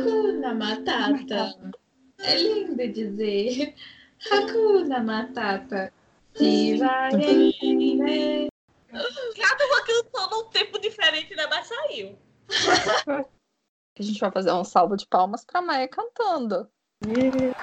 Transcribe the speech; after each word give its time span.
Hakuna 0.00 0.54
Matata. 0.54 1.54
É 2.18 2.34
lindo 2.36 2.88
dizer. 2.88 3.74
Hakuna 4.30 5.00
Matata. 5.00 5.92
Devagarine. 6.38 6.88
Cada 8.90 9.66
uma 9.66 9.84
cantou 9.84 10.30
num 10.30 10.48
tempo 10.50 10.78
diferente, 10.78 11.34
né? 11.34 11.46
Mas 11.48 11.66
saiu. 11.66 12.18
A 13.98 14.02
gente 14.02 14.18
vai 14.18 14.30
fazer 14.30 14.52
um 14.52 14.64
salvo 14.64 14.96
de 14.96 15.06
palmas 15.06 15.44
pra 15.44 15.60
Maia 15.60 15.86
cantando. 15.86 16.66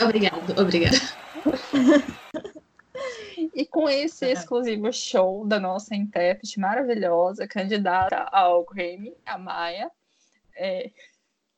Obrigado, 0.02 0.60
obrigada. 0.60 0.98
E 3.54 3.66
com 3.66 3.88
esse 3.90 4.26
exclusivo 4.26 4.92
show 4.92 5.46
da 5.46 5.60
nossa 5.60 5.96
intérprete 5.96 6.60
maravilhosa, 6.60 7.48
candidata 7.48 8.24
ao 8.32 8.64
Grammy, 8.66 9.16
a 9.26 9.38
Maia, 9.38 9.92
é, 10.56 10.92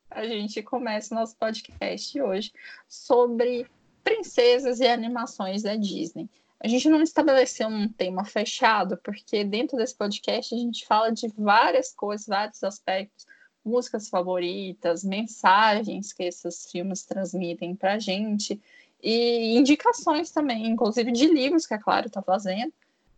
a 0.09 0.25
gente 0.25 0.61
começa 0.63 1.13
nosso 1.13 1.35
podcast 1.37 2.19
hoje 2.21 2.51
sobre 2.87 3.67
princesas 4.03 4.79
e 4.79 4.87
animações 4.87 5.61
da 5.61 5.75
Disney. 5.75 6.29
A 6.59 6.67
gente 6.67 6.89
não 6.89 7.01
estabeleceu 7.01 7.67
um 7.67 7.87
tema 7.87 8.25
fechado, 8.25 8.97
porque 8.97 9.43
dentro 9.43 9.77
desse 9.77 9.95
podcast 9.95 10.53
a 10.53 10.57
gente 10.57 10.85
fala 10.85 11.11
de 11.11 11.27
várias 11.37 11.93
coisas, 11.93 12.27
vários 12.27 12.63
aspectos, 12.63 13.25
músicas 13.63 14.09
favoritas, 14.09 15.03
mensagens 15.03 16.11
que 16.11 16.23
esses 16.23 16.69
filmes 16.69 17.05
transmitem 17.05 17.75
para 17.75 17.93
a 17.93 17.99
gente, 17.99 18.59
e 19.01 19.55
indicações 19.57 20.31
também, 20.31 20.67
inclusive 20.67 21.11
de 21.11 21.27
livros 21.27 21.65
que 21.65 21.73
a 21.73 21.79
Clara 21.79 22.07
está 22.07 22.21
fazendo. 22.21 22.73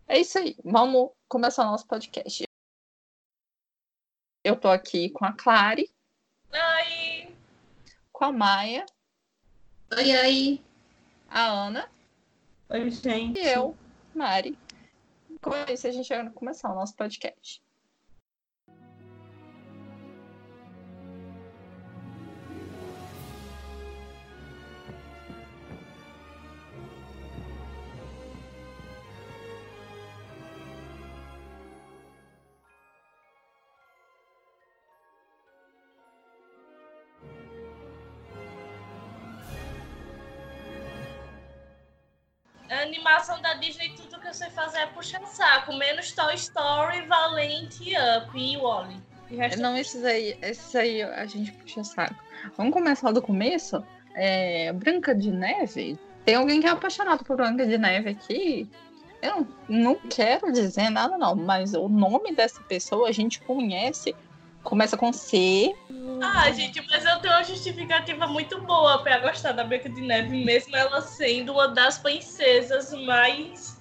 É 0.08 0.20
isso 0.20 0.38
aí, 0.38 0.56
vamos 0.64 1.10
começar 1.28 1.64
o 1.64 1.72
nosso 1.72 1.88
podcast. 1.88 2.44
Eu 4.44 4.56
tô 4.56 4.68
aqui 4.68 5.10
com 5.10 5.26
a 5.26 5.34
Clary, 5.34 5.90
Ai, 6.54 7.34
com 8.12 8.26
a 8.26 8.32
Maia, 8.32 8.86
Oi, 9.98 10.18
oi. 10.18 10.62
a 11.30 11.46
Ana 11.48 11.90
Oi, 12.70 12.90
gente. 12.90 13.40
e 13.40 13.48
eu, 13.48 13.76
Mari. 14.16 14.58
Com 15.42 15.52
isso, 15.72 15.88
a 15.88 15.92
gente 15.92 16.08
vai 16.10 16.30
começar 16.32 16.72
o 16.72 16.76
nosso 16.76 16.96
podcast. 16.96 17.62
Disney, 43.62 43.94
tudo 43.96 44.20
que 44.20 44.28
eu 44.28 44.34
sei 44.34 44.50
fazer 44.50 44.80
é 44.80 44.86
puxar 44.88 45.24
saco. 45.28 45.72
Menos 45.74 46.12
Toy 46.12 46.34
Story, 46.34 47.06
Valente, 47.08 47.94
Up 48.18 48.38
e 48.38 48.58
Wally. 48.58 48.98
E 49.30 49.56
Não, 49.58 49.78
esses 49.78 50.04
aí, 50.04 50.38
esses 50.42 50.76
aí 50.76 51.04
a 51.04 51.26
gente 51.28 51.52
puxa 51.54 51.84
saco. 51.84 52.16
Vamos 52.58 52.74
começar 52.74 53.12
do 53.12 53.22
começo? 53.22 53.82
É, 54.16 54.74
Branca 54.74 55.14
de 55.14 55.32
Neve. 55.32 55.98
Tem 56.26 56.36
alguém 56.36 56.60
que 56.60 56.68
é 56.68 56.72
apaixonado 56.72 57.24
por 57.24 57.38
Branca 57.38 57.66
de 57.66 57.78
Neve 57.78 58.10
aqui. 58.10 58.70
Eu 59.22 59.48
não 59.70 59.96
quero 59.96 60.52
dizer 60.52 60.90
nada, 60.90 61.16
não, 61.18 61.36
mas 61.36 61.76
o 61.76 61.88
nome 61.88 62.34
dessa 62.34 62.60
pessoa 62.62 63.08
a 63.08 63.12
gente 63.12 63.40
conhece. 63.42 64.16
Começa 64.64 64.98
com 64.98 65.14
C. 65.14 65.74
Ah, 66.22 66.52
gente, 66.52 66.82
mas 66.90 67.06
eu 67.06 67.20
tenho 67.20 67.34
uma 67.34 67.44
justificativa 67.44 68.28
muito 68.28 68.62
boa 68.62 69.02
pra 69.04 69.20
gostar 69.20 69.52
da 69.54 69.64
Branca 69.64 69.90
de 69.90 70.02
Neve, 70.02 70.44
mesmo 70.44 70.76
ela 70.76 71.02
sendo 71.02 71.54
uma 71.54 71.68
das 71.68 71.98
princesas 71.98 72.92
mais 72.94 73.80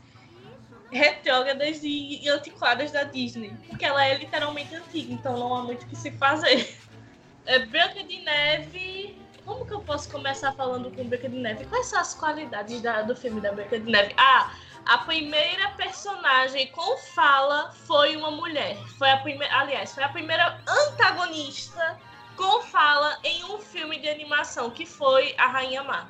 retrógradas 0.91 1.81
e 1.83 2.29
antiquadas 2.29 2.91
da 2.91 3.05
Disney. 3.05 3.55
Porque 3.69 3.85
ela 3.85 4.05
é 4.05 4.17
literalmente 4.17 4.75
antiga, 4.75 5.13
então 5.13 5.37
não 5.39 5.55
há 5.55 5.63
muito 5.63 5.85
o 5.85 5.87
que 5.89 5.97
se 5.97 6.11
fazer. 6.13 6.77
É, 7.47 7.59
Branca 7.67 8.05
de 8.05 8.19
Neve. 8.21 9.19
Como 9.45 9.67
que 9.67 9.73
eu 9.73 9.81
posso 9.81 10.09
começar 10.11 10.53
falando 10.53 10.91
com 10.91 11.05
Branca 11.05 11.29
de 11.29 11.37
Neve? 11.39 11.65
Quais 11.65 11.87
são 11.87 11.99
as 11.99 12.15
qualidades 12.15 12.81
da- 12.83 13.03
do 13.03 13.17
filme 13.17 13.41
da 13.41 13.51
Branca 13.53 13.79
de 13.81 13.91
Neve? 13.91 14.15
Ah, 14.17 14.53
a 14.85 14.99
primeira 14.99 15.71
personagem 15.71 16.67
com 16.69 16.97
fala 16.99 17.73
foi 17.87 18.17
uma 18.17 18.31
mulher. 18.31 18.77
Foi 18.99 19.11
a 19.11 19.17
primeira, 19.17 19.57
aliás, 19.57 19.93
foi 19.95 20.05
a 20.05 20.09
primeira 20.09 20.61
antagonista 20.69 21.99
com 22.41 22.63
fala 22.63 23.19
em 23.23 23.45
um 23.45 23.59
filme 23.59 23.99
de 23.99 24.09
animação, 24.09 24.71
que 24.71 24.87
foi 24.87 25.35
a 25.37 25.47
Rainha 25.47 25.83
Má. 25.85 26.09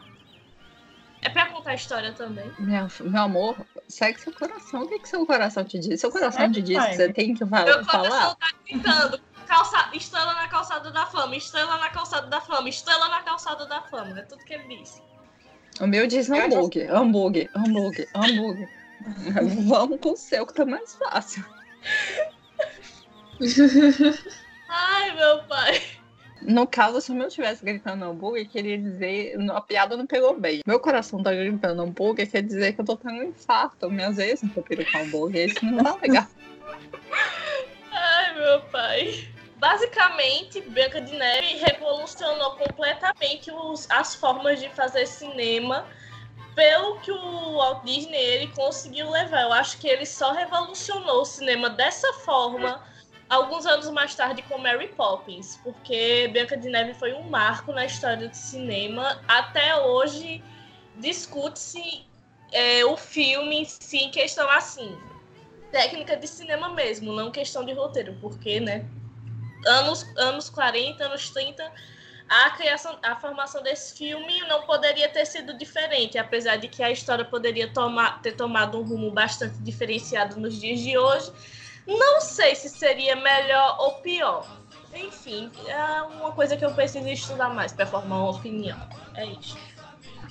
É 1.23 1.29
pra 1.29 1.47
contar 1.47 1.73
a 1.73 1.75
história 1.75 2.13
também. 2.13 2.51
Meu, 2.59 2.87
meu 3.01 3.23
amor, 3.23 3.57
segue 3.89 4.19
seu 4.21 4.33
coração. 4.33 4.83
O 4.85 4.89
que, 4.89 5.01
que 5.01 5.09
seu 5.09 5.27
coração 5.27 5.65
te 5.65 5.79
diz? 5.79 6.01
Seu 6.01 6.11
coração 6.11 6.41
Segue, 6.43 6.55
te 6.55 6.63
diz 6.63 6.79
pai. 6.79 6.91
que 6.91 6.97
você 6.97 7.13
tem 7.13 7.35
que 7.35 7.45
fa- 7.45 7.65
Meu 7.65 7.85
falar? 7.85 8.09
coração 8.09 8.37
tá 8.37 8.49
gritando. 8.65 9.21
Calça... 9.47 9.91
Estrela 9.93 10.33
na 10.35 10.47
calçada 10.49 10.91
da 10.93 11.05
fama, 11.07 11.37
estrela 11.37 11.77
na 11.79 11.91
calçada 11.91 12.27
da 12.29 12.41
fama, 12.41 12.69
estrela 12.69 13.09
na 13.09 13.21
calçada 13.23 13.67
da 13.67 13.83
fama. 13.83 14.19
É 14.21 14.23
tudo 14.23 14.45
que 14.45 14.55
ele 14.55 14.77
diz. 14.79 15.03
O 15.81 15.87
meu 15.87 16.07
diz 16.07 16.27
já- 16.27 16.45
hambúrguer, 16.47 16.91
hambúrguer, 16.95 17.51
hambúrguer, 17.55 18.09
hambúrguer. 18.15 18.69
Vamos 19.69 19.99
com 20.01 20.13
o 20.13 20.17
seu, 20.17 20.47
que 20.47 20.55
tá 20.55 20.65
mais 20.65 20.95
fácil. 20.95 21.45
Ai, 24.69 25.13
meu 25.17 25.43
pai. 25.45 25.83
No 26.43 26.67
caso, 26.67 27.01
se 27.01 27.13
o 27.13 27.15
meu 27.15 27.29
tivesse 27.29 27.65
gritando 27.65 28.05
hambúrguer, 28.05 28.49
queria 28.49 28.79
dizer. 28.79 29.37
A 29.53 29.61
piada 29.61 29.97
não 29.97 30.07
pegou 30.07 30.39
bem. 30.39 30.61
Meu 30.67 30.81
coração 30.81 31.23
tá 31.23 31.33
gritando 31.33 31.83
hambúrguer, 31.83 32.31
quer 32.31 32.43
dizer 32.43 32.73
que 32.73 32.81
eu 32.81 32.85
tô 32.85 32.97
tendo 32.97 33.15
um 33.21 33.25
infarto. 33.25 33.91
Minhas 33.91 34.17
vezes 34.17 34.43
não 34.43 34.51
tô 34.51 34.63
com 34.63 34.99
hambúrguer. 34.99 35.49
Isso 35.51 35.65
não 35.65 35.83
tá 35.85 35.99
legal. 36.01 36.27
Ai, 37.93 38.35
meu 38.35 38.61
pai. 38.71 39.29
Basicamente, 39.57 40.63
Branca 40.63 41.03
de 41.03 41.15
Neve 41.15 41.57
revolucionou 41.57 42.53
completamente 42.53 43.51
os- 43.51 43.87
as 43.91 44.15
formas 44.15 44.59
de 44.59 44.71
fazer 44.71 45.07
cinema 45.07 45.87
pelo 46.55 46.99
que 47.01 47.13
o 47.13 47.55
Walt 47.57 47.85
Disney 47.85 48.17
ele 48.19 48.47
conseguiu 48.49 49.11
levar. 49.11 49.43
Eu 49.43 49.53
acho 49.53 49.79
que 49.79 49.87
ele 49.87 50.07
só 50.07 50.33
revolucionou 50.33 51.21
o 51.21 51.25
cinema 51.27 51.69
dessa 51.69 52.11
forma 52.15 52.83
alguns 53.31 53.65
anos 53.65 53.89
mais 53.91 54.15
tarde 54.15 54.43
com 54.43 54.59
Mary 54.59 54.89
Poppins, 54.89 55.57
porque 55.63 56.29
Branca 56.33 56.57
de 56.57 56.69
Neve 56.69 56.95
foi 56.95 57.15
um 57.15 57.31
marco 57.31 57.73
na 57.73 57.87
história 57.87 58.29
do 58.29 58.35
cinema. 58.35 59.23
Até 59.29 59.77
hoje 59.77 60.43
discute-se 60.97 62.05
é, 62.53 62.85
o 62.85 62.97
filme 62.97 63.61
em 63.61 63.65
si 63.65 63.99
em 63.99 64.11
questão 64.11 64.51
assim, 64.51 64.99
técnica 65.71 66.17
de 66.17 66.27
cinema 66.27 66.71
mesmo, 66.71 67.13
não 67.13 67.31
questão 67.31 67.65
de 67.65 67.73
roteiro, 67.73 68.19
porque, 68.21 68.59
né? 68.59 68.85
Anos, 69.65 70.05
anos 70.17 70.51
40, 70.51 71.05
anos 71.05 71.31
30, 71.31 71.71
a 72.29 72.51
criação, 72.51 72.99
a 73.03 73.15
formação 73.17 73.63
desse 73.63 73.97
filme 73.97 74.41
não 74.49 74.63
poderia 74.63 75.09
ter 75.09 75.25
sido 75.27 75.57
diferente, 75.57 76.19
apesar 76.19 76.57
de 76.57 76.67
que 76.67 76.83
a 76.83 76.91
história 76.91 77.25
poderia 77.25 77.73
tomar, 77.73 78.21
ter 78.23 78.33
tomado 78.33 78.79
um 78.79 78.83
rumo 78.83 79.11
bastante 79.11 79.59
diferenciado 79.59 80.41
nos 80.41 80.59
dias 80.59 80.81
de 80.81 80.99
hoje. 80.99 81.31
Não 81.99 82.21
sei 82.21 82.55
se 82.55 82.69
seria 82.69 83.17
melhor 83.17 83.77
ou 83.81 83.95
pior. 83.95 84.47
Enfim, 84.95 85.51
é 85.67 86.03
uma 86.03 86.33
coisa 86.33 86.57
que 86.57 86.65
eu 86.65 86.73
preciso 86.73 87.09
estudar 87.09 87.49
mais 87.51 87.73
para 87.73 87.87
formar 87.87 88.19
uma 88.19 88.31
opinião. 88.31 88.79
É 89.15 89.25
isso. 89.27 89.57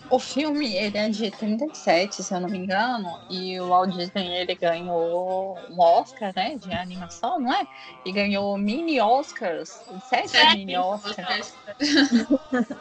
O 0.10 0.18
filme, 0.18 0.76
ele 0.76 0.98
é 0.98 1.08
de 1.10 1.30
37, 1.30 2.24
se 2.24 2.34
eu 2.34 2.40
não 2.40 2.50
me 2.50 2.58
engano, 2.58 3.20
e 3.30 3.60
o 3.60 3.70
Walt 3.70 3.92
Disney, 3.92 4.28
ele 4.40 4.56
ganhou 4.56 5.56
um 5.70 5.80
Oscar, 5.80 6.34
né, 6.36 6.56
de 6.56 6.72
animação, 6.72 7.40
não 7.40 7.54
é? 7.54 7.68
E 8.04 8.12
ganhou 8.12 8.58
mini 8.58 9.00
Oscars, 9.00 9.70
sete, 10.04 10.30
Sete 10.30 10.58
mini 10.58 10.78
Oscars. 10.78 11.54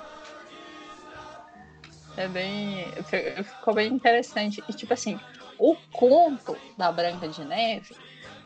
É 2.16 2.26
bem. 2.26 2.90
fi- 3.04 3.44
Ficou 3.44 3.74
bem 3.74 3.92
interessante. 3.92 4.62
E, 4.68 4.72
tipo 4.72 4.92
assim, 4.92 5.20
o 5.56 5.76
conto 5.92 6.56
da 6.76 6.90
Branca 6.90 7.28
de 7.28 7.44
Neve, 7.44 7.94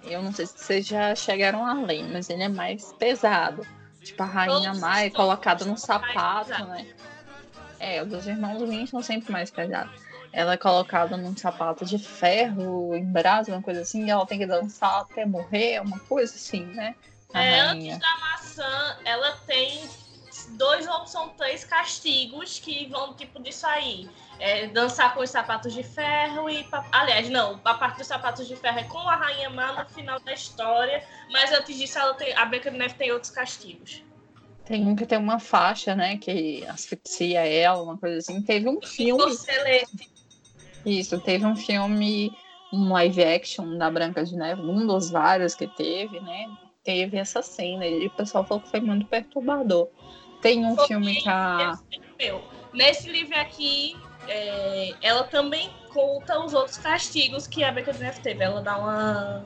eu 0.04 0.22
não 0.22 0.32
sei 0.32 0.46
se 0.46 0.58
vocês 0.58 0.86
já 0.86 1.14
chegaram 1.14 1.64
a 1.66 1.74
ler, 1.74 2.02
mas 2.12 2.28
ele 2.30 2.42
é 2.42 2.48
mais 2.48 2.92
pesado. 2.94 3.66
Tipo, 4.02 4.22
a 4.22 4.26
Rainha 4.26 4.74
Má 4.74 5.02
é 5.02 5.10
colocada 5.10 5.64
num 5.64 5.76
sapato, 5.76 6.50
né? 6.66 6.86
É, 7.78 8.02
os 8.02 8.08
dos 8.08 8.26
irmãos 8.26 8.60
Grimm 8.62 8.86
são 8.86 9.02
sempre 9.02 9.32
mais 9.32 9.50
pesados. 9.50 9.92
Ela 10.32 10.54
é 10.54 10.56
colocada 10.56 11.16
num 11.16 11.36
sapato 11.36 11.84
de 11.84 11.98
ferro, 11.98 12.94
em 12.96 13.04
brasa, 13.04 13.52
uma 13.52 13.62
coisa 13.62 13.82
assim, 13.82 14.06
e 14.06 14.10
ela 14.10 14.26
tem 14.26 14.38
que 14.38 14.46
dançar 14.46 15.02
até 15.02 15.26
morrer, 15.26 15.80
uma 15.80 15.98
coisa 16.00 16.34
assim, 16.34 16.64
né? 16.66 16.94
A 17.34 17.42
É, 17.42 17.60
rainha. 17.60 17.94
antes 17.96 17.98
da 17.98 18.18
maçã, 18.18 18.96
ela 19.04 19.32
tem 19.46 19.88
dois 20.52 20.86
ou 20.86 21.06
são 21.06 21.30
três 21.30 21.64
castigos 21.64 22.58
que 22.58 22.86
vão 22.86 23.14
tipo 23.14 23.42
disso 23.42 23.66
aí. 23.66 24.08
É, 24.38 24.66
dançar 24.66 25.14
com 25.14 25.20
os 25.22 25.30
sapatos 25.30 25.72
de 25.72 25.82
ferro 25.82 26.48
e. 26.50 26.66
Aliás, 26.90 27.28
não, 27.28 27.60
a 27.64 27.74
parte 27.74 27.98
dos 27.98 28.06
sapatos 28.06 28.46
de 28.48 28.56
ferro 28.56 28.78
é 28.78 28.84
com 28.84 28.98
a 28.98 29.16
Rainha 29.16 29.50
Má 29.50 29.72
no 29.72 29.88
final 29.88 30.18
da 30.20 30.32
história. 30.32 31.04
Mas 31.30 31.52
antes 31.52 31.76
disso, 31.76 31.98
ela 31.98 32.14
tem, 32.14 32.32
a 32.34 32.44
Branca 32.44 32.70
de 32.70 32.78
Neve 32.78 32.94
tem 32.94 33.12
outros 33.12 33.30
castigos. 33.30 34.02
Tem 34.64 34.86
um 34.86 34.94
que 34.94 35.06
tem 35.06 35.18
uma 35.18 35.38
faixa, 35.38 35.94
né? 35.94 36.16
Que 36.16 36.64
asfixia 36.66 37.46
ela, 37.46 37.82
uma 37.82 37.98
coisa 37.98 38.18
assim. 38.18 38.42
Teve 38.42 38.68
um 38.68 38.80
filme. 38.80 39.32
Excelente. 39.32 40.10
Isso, 40.84 41.20
teve 41.20 41.46
um 41.46 41.54
filme, 41.54 42.32
um 42.72 42.92
live 42.92 43.22
action 43.22 43.76
da 43.76 43.90
Branca 43.90 44.24
de 44.24 44.36
Neve, 44.36 44.62
um 44.62 44.86
dos 44.86 45.10
vários 45.10 45.54
que 45.54 45.66
teve, 45.68 46.20
né? 46.20 46.48
Teve 46.82 47.16
essa 47.16 47.42
cena 47.42 47.86
e 47.86 48.06
o 48.06 48.10
pessoal 48.10 48.44
falou 48.44 48.62
que 48.62 48.70
foi 48.70 48.80
muito 48.80 49.06
perturbador. 49.06 49.88
Tem 50.42 50.66
um 50.66 50.76
Foi 50.76 50.88
filme 50.88 51.14
que 51.22 51.28
a. 51.28 51.78
Nesse 52.74 53.08
livro 53.08 53.38
aqui, 53.38 53.96
é, 54.28 54.94
ela 55.00 55.24
também 55.24 55.70
conta 55.92 56.38
os 56.44 56.52
outros 56.52 56.78
castigos 56.78 57.46
que 57.46 57.62
a 57.62 57.70
de 57.70 57.98
Neve 57.98 58.20
teve. 58.20 58.42
Ela 58.42 58.60
dá 58.60 58.76
uma 58.78 59.44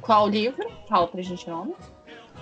Qual 0.00 0.28
livro? 0.28 0.70
Fala 0.88 1.06
pra 1.06 1.22
gente 1.22 1.48
o 1.48 1.50
nome. 1.50 1.74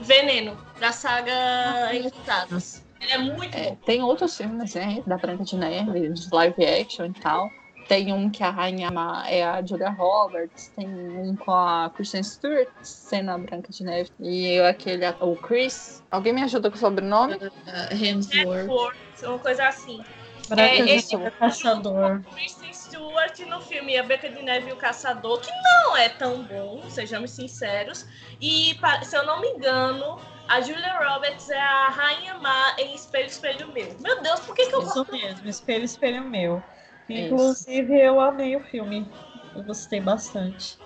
veneno 0.01 0.57
da 0.79 0.93
saga 0.93 1.95
Encantados. 1.95 2.83
Ele 3.01 3.13
é 3.13 3.19
muito 3.19 3.57
É, 3.57 3.77
tem 3.87 4.03
outros 4.03 4.37
filmes, 4.37 4.75
né? 4.75 5.03
Da 5.07 5.17
Branca 5.17 5.45
de 5.45 5.57
Neve, 5.57 6.09
de 6.09 6.29
live 6.33 6.65
action 6.65 7.07
e 7.07 7.13
tal. 7.15 7.51
Tem 7.91 8.13
um 8.13 8.31
que 8.31 8.45
a 8.45 8.51
rainha 8.51 8.89
má 8.89 9.29
é 9.29 9.43
a 9.43 9.61
Julia 9.67 9.91
Roberts, 9.91 10.69
tem 10.77 10.87
um 10.87 11.35
com 11.35 11.51
a 11.51 11.91
Kristen 11.93 12.23
Stewart 12.23 12.69
sendo 12.85 13.33
a 13.33 13.37
Branca 13.37 13.73
de 13.73 13.83
Neve. 13.83 14.13
E 14.21 14.61
aquele, 14.61 15.05
o 15.19 15.35
Chris. 15.35 16.01
Alguém 16.09 16.33
me 16.33 16.41
ajuda 16.41 16.71
com 16.71 16.77
o 16.77 16.79
sobrenome? 16.79 17.35
Uh, 17.35 17.51
Hemsworth. 17.93 18.67
Force, 18.67 19.27
uma 19.27 19.41
coisa 19.41 19.67
assim. 19.67 20.01
Branca 20.49 20.63
É, 20.63 20.77
de 20.77 20.83
Neve, 21.17 21.31
Caçador. 21.33 22.23
Kristen 22.33 22.73
Stewart 22.73 23.41
no 23.49 23.61
filme 23.61 23.99
A 23.99 24.05
Branca 24.05 24.31
de 24.31 24.41
Neve 24.41 24.71
e 24.71 24.73
o 24.73 24.77
Caçador, 24.77 25.41
que 25.41 25.51
não 25.51 25.97
é 25.97 26.09
tão 26.09 26.45
bom, 26.45 26.89
sejamos 26.89 27.33
sinceros. 27.33 28.07
E, 28.41 28.79
se 29.03 29.17
eu 29.17 29.27
não 29.27 29.41
me 29.41 29.49
engano, 29.49 30.21
a 30.47 30.61
Julia 30.61 30.97
Roberts 30.97 31.51
é 31.51 31.61
a 31.61 31.89
Rainha 31.89 32.35
Má 32.35 32.77
em 32.79 32.95
Espelho, 32.95 33.27
Espelho 33.27 33.73
Meu. 33.73 33.97
Meu 33.99 34.23
Deus, 34.23 34.39
por 34.39 34.55
que, 34.55 34.67
que 34.67 34.75
eu 34.77 34.81
Isso 34.81 35.05
mesmo, 35.11 35.49
espelho, 35.49 35.85
espelho 35.85 36.23
meu. 36.23 36.63
Isso. 37.13 37.35
Inclusive, 37.35 38.01
eu 38.01 38.21
amei 38.21 38.57
o 38.57 38.61
filme. 38.61 39.11
Eu 39.55 39.63
gostei 39.63 40.01
bastante. 40.01 40.79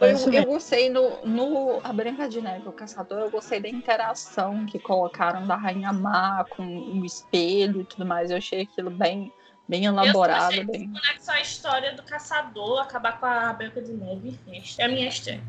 Eu, 0.00 0.32
eu 0.32 0.44
gostei 0.46 0.88
no, 0.88 1.26
no 1.26 1.80
A 1.84 1.92
Branca 1.92 2.26
de 2.26 2.40
Neve, 2.40 2.66
o 2.66 2.72
Caçador, 2.72 3.20
eu 3.20 3.30
gostei 3.30 3.60
da 3.60 3.68
interação 3.68 4.64
que 4.64 4.78
colocaram 4.78 5.46
da 5.46 5.54
Rainha 5.54 5.92
Má 5.92 6.44
com 6.48 6.64
o 6.64 7.04
espelho 7.04 7.82
e 7.82 7.84
tudo 7.84 8.06
mais. 8.06 8.30
Eu 8.30 8.38
achei 8.38 8.62
aquilo 8.62 8.90
bem, 8.90 9.30
bem 9.68 9.84
elaborado. 9.84 10.48
achei 10.48 10.64
Bem... 10.64 10.90
conexo 10.90 11.30
a 11.30 11.40
história 11.40 11.94
do 11.94 12.02
caçador, 12.02 12.80
acabar 12.80 13.20
com 13.20 13.26
a 13.26 13.52
Branca 13.52 13.82
de 13.82 13.92
Neve. 13.92 14.38
É 14.78 14.84
a 14.84 14.88
minha 14.88 15.08
estreia. 15.08 15.42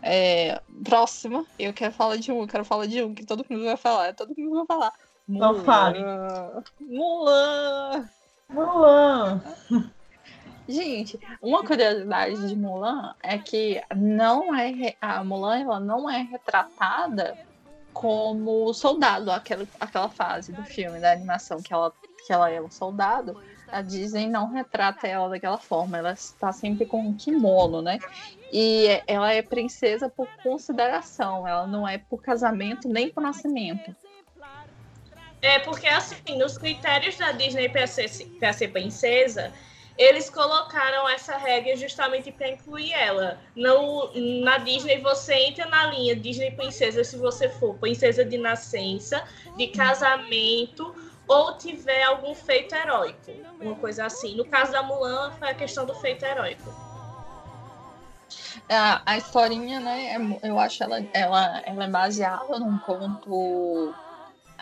É, 0.00 0.60
próxima, 0.84 1.44
eu 1.58 1.72
quero 1.72 1.92
falar 1.92 2.16
de 2.16 2.30
um, 2.30 2.42
eu 2.42 2.46
quero 2.46 2.64
falar 2.64 2.86
de 2.86 3.02
um 3.02 3.14
que 3.14 3.24
todo 3.24 3.44
mundo 3.48 3.64
vai 3.64 3.76
falar, 3.76 4.14
todo 4.14 4.34
mundo 4.36 4.56
vai 4.56 4.66
falar. 4.66 4.92
Então 5.28 5.64
fale. 5.64 5.98
Mulan! 6.80 8.08
Mulan. 8.48 9.42
Gente, 10.68 11.20
uma 11.42 11.64
curiosidade 11.64 12.48
de 12.48 12.56
Mulan 12.56 13.14
é 13.22 13.36
que 13.38 13.82
não 13.94 14.54
é 14.54 14.94
a 15.00 15.22
Mulan 15.22 15.60
ela 15.60 15.80
não 15.80 16.08
é 16.08 16.22
retratada 16.22 17.36
como 17.92 18.72
soldado 18.72 19.30
aquela, 19.30 19.66
aquela 19.78 20.08
fase 20.08 20.52
do 20.52 20.64
filme 20.64 20.98
da 21.00 21.12
animação 21.12 21.62
que 21.62 21.72
ela 21.72 21.92
que 22.26 22.32
ela 22.32 22.50
é 22.50 22.60
um 22.60 22.70
soldado. 22.70 23.40
A 23.70 23.82
Disney 23.82 24.28
não 24.28 24.48
retrata 24.48 25.06
ela 25.06 25.28
daquela 25.28 25.58
forma. 25.58 25.98
Ela 25.98 26.12
está 26.12 26.52
sempre 26.52 26.86
com 26.86 27.00
um 27.00 27.14
kimono, 27.14 27.82
né? 27.82 27.98
E 28.52 29.02
ela 29.06 29.32
é 29.32 29.42
princesa 29.42 30.08
por 30.08 30.28
consideração. 30.42 31.46
Ela 31.46 31.66
não 31.66 31.86
é 31.86 31.98
por 31.98 32.22
casamento 32.22 32.88
nem 32.88 33.10
por 33.10 33.22
nascimento. 33.22 33.94
É 35.44 35.58
porque, 35.58 35.86
assim, 35.86 36.38
nos 36.38 36.56
critérios 36.56 37.18
da 37.18 37.30
Disney 37.32 37.68
para 37.68 37.86
ser, 37.86 38.08
ser 38.08 38.68
princesa, 38.68 39.52
eles 39.98 40.30
colocaram 40.30 41.06
essa 41.06 41.36
regra 41.36 41.76
justamente 41.76 42.32
para 42.32 42.48
incluir 42.48 42.92
ela. 42.92 43.38
No, 43.54 44.10
na 44.42 44.56
Disney, 44.56 45.02
você 45.02 45.34
entra 45.34 45.66
na 45.66 45.88
linha 45.88 46.16
Disney 46.16 46.50
Princesa 46.52 47.04
se 47.04 47.18
você 47.18 47.50
for 47.50 47.74
princesa 47.74 48.24
de 48.24 48.38
nascença, 48.38 49.22
de 49.54 49.66
casamento 49.66 50.94
ou 51.28 51.58
tiver 51.58 52.04
algum 52.04 52.34
feito 52.34 52.74
heróico. 52.74 53.30
Uma 53.60 53.74
coisa 53.74 54.06
assim. 54.06 54.34
No 54.36 54.46
caso 54.46 54.72
da 54.72 54.82
Mulan, 54.82 55.30
foi 55.32 55.50
a 55.50 55.54
questão 55.54 55.84
do 55.84 55.94
feito 55.94 56.24
heróico. 56.24 56.72
A, 58.70 59.02
a 59.04 59.18
historinha, 59.18 59.78
né? 59.78 60.16
é 60.42 60.48
eu 60.48 60.58
acho 60.58 60.82
ela, 60.82 61.04
ela, 61.12 61.62
ela 61.66 61.84
é 61.84 61.88
baseada 61.88 62.58
num 62.58 62.78
conto 62.78 63.94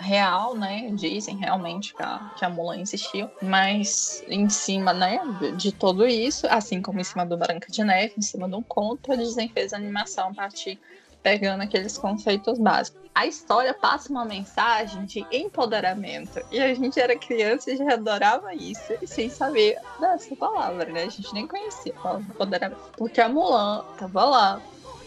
real, 0.03 0.55
né? 0.55 0.91
Dizem 0.93 1.37
realmente 1.37 1.95
que 1.95 2.03
a, 2.03 2.33
que 2.37 2.45
a 2.45 2.51
Mulan 2.51 2.81
existiu, 2.81 3.31
mas 3.41 4.23
em 4.29 4.49
cima, 4.49 4.93
né, 4.93 5.21
de 5.57 5.73
tudo 5.73 6.07
isso, 6.07 6.47
assim 6.51 6.83
como 6.83 7.01
em 7.01 7.05
cima 7.05 7.25
do 7.25 7.37
Branca 7.37 7.71
de 7.71 7.83
Neve, 7.85 8.15
em 8.19 8.23
cima 8.23 8.49
de 8.49 8.55
um 8.55 8.63
conto, 8.63 9.13
a 9.13 9.17
Disney 9.17 9.49
fez 9.49 9.73
a 9.73 9.77
animação 9.77 10.29
a 10.29 10.35
partir 10.35 10.79
pegando 11.23 11.63
aqueles 11.63 11.97
conceitos 11.97 12.59
básicos. 12.59 13.01
A 13.15 13.27
história 13.27 13.73
passa 13.75 14.11
uma 14.11 14.25
mensagem 14.25 15.05
de 15.05 15.25
empoderamento. 15.31 16.41
E 16.51 16.61
a 16.61 16.75
gente 16.75 16.99
era 16.99 17.17
criança 17.17 17.71
e 17.71 17.77
já 17.77 17.93
adorava 17.93 18.55
isso, 18.55 18.95
sem 19.07 19.29
saber 19.29 19.79
dessa 20.01 20.35
palavra, 20.35 20.87
né? 20.87 21.05
A 21.05 21.09
gente 21.09 21.33
nem 21.33 21.47
conhecia 21.47 21.93
a 21.97 22.03
palavra 22.03 22.27
empoderamento. 22.29 22.81
Porque 22.97 23.21
a 23.21 23.29
Mulan 23.29 23.85
tava 23.99 24.25
lá, 24.25 24.63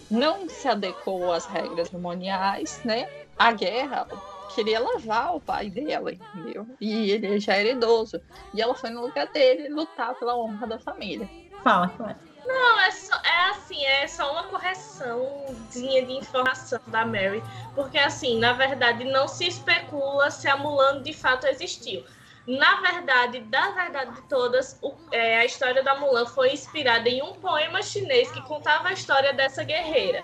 não 0.10 0.48
se 0.48 0.68
adequou 0.68 1.34
às 1.34 1.46
regras 1.46 1.90
cerimoniais, 1.90 2.80
né? 2.86 3.10
A 3.38 3.52
guerra 3.52 4.08
queria 4.56 4.80
levar 4.80 5.32
o 5.36 5.42
pai 5.42 5.70
dela, 5.70 6.12
entendeu? 6.12 6.66
E 6.80 7.12
ele 7.12 7.40
já 7.40 7.56
era 7.56 7.70
idoso. 7.70 8.22
E 8.54 8.62
ela 8.62 8.74
foi 8.74 8.90
no 8.90 9.02
lugar 9.02 9.28
dele 9.28 9.68
lutar 9.70 10.16
pela 10.16 10.36
honra 10.38 10.66
da 10.66 10.80
família. 10.80 11.30
Fala, 11.64 11.90
Clara. 11.90 12.18
Não, 12.46 12.80
é, 12.80 12.92
só, 12.92 13.16
é 13.16 13.50
assim, 13.50 13.84
é 13.86 14.08
só 14.08 14.32
uma 14.32 14.44
correçãozinha 14.44 16.06
de 16.06 16.14
informação 16.14 16.80
da 16.88 17.04
Mary. 17.06 17.44
Porque, 17.74 17.98
assim, 17.98 18.40
na 18.40 18.54
verdade, 18.54 19.04
não 19.04 19.28
se 19.28 19.48
especula 19.48 20.30
se 20.32 20.48
a 20.48 20.56
Mulan 20.56 21.02
de 21.02 21.12
fato 21.12 21.48
existiu. 21.48 22.04
Na 22.48 22.80
verdade, 22.82 23.40
da 23.40 23.72
verdade 23.72 24.12
de 24.14 24.22
todas, 24.30 24.78
o- 24.82 24.96
é, 25.12 25.38
a 25.40 25.46
história 25.46 25.82
da 25.84 25.96
Mulan 25.96 26.28
foi 26.28 26.52
inspirada 26.54 27.10
em 27.10 27.22
um 27.24 27.34
poema 27.34 27.82
chinês 27.82 28.32
que 28.32 28.42
contava 28.44 28.90
a 28.90 28.94
história 28.94 29.34
dessa 29.34 29.64
guerreira. 29.64 30.24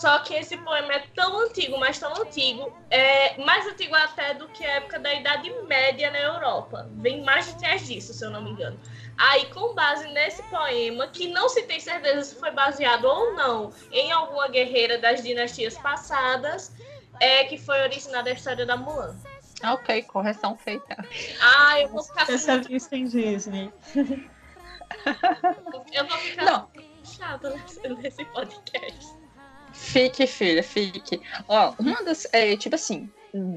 Só 0.00 0.20
que 0.20 0.32
esse 0.32 0.56
poema 0.58 0.92
é 0.92 1.00
tão 1.12 1.40
antigo, 1.40 1.76
mas 1.76 1.98
tão 1.98 2.12
antigo, 2.22 2.72
é 2.88 3.36
mais 3.44 3.66
antigo 3.66 3.96
até 3.96 4.32
do 4.32 4.46
que 4.50 4.64
a 4.64 4.74
época 4.76 4.96
da 5.00 5.12
Idade 5.12 5.52
Média 5.66 6.08
na 6.12 6.20
Europa. 6.20 6.88
Vem 6.92 7.24
mais 7.24 7.46
de 7.46 7.58
trás 7.58 7.84
disso, 7.84 8.14
se 8.14 8.24
eu 8.24 8.30
não 8.30 8.40
me 8.40 8.50
engano. 8.50 8.78
Aí, 9.18 9.46
com 9.46 9.74
base 9.74 10.06
nesse 10.12 10.40
poema, 10.44 11.08
que 11.08 11.26
não 11.32 11.48
se 11.48 11.64
tem 11.64 11.80
certeza 11.80 12.22
se 12.22 12.36
foi 12.36 12.52
baseado 12.52 13.06
ou 13.06 13.34
não 13.34 13.72
em 13.90 14.12
alguma 14.12 14.46
guerreira 14.46 14.98
das 14.98 15.20
dinastias 15.20 15.76
passadas, 15.76 16.72
é 17.18 17.42
que 17.46 17.58
foi 17.58 17.82
originada 17.82 18.30
a 18.30 18.34
história 18.34 18.64
da 18.64 18.76
Mulan. 18.76 19.16
Ok, 19.64 20.02
correção 20.02 20.56
feita. 20.56 20.96
Ah, 21.40 21.80
eu 21.80 21.88
vou 21.88 22.04
ficar, 22.04 22.22
Especialista 22.22 22.94
em 22.96 23.04
Disney. 23.04 23.72
eu 25.92 26.06
vou 26.06 26.18
ficar 26.18 26.44
Não. 26.44 26.68
chata 27.02 27.50
nesse 28.00 28.24
podcast. 28.26 29.17
Fique, 29.78 30.26
filha, 30.26 30.62
fique. 30.62 31.20
Ó, 31.46 31.72
uma 31.78 32.02
das. 32.02 32.26
É, 32.32 32.56
tipo 32.56 32.74
assim, 32.74 33.08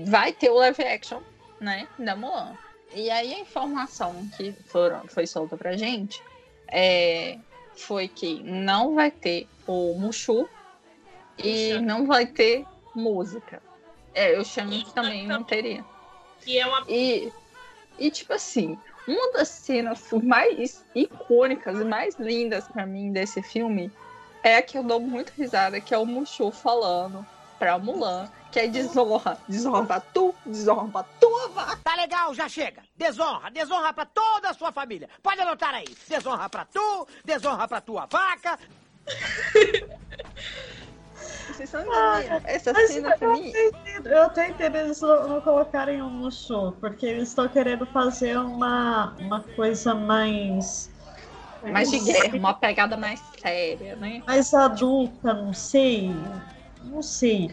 vai 0.06 0.32
ter 0.32 0.50
o 0.50 0.56
live 0.56 0.84
action, 0.84 1.20
né? 1.60 1.88
Da 1.98 2.16
Mulan. 2.16 2.56
E 2.94 3.10
aí 3.10 3.34
a 3.34 3.40
informação 3.40 4.30
que 4.38 4.54
foram, 4.68 5.08
foi 5.08 5.26
solta 5.26 5.58
pra 5.58 5.76
gente 5.76 6.22
é, 6.72 7.38
foi 7.76 8.08
que 8.08 8.42
não 8.44 8.96
vai 8.96 9.12
ter 9.12 9.48
o 9.68 9.94
Mushu 9.96 10.48
e 11.38 11.78
não 11.80 12.06
vai 12.06 12.26
ter 12.26 12.66
música. 12.96 13.62
É, 14.14 14.36
eu 14.36 14.44
chamo 14.44 14.72
que 14.72 14.94
também 14.94 15.28
não 15.28 15.44
teria. 15.44 15.84
Que 16.42 16.60
é 16.60 16.66
uma. 16.66 16.84
E, 16.88 17.32
e 18.00 18.10
tipo 18.10 18.34
assim, 18.34 18.78
uma 19.08 19.34
das 19.34 19.50
cenas 19.50 20.08
mais 20.24 20.86
icônicas 20.96 21.80
e 21.80 21.84
mais 21.84 22.16
lindas 22.20 22.68
pra 22.68 22.86
mim 22.86 23.12
desse 23.12 23.42
filme 23.42 23.92
é 24.44 24.58
a 24.58 24.62
que 24.62 24.78
eu 24.78 24.84
dou 24.84 25.00
muito 25.00 25.32
risada, 25.38 25.80
que 25.80 25.94
é 25.94 25.98
o 25.98 26.06
Mushu 26.06 26.52
falando 26.52 27.26
pra 27.60 27.78
Mulan, 27.78 28.28
que 28.52 28.60
é 28.60 28.68
desonra, 28.68 29.38
desonra 29.48 29.86
pra 29.86 30.00
tu, 30.00 30.34
desonra 30.46 30.88
pra 30.88 31.04
tua 31.20 31.48
vaca. 31.50 31.80
Tá 31.84 31.96
legal, 31.96 32.34
já 32.34 32.50
chega. 32.50 32.82
Desonra, 32.98 33.52
desonra 33.52 33.94
pra 33.94 34.06
toda 34.06 34.50
a 34.50 34.54
sua 34.54 34.72
família. 34.72 35.08
Pode 35.22 35.40
anotar 35.40 35.74
aí. 35.74 35.96
Desonra 36.08 36.50
pra 36.50 36.66
tu, 36.66 37.08
desonra 37.24 37.68
pra 37.68 37.80
tua 37.80 38.08
vaca. 38.08 38.58
Vocês 41.48 41.74
estão 41.74 41.82
entendendo? 41.82 42.42
Essa 42.46 42.74
cena 42.88 43.18
pra 43.18 43.34
mim. 43.34 43.54
Eu 44.06 44.24
até 44.24 44.50
entendo 44.50 44.76
eles 44.76 45.00
não 45.02 45.28
não 45.28 45.42
colocarem 45.42 46.02
um 46.02 46.10
Mushu, 46.10 46.72
porque 46.80 47.06
eles 47.06 47.30
estão 47.30 47.48
querendo 47.48 47.86
fazer 47.86 48.38
uma, 48.40 49.16
uma 49.20 49.42
coisa 49.56 49.94
mais. 49.94 50.90
Mais 51.64 51.92
de 51.92 52.00
guerra, 52.00 52.36
uma 52.38 52.54
pegada 52.54 52.98
mais 52.98 53.22
séria, 53.42 53.96
né? 53.96 54.24
mais 54.26 54.54
adulta, 54.54 55.34
não 55.34 55.54
sei. 55.54 56.12
Não 56.84 57.02
sei. 57.02 57.52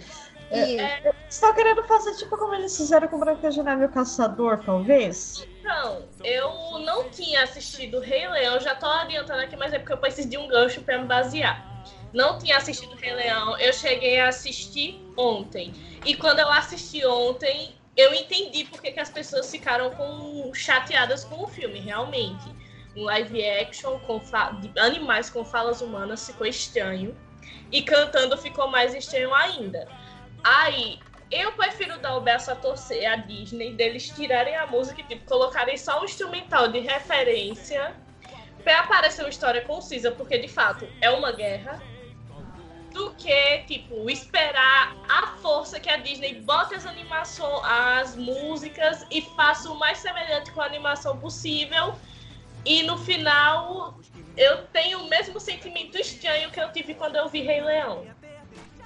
É, 0.51 1.13
Estão 1.29 1.55
querendo 1.55 1.85
fazer 1.85 2.17
tipo 2.17 2.37
como 2.39 2.55
eles 2.55 2.75
fizeram 2.75 3.07
com 3.07 3.19
Branca 3.19 3.51
de 3.51 3.63
Neve 3.63 3.83
e 3.83 3.87
o 3.87 3.89
Caçador, 3.91 4.63
talvez? 4.65 5.47
Então, 5.61 6.09
eu 6.25 6.79
não 6.79 7.11
tinha 7.11 7.43
assistido 7.43 8.01
Rei 8.01 8.27
Leão, 8.27 8.59
já 8.59 8.75
tô 8.75 8.87
adiantando 8.87 9.43
aqui, 9.43 9.57
mas 9.57 9.75
é 9.75 9.79
porque 9.79 9.93
eu 9.93 9.99
preciso 9.99 10.29
de 10.29 10.39
um 10.39 10.49
gancho 10.49 10.81
pra 10.81 10.97
me 10.99 11.05
basear. 11.05 11.69
Não 12.15 12.39
tinha 12.39 12.57
assistido 12.57 12.97
Rei 12.97 13.15
Leão, 13.15 13.59
eu 13.59 13.73
cheguei 13.75 14.19
a 14.19 14.29
assistir 14.29 14.99
ontem. 15.17 15.73
E 16.07 16.15
quando 16.15 16.39
eu 16.39 16.51
assisti 16.51 17.05
ontem, 17.05 17.75
eu 17.95 18.15
entendi 18.15 18.65
porque 18.65 18.91
que 18.91 19.01
as 19.01 19.11
pessoas 19.11 19.51
ficaram 19.51 19.91
com, 19.91 20.51
chateadas 20.55 21.25
com 21.25 21.45
o 21.45 21.47
filme, 21.47 21.81
realmente. 21.81 22.58
Um 22.99 23.05
live 23.05 23.45
action 23.47 23.97
com 24.01 24.21
de 24.61 24.81
animais 24.81 25.31
com 25.31 25.45
falas 25.45 25.81
humanas 25.81 26.27
ficou 26.27 26.47
estranho. 26.47 27.17
E 27.71 27.83
cantando 27.83 28.37
ficou 28.37 28.67
mais 28.69 28.93
estranho 28.93 29.33
ainda. 29.33 29.87
Aí, 30.43 30.99
eu 31.31 31.53
prefiro 31.53 31.99
dar 31.99 32.17
o 32.17 32.21
braço 32.21 32.51
a 32.51 32.57
torcer 32.57 33.07
a 33.07 33.17
Disney, 33.17 33.75
deles 33.75 34.11
tirarem 34.11 34.57
a 34.57 34.67
música 34.67 35.01
e 35.01 35.05
tipo, 35.05 35.25
colocarem 35.27 35.77
só 35.77 36.01
um 36.01 36.05
instrumental 36.05 36.69
de 36.69 36.81
referência 36.81 37.95
pra 38.65 38.81
aparecer 38.81 39.23
uma 39.23 39.29
história 39.29 39.61
concisa, 39.61 40.11
porque 40.11 40.39
de 40.39 40.49
fato 40.49 40.89
é 41.01 41.11
uma 41.11 41.31
guerra, 41.31 41.81
do 42.93 43.11
que, 43.15 43.59
tipo, 43.67 44.11
esperar 44.11 44.97
a 45.09 45.29
força 45.41 45.79
que 45.79 45.89
a 45.89 45.99
Disney 45.99 46.41
bote 46.41 46.75
as 46.75 46.87
animações, 46.87 47.63
as 47.65 48.17
músicas 48.17 49.07
e 49.11 49.23
faça 49.23 49.71
o 49.71 49.79
mais 49.79 49.99
semelhante 49.99 50.51
com 50.51 50.61
a 50.61 50.67
animação 50.67 51.17
possível. 51.19 51.95
E 52.65 52.83
no 52.83 52.99
final 52.99 53.99
eu 54.37 54.67
tenho 54.69 55.01
o 55.01 55.09
mesmo 55.09 55.41
sentimento 55.41 55.97
estranho 55.99 56.51
que 56.51 56.61
eu 56.61 56.71
tive 56.73 56.95
quando 56.95 57.17
eu 57.17 57.29
vi 57.29 57.43
Rei 57.43 57.61
Leão. 57.61 58.07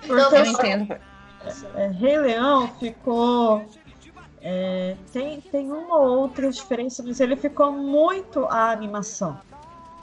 Então, 0.04 0.34
eu 0.34 0.46
entendo 0.46 0.96
é, 1.74 1.88
Rei 1.88 2.18
Leão 2.18 2.68
ficou. 2.78 3.66
É, 4.40 4.96
tem, 5.12 5.40
tem 5.40 5.70
uma 5.70 5.98
ou 5.98 6.18
outra 6.18 6.50
diferença, 6.50 7.02
mas 7.02 7.20
ele 7.20 7.36
ficou 7.36 7.70
muito 7.70 8.44
a 8.46 8.70
animação. 8.70 9.40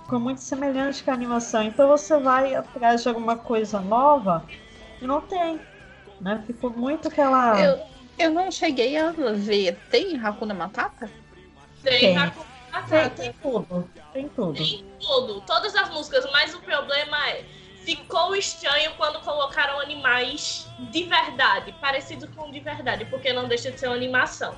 Ficou 0.04 0.20
muito 0.20 0.42
semelhante 0.42 1.04
com 1.04 1.12
a 1.12 1.14
animação. 1.14 1.64
Então 1.64 1.88
você 1.88 2.18
vai 2.18 2.56
atrás 2.56 3.04
de 3.04 3.10
alguma 3.10 3.36
coisa 3.38 3.80
nova 3.80 4.44
e 5.02 5.06
não 5.06 5.22
tem. 5.22 5.60
Né? 6.22 6.42
Ficou 6.48 6.70
muito 6.70 7.10
aquela. 7.10 7.60
Eu, 7.62 7.80
eu 8.18 8.32
não 8.32 8.50
cheguei 8.50 8.98
a 8.98 9.12
ver. 9.12 9.78
Tem 9.90 10.18
Hakuna 10.18 10.54
Matata? 10.54 11.10
Tem, 11.84 12.00
tem. 12.00 12.18
Hakuna 12.18 12.26
Matata. 12.36 12.49
Tem, 12.88 13.10
tem 13.10 13.34
tudo. 13.42 13.90
Tem 14.14 14.30
tudo. 14.30 14.54
Tem 14.54 14.86
tudo. 15.00 15.42
Todas 15.42 15.76
as 15.76 15.90
músicas, 15.90 16.30
mas 16.32 16.54
o 16.54 16.60
problema 16.62 17.30
é 17.30 17.46
ficou 17.84 18.36
estranho 18.36 18.92
quando 18.98 19.20
colocaram 19.22 19.80
animais 19.80 20.68
de 20.92 21.04
verdade, 21.04 21.74
parecido 21.82 22.28
com 22.30 22.52
de 22.52 22.60
verdade, 22.60 23.06
porque 23.06 23.34
não 23.34 23.48
deixa 23.48 23.72
de 23.72 23.80
ser 23.80 23.88
uma 23.88 23.96
animação. 23.96 24.56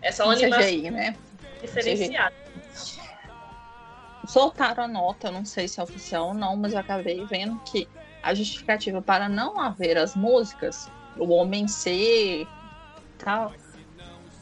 É 0.00 0.10
só 0.10 0.24
uma 0.24 0.32
animação 0.32 0.66
CGI, 0.66 0.90
né? 0.90 1.16
diferenciada. 1.60 2.34
Soltaram 4.26 4.84
a 4.84 4.88
nota, 4.88 5.30
não 5.30 5.44
sei 5.44 5.66
se 5.68 5.80
é 5.80 5.82
oficial 5.82 6.28
ou 6.28 6.34
não, 6.34 6.56
mas 6.56 6.72
eu 6.72 6.78
acabei 6.78 7.24
vendo 7.26 7.58
que 7.60 7.88
a 8.22 8.34
justificativa 8.34 9.02
para 9.02 9.28
não 9.28 9.60
haver 9.60 9.98
as 9.98 10.14
músicas, 10.14 10.90
o 11.16 11.28
homem 11.32 11.66
ser 11.66 12.46
tal, 13.18 13.52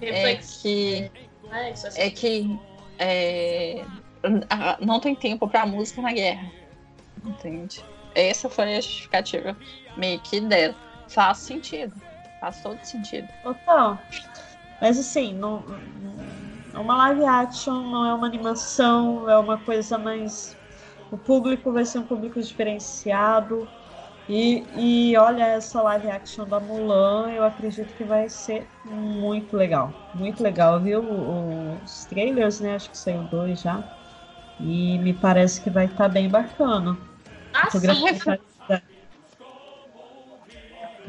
é 0.00 0.36
que 0.36 1.10
é, 1.50 2.06
é 2.06 2.10
que 2.10 2.58
é, 3.00 3.84
não 4.80 5.00
tem 5.00 5.14
tempo 5.14 5.48
para 5.48 5.64
música 5.64 6.02
na 6.02 6.12
guerra. 6.12 6.50
Entende? 7.24 7.82
Essa 8.14 8.48
foi 8.48 8.76
a 8.76 8.80
justificativa 8.80 9.56
meio 9.96 10.20
que 10.20 10.40
dela. 10.40 10.74
Faz 11.08 11.38
sentido. 11.38 11.94
Faz 12.40 12.62
todo 12.62 12.82
sentido. 12.84 13.28
Total. 13.42 13.98
Mas 14.80 14.98
assim, 14.98 15.34
não, 15.34 15.64
uma 16.74 16.96
live 16.96 17.24
action 17.24 17.82
não 17.82 18.06
é 18.06 18.14
uma 18.14 18.26
animação, 18.26 19.28
é 19.28 19.38
uma 19.38 19.58
coisa 19.58 19.98
mais. 19.98 20.56
O 21.10 21.18
público 21.18 21.72
vai 21.72 21.84
ser 21.84 21.98
um 21.98 22.04
público 22.04 22.40
diferenciado. 22.40 23.68
E, 24.32 25.10
e 25.10 25.16
olha 25.16 25.44
essa 25.44 25.82
live 25.82 26.08
action 26.08 26.46
da 26.46 26.60
Mulan, 26.60 27.32
eu 27.32 27.42
acredito 27.42 27.92
que 27.96 28.04
vai 28.04 28.28
ser 28.28 28.64
muito 28.84 29.56
legal. 29.56 29.92
Muito 30.14 30.40
legal, 30.40 30.78
viu? 30.78 31.02
Os 31.82 32.04
trailers, 32.04 32.60
né? 32.60 32.76
Acho 32.76 32.90
que 32.90 32.96
saiu 32.96 33.24
dois 33.24 33.60
já. 33.60 33.82
E 34.60 34.98
me 34.98 35.12
parece 35.12 35.60
que 35.60 35.68
vai 35.68 35.86
estar 35.86 36.04
tá 36.04 36.08
bem 36.08 36.28
bacana. 36.28 36.96
Ah, 37.52 37.68
sim. 37.70 37.88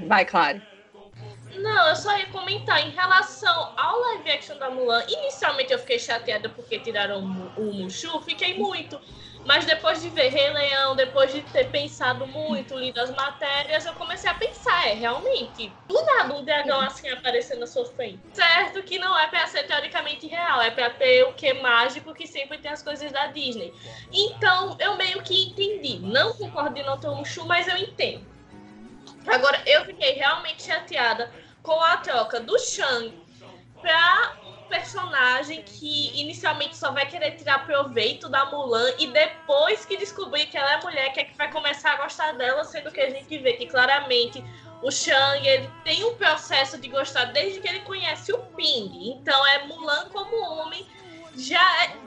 Vai, 0.07 0.25
claro. 0.25 0.59
Não, 1.61 1.89
eu 1.89 1.95
só 1.95 2.17
ia 2.17 2.25
comentar 2.27 2.87
em 2.87 2.89
relação 2.89 3.73
ao 3.77 3.99
live 3.99 4.31
action 4.31 4.57
da 4.57 4.71
Mulan. 4.71 5.03
Inicialmente 5.07 5.71
eu 5.71 5.77
fiquei 5.77 5.99
chateada 5.99 6.49
porque 6.49 6.79
tiraram 6.79 7.19
o 7.55 7.73
Mushu, 7.73 8.19
fiquei 8.21 8.57
muito. 8.57 8.99
Mas 9.45 9.65
depois 9.65 10.01
de 10.01 10.09
ver 10.09 10.29
Rei 10.29 10.51
Leão, 10.51 10.95
depois 10.95 11.33
de 11.33 11.41
ter 11.41 11.71
pensado 11.71 12.27
muito, 12.27 12.77
lido 12.77 12.99
as 13.01 13.09
matérias, 13.11 13.85
eu 13.85 13.93
comecei 13.93 14.29
a 14.29 14.33
pensar, 14.35 14.87
é 14.87 14.93
realmente, 14.93 15.73
do 15.87 16.01
nada 16.05 16.35
um 16.35 16.43
dragão 16.43 16.79
assim 16.79 17.09
aparecer 17.09 17.57
na 17.57 17.65
sua 17.65 17.85
frente. 17.85 18.19
Certo 18.33 18.83
que 18.83 18.99
não 18.99 19.17
é 19.17 19.27
pra 19.27 19.47
ser 19.47 19.63
teoricamente 19.63 20.27
real, 20.27 20.61
é 20.61 20.69
pra 20.69 20.89
ter 20.91 21.23
o 21.23 21.33
que 21.33 21.53
mágico 21.53 22.13
que 22.13 22.27
sempre 22.27 22.59
tem 22.59 22.71
as 22.71 22.83
coisas 22.83 23.11
da 23.11 23.27
Disney. 23.27 23.73
Então, 24.11 24.77
eu 24.79 24.95
meio 24.95 25.23
que 25.23 25.49
entendi. 25.49 25.99
Não 25.99 26.33
concordo 26.33 26.77
em 26.77 26.83
não 26.83 26.99
ter 26.99 27.09
um 27.09 27.23
mas 27.45 27.67
eu 27.67 27.77
entendo. 27.77 28.25
Agora, 29.27 29.61
eu 29.65 29.85
fiquei 29.85 30.13
realmente 30.13 30.63
chateada 30.63 31.31
com 31.61 31.79
a 31.81 31.97
troca 31.97 32.39
do 32.39 32.57
Shang 32.57 33.13
pra 33.81 34.37
personagem 34.71 35.61
que 35.63 36.19
inicialmente 36.19 36.77
só 36.77 36.91
vai 36.91 37.05
querer 37.05 37.31
tirar 37.31 37.65
proveito 37.65 38.29
da 38.29 38.45
Mulan 38.45 38.89
e 38.97 39.07
depois 39.07 39.85
que 39.85 39.97
descobrir 39.97 40.45
que 40.47 40.57
ela 40.57 40.75
é 40.75 40.81
mulher, 40.81 41.11
que 41.11 41.19
é 41.19 41.23
que 41.25 41.37
vai 41.37 41.51
começar 41.51 41.91
a 41.91 41.97
gostar 41.97 42.31
dela, 42.31 42.63
sendo 42.63 42.89
que 42.89 43.01
a 43.01 43.09
gente 43.09 43.37
vê 43.37 43.53
que 43.53 43.67
claramente 43.67 44.43
o 44.81 44.89
Shang 44.89 45.45
ele 45.45 45.69
tem 45.83 46.03
um 46.05 46.15
processo 46.15 46.79
de 46.79 46.87
gostar 46.87 47.25
desde 47.25 47.59
que 47.59 47.67
ele 47.67 47.81
conhece 47.81 48.31
o 48.31 48.39
Ping. 48.55 49.11
Então 49.11 49.45
é 49.47 49.65
Mulan 49.65 50.09
como 50.09 50.35
homem 50.37 50.87
já 51.35 51.83
é... 51.83 51.97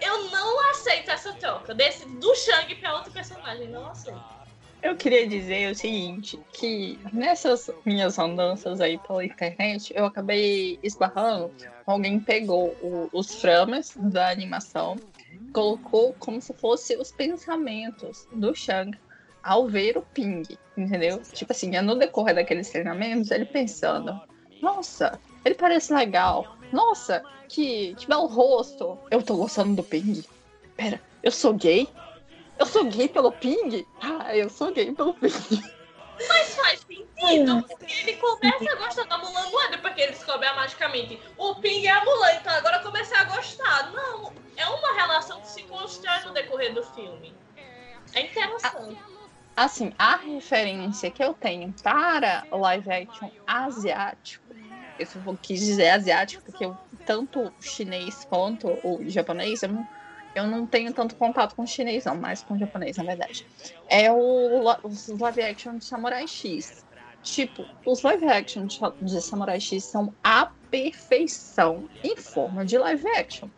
eu 0.00 0.30
não 0.30 0.70
aceito 0.70 1.10
essa 1.10 1.32
troca 1.34 1.74
desse 1.74 2.08
do 2.08 2.34
Shang 2.34 2.74
para 2.76 2.94
outro 2.94 3.12
personagem, 3.12 3.68
não 3.68 3.86
aceito. 3.86 4.35
Eu 4.82 4.96
queria 4.96 5.26
dizer 5.26 5.72
o 5.72 5.74
seguinte, 5.74 6.38
que 6.52 6.98
nessas 7.12 7.70
minhas 7.84 8.18
andanças 8.18 8.80
aí 8.80 8.98
pela 8.98 9.24
internet, 9.24 9.92
eu 9.96 10.04
acabei 10.06 10.78
esbarrando, 10.82 11.52
alguém 11.86 12.20
pegou 12.20 12.68
o, 12.82 13.08
os 13.12 13.40
frames 13.40 13.96
da 13.96 14.30
animação, 14.30 14.96
colocou 15.52 16.14
como 16.18 16.40
se 16.40 16.52
fosse 16.54 16.96
os 16.96 17.10
pensamentos 17.10 18.28
do 18.32 18.54
Shang 18.54 18.96
ao 19.42 19.68
ver 19.68 19.96
o 19.96 20.02
Ping, 20.02 20.42
entendeu? 20.76 21.22
Tipo 21.32 21.52
assim, 21.52 21.70
no 21.80 21.96
decorrer 21.96 22.34
daqueles 22.34 22.68
treinamentos, 22.70 23.30
ele 23.30 23.44
pensando, 23.44 24.20
nossa, 24.60 25.18
ele 25.44 25.54
parece 25.54 25.92
legal, 25.92 26.56
nossa, 26.72 27.22
que, 27.48 27.94
que 27.94 28.06
belo 28.06 28.26
rosto, 28.26 28.98
eu 29.10 29.22
tô 29.22 29.36
gostando 29.36 29.76
do 29.76 29.82
Ping. 29.82 30.22
Pera, 30.76 31.00
eu 31.22 31.30
sou 31.30 31.54
gay? 31.54 31.88
Eu 32.58 32.66
sou 32.66 32.84
gay 32.84 33.08
pelo 33.08 33.32
ping? 33.32 33.86
Ah, 34.00 34.36
eu 34.36 34.48
sou 34.48 34.72
gay 34.72 34.92
pelo 34.92 35.14
ping. 35.14 35.32
Mas 36.28 36.54
faz 36.54 36.80
sentido, 36.80 37.62
porque 37.68 37.92
ele 37.92 38.16
começa 38.16 38.72
a 38.72 38.76
gostar 38.76 39.04
da 39.04 39.18
Mulan, 39.18 39.50
não 39.50 39.62
é 39.64 39.70
depois 39.70 39.94
que 39.94 40.00
ele 40.00 40.12
descobre 40.12 40.50
magicamente. 40.52 41.20
O 41.36 41.54
Ping 41.56 41.86
é 41.86 41.90
a 41.90 42.04
Mulan, 42.04 42.32
então 42.40 42.52
agora 42.54 42.78
comecei 42.82 43.16
a 43.18 43.24
gostar. 43.24 43.92
Não, 43.92 44.32
é 44.56 44.66
uma 44.66 44.94
relação 44.94 45.40
que 45.40 45.48
se 45.48 45.62
constrói 45.64 46.20
no 46.24 46.32
decorrer 46.32 46.72
do 46.74 46.82
filme. 46.82 47.36
É 48.14 48.22
interessante. 48.22 48.98
Assim, 49.54 49.92
a 49.98 50.16
referência 50.16 51.10
que 51.10 51.22
eu 51.22 51.34
tenho 51.34 51.74
para 51.82 52.46
o 52.50 52.58
live 52.58 52.90
action 52.90 53.30
asiático, 53.46 54.54
eu 54.98 55.38
quis 55.42 55.60
dizer 55.60 55.90
asiático, 55.90 56.42
porque 56.44 56.64
eu, 56.64 56.76
tanto 57.04 57.40
o 57.40 57.52
chinês 57.60 58.24
quanto 58.24 58.68
o 58.82 59.02
japonês, 59.08 59.62
eu 59.62 59.70
não 59.70 59.86
eu 60.36 60.46
não 60.46 60.64
tenho 60.66 60.92
tanto 60.92 61.16
contato 61.16 61.56
com 61.56 61.66
chinês, 61.66 62.04
não, 62.04 62.14
mais 62.14 62.42
com 62.42 62.58
japonês, 62.58 62.98
na 62.98 63.04
verdade. 63.04 63.46
É 63.88 64.12
o, 64.12 64.62
os 64.82 65.08
live 65.08 65.42
action 65.42 65.78
de 65.78 65.86
Samurai 65.86 66.28
X. 66.28 66.84
Tipo, 67.22 67.64
os 67.86 68.02
live 68.02 68.26
action 68.26 68.66
de, 68.66 68.78
de 69.00 69.22
Samurai 69.22 69.58
X 69.58 69.84
são 69.84 70.12
a 70.22 70.52
perfeição 70.70 71.88
em 72.04 72.18
forma 72.18 72.66
de 72.66 72.76
live 72.76 73.08
action. 73.08 73.48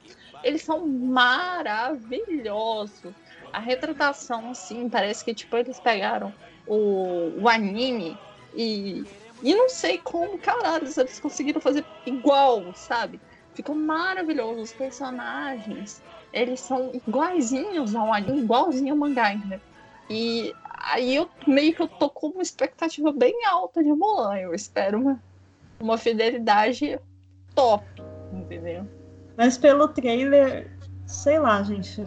Eles 0.45 0.63
são 0.63 0.87
maravilhosos. 0.87 3.13
A 3.53 3.59
retratação, 3.59 4.51
assim, 4.51 4.89
parece 4.89 5.25
que 5.25 5.35
tipo, 5.35 5.57
eles 5.57 5.81
pegaram 5.81 6.33
o, 6.65 7.33
o 7.41 7.49
anime 7.49 8.17
e. 8.55 9.05
E 9.41 9.55
não 9.55 9.69
sei 9.69 9.99
como, 9.99 10.37
caralho, 10.37 10.89
eles 10.97 11.21
conseguiram 11.21 11.61
fazer 11.61 11.85
igual, 12.05 12.75
sabe? 12.75 13.21
Ficou 13.55 13.73
maravilhoso. 13.75 14.63
Os 14.63 14.73
personagens 14.73 16.03
eles 16.33 16.61
são 16.61 16.91
iguaizinhos 16.95 17.95
ao 17.95 18.13
anime, 18.13 18.41
igualzinho 18.41 18.93
ao 18.95 18.99
mangá, 18.99 19.33
entendeu? 19.33 19.61
E 20.11 20.55
aí 20.93 21.15
eu 21.17 21.29
meio 21.47 21.75
que 21.75 21.83
eu 21.83 21.89
tô 21.89 22.09
com 22.09 22.29
uma 22.29 22.43
expectativa 22.43 23.13
bem 23.13 23.45
alta 23.47 23.83
de 23.83 23.93
Mulan. 23.93 24.37
Eu 24.39 24.55
espero 24.55 24.99
uma, 25.01 25.23
uma 25.81 25.99
fidelidade 25.99 26.99
top, 27.55 27.85
entendeu? 28.33 28.87
Mas 29.37 29.59
pelo 29.59 29.89
trailer, 29.89 30.71
sei 31.07 31.39
lá, 31.39 31.63
gente. 31.63 32.03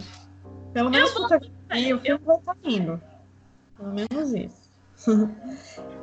Pelo 0.73 0.89
menos 0.89 1.13
vou- 1.13 1.23
fotografia, 1.23 1.95
o 1.95 1.99
filme 1.99 2.21
vai 2.25 2.37
estar 2.37 2.57
indo. 2.63 3.01
Pelo 3.77 3.93
menos 3.93 4.33
isso. 4.33 4.71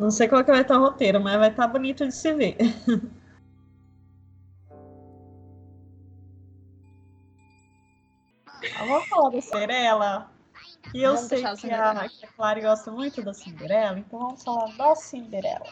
Não 0.00 0.10
sei 0.10 0.28
qual 0.28 0.44
que 0.44 0.50
vai 0.50 0.62
estar 0.62 0.78
o 0.78 0.82
roteiro, 0.82 1.20
mas 1.20 1.38
vai 1.38 1.50
estar 1.50 1.66
bonito 1.68 2.06
de 2.06 2.14
se 2.14 2.32
ver. 2.34 2.56
Ah, 8.76 8.84
Vamos 8.84 9.08
falar 9.08 9.30
da 9.30 9.40
Cinderela. 9.40 10.30
E 10.94 11.02
eu 11.02 11.14
Vamos 11.14 11.28
sei 11.28 11.42
que 11.44 11.56
Cinderela. 11.56 12.02
a, 12.02 12.08
que 12.08 12.24
a 12.24 12.28
Clary 12.28 12.60
gosta 12.62 12.90
muito 12.90 13.22
da 13.22 13.34
Cinderela, 13.34 13.98
então 13.98 14.18
vamos 14.18 14.42
falar 14.42 14.74
da 14.76 14.94
Cinderela. 14.94 15.66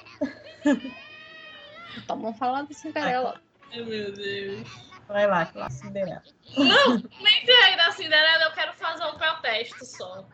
Então 1.96 2.20
vamos 2.20 2.38
falar 2.38 2.62
da 2.62 2.74
Cinderela. 2.74 3.40
Ai, 3.72 3.82
meu 3.82 4.12
Deus. 4.12 4.68
Vai 5.08 5.26
lá, 5.26 5.46
Clary, 5.46 5.72
Cinderela. 5.72 6.22
Entre 6.56 7.52
aí 7.64 7.76
da 7.76 7.90
Cinderela, 7.92 8.44
eu 8.44 8.52
quero 8.52 8.72
fazer 8.74 9.04
um 9.06 9.14
protesto 9.16 9.84
só. 9.84 10.26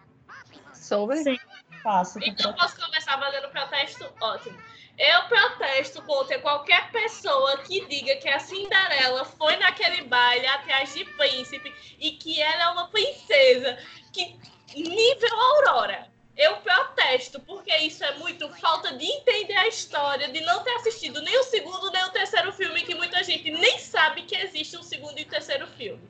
Sobre. 0.73 1.23
Sim, 1.23 1.39
faço. 1.83 2.19
Então 2.23 2.53
posso 2.55 2.77
começar 2.81 3.19
fazendo 3.19 3.49
protesto? 3.51 4.13
Ótimo. 4.21 4.59
Eu 4.99 5.23
protesto 5.25 6.03
contra 6.03 6.39
qualquer 6.41 6.91
pessoa 6.91 7.59
que 7.59 7.87
diga 7.87 8.17
que 8.17 8.29
a 8.29 8.39
Cinderela 8.39 9.25
foi 9.25 9.57
naquele 9.57 10.03
baile 10.03 10.47
atrás 10.47 10.95
de 10.95 11.05
príncipe 11.05 11.75
e 11.99 12.13
que 12.13 12.41
ela 12.41 12.65
é 12.65 12.69
uma 12.69 12.89
princesa 12.89 13.79
que 14.13 14.37
nível 14.75 15.41
Aurora. 15.41 16.11
Eu 16.37 16.57
protesto, 16.59 17.41
porque 17.41 17.75
isso 17.79 18.03
é 18.05 18.17
muito 18.19 18.49
falta 18.55 18.97
de 18.97 19.05
entender 19.05 19.55
a 19.55 19.69
história, 19.69 20.29
de 20.29 20.41
não 20.41 20.63
ter 20.63 20.73
assistido 20.77 21.21
nem 21.21 21.39
o 21.39 21.45
segundo 21.45 21.91
nem 21.91 22.05
o 22.05 22.11
terceiro 22.11 22.53
filme, 22.53 22.83
que 22.83 22.95
muita 22.95 23.23
gente 23.23 23.51
nem 23.51 23.79
sabe 23.79 24.23
que 24.23 24.35
existe 24.35 24.77
um 24.77 24.83
segundo 24.83 25.19
e 25.19 25.25
terceiro 25.27 25.67
filme. 25.67 26.03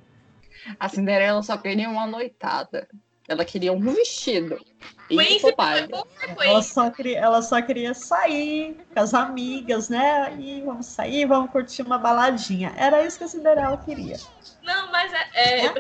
A 0.78 0.88
Cinderela 0.88 1.42
só 1.42 1.56
queria 1.56 1.88
uma 1.88 2.06
noitada. 2.06 2.88
Ela 3.32 3.44
queria 3.44 3.72
um 3.72 3.80
vestido. 3.80 4.64
E 5.10 5.40
foi. 5.40 5.54
Ela 5.58 5.88
consequência. 5.88 6.62
só, 6.62 6.90
queria, 6.90 7.18
ela 7.18 7.42
só 7.42 7.60
queria 7.60 7.94
sair 7.94 8.76
com 8.92 9.00
as 9.00 9.12
amigas, 9.12 9.88
né? 9.88 10.34
E 10.38 10.62
vamos 10.62 10.86
sair, 10.86 11.26
vamos 11.26 11.50
curtir 11.50 11.82
uma 11.82 11.98
baladinha. 11.98 12.72
Era 12.76 13.04
isso 13.04 13.18
que 13.18 13.24
a 13.24 13.28
Cinderela 13.28 13.76
queria. 13.78 14.16
Não, 14.62 14.90
mas 14.90 15.12
é. 15.12 15.28
É, 15.34 15.66
é 15.66 15.72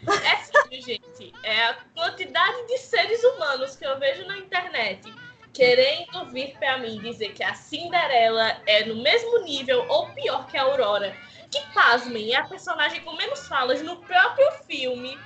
sério, 0.44 0.82
gente. 0.82 1.32
É 1.42 1.66
a 1.66 1.76
quantidade 1.94 2.66
de 2.66 2.78
seres 2.78 3.22
humanos 3.24 3.76
que 3.76 3.84
eu 3.84 3.98
vejo 3.98 4.26
na 4.26 4.38
internet 4.38 5.12
querendo 5.52 6.26
vir 6.26 6.56
pra 6.58 6.78
mim 6.78 6.98
dizer 7.00 7.32
que 7.32 7.42
a 7.42 7.54
Cinderela 7.54 8.60
é 8.66 8.84
no 8.84 9.02
mesmo 9.02 9.40
nível 9.44 9.84
ou 9.88 10.08
pior 10.10 10.46
que 10.46 10.56
a 10.56 10.62
Aurora. 10.62 11.14
Que, 11.50 11.60
pasmem, 11.74 12.32
é 12.32 12.36
a 12.36 12.46
personagem 12.46 13.00
com 13.02 13.16
menos 13.16 13.48
falas 13.48 13.82
no 13.82 13.96
próprio 13.96 14.50
filme. 14.66 15.18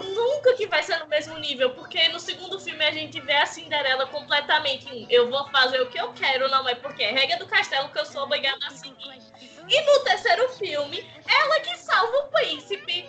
Nunca 0.00 0.54
que 0.54 0.66
vai 0.66 0.82
ser 0.82 0.98
no 0.98 1.06
mesmo 1.06 1.38
nível, 1.38 1.70
porque 1.70 2.08
no 2.08 2.18
segundo 2.18 2.58
filme 2.58 2.84
a 2.84 2.90
gente 2.90 3.20
vê 3.20 3.34
a 3.34 3.46
Cinderela 3.46 4.06
completamente 4.06 5.06
eu 5.08 5.30
vou 5.30 5.46
fazer 5.48 5.80
o 5.80 5.90
que 5.90 5.98
eu 5.98 6.12
quero, 6.12 6.48
não 6.48 6.68
é 6.68 6.74
porque 6.74 7.02
é 7.02 7.12
regra 7.12 7.38
do 7.38 7.46
castelo 7.46 7.88
que 7.90 7.98
eu 7.98 8.06
sou 8.06 8.22
obrigada 8.22 8.66
a 8.66 8.70
seguir. 8.70 9.20
E 9.68 9.80
no 9.82 10.04
terceiro 10.04 10.48
filme, 10.50 11.06
ela 11.26 11.60
que 11.60 11.76
salva 11.78 12.16
o 12.18 12.28
príncipe. 12.28 13.08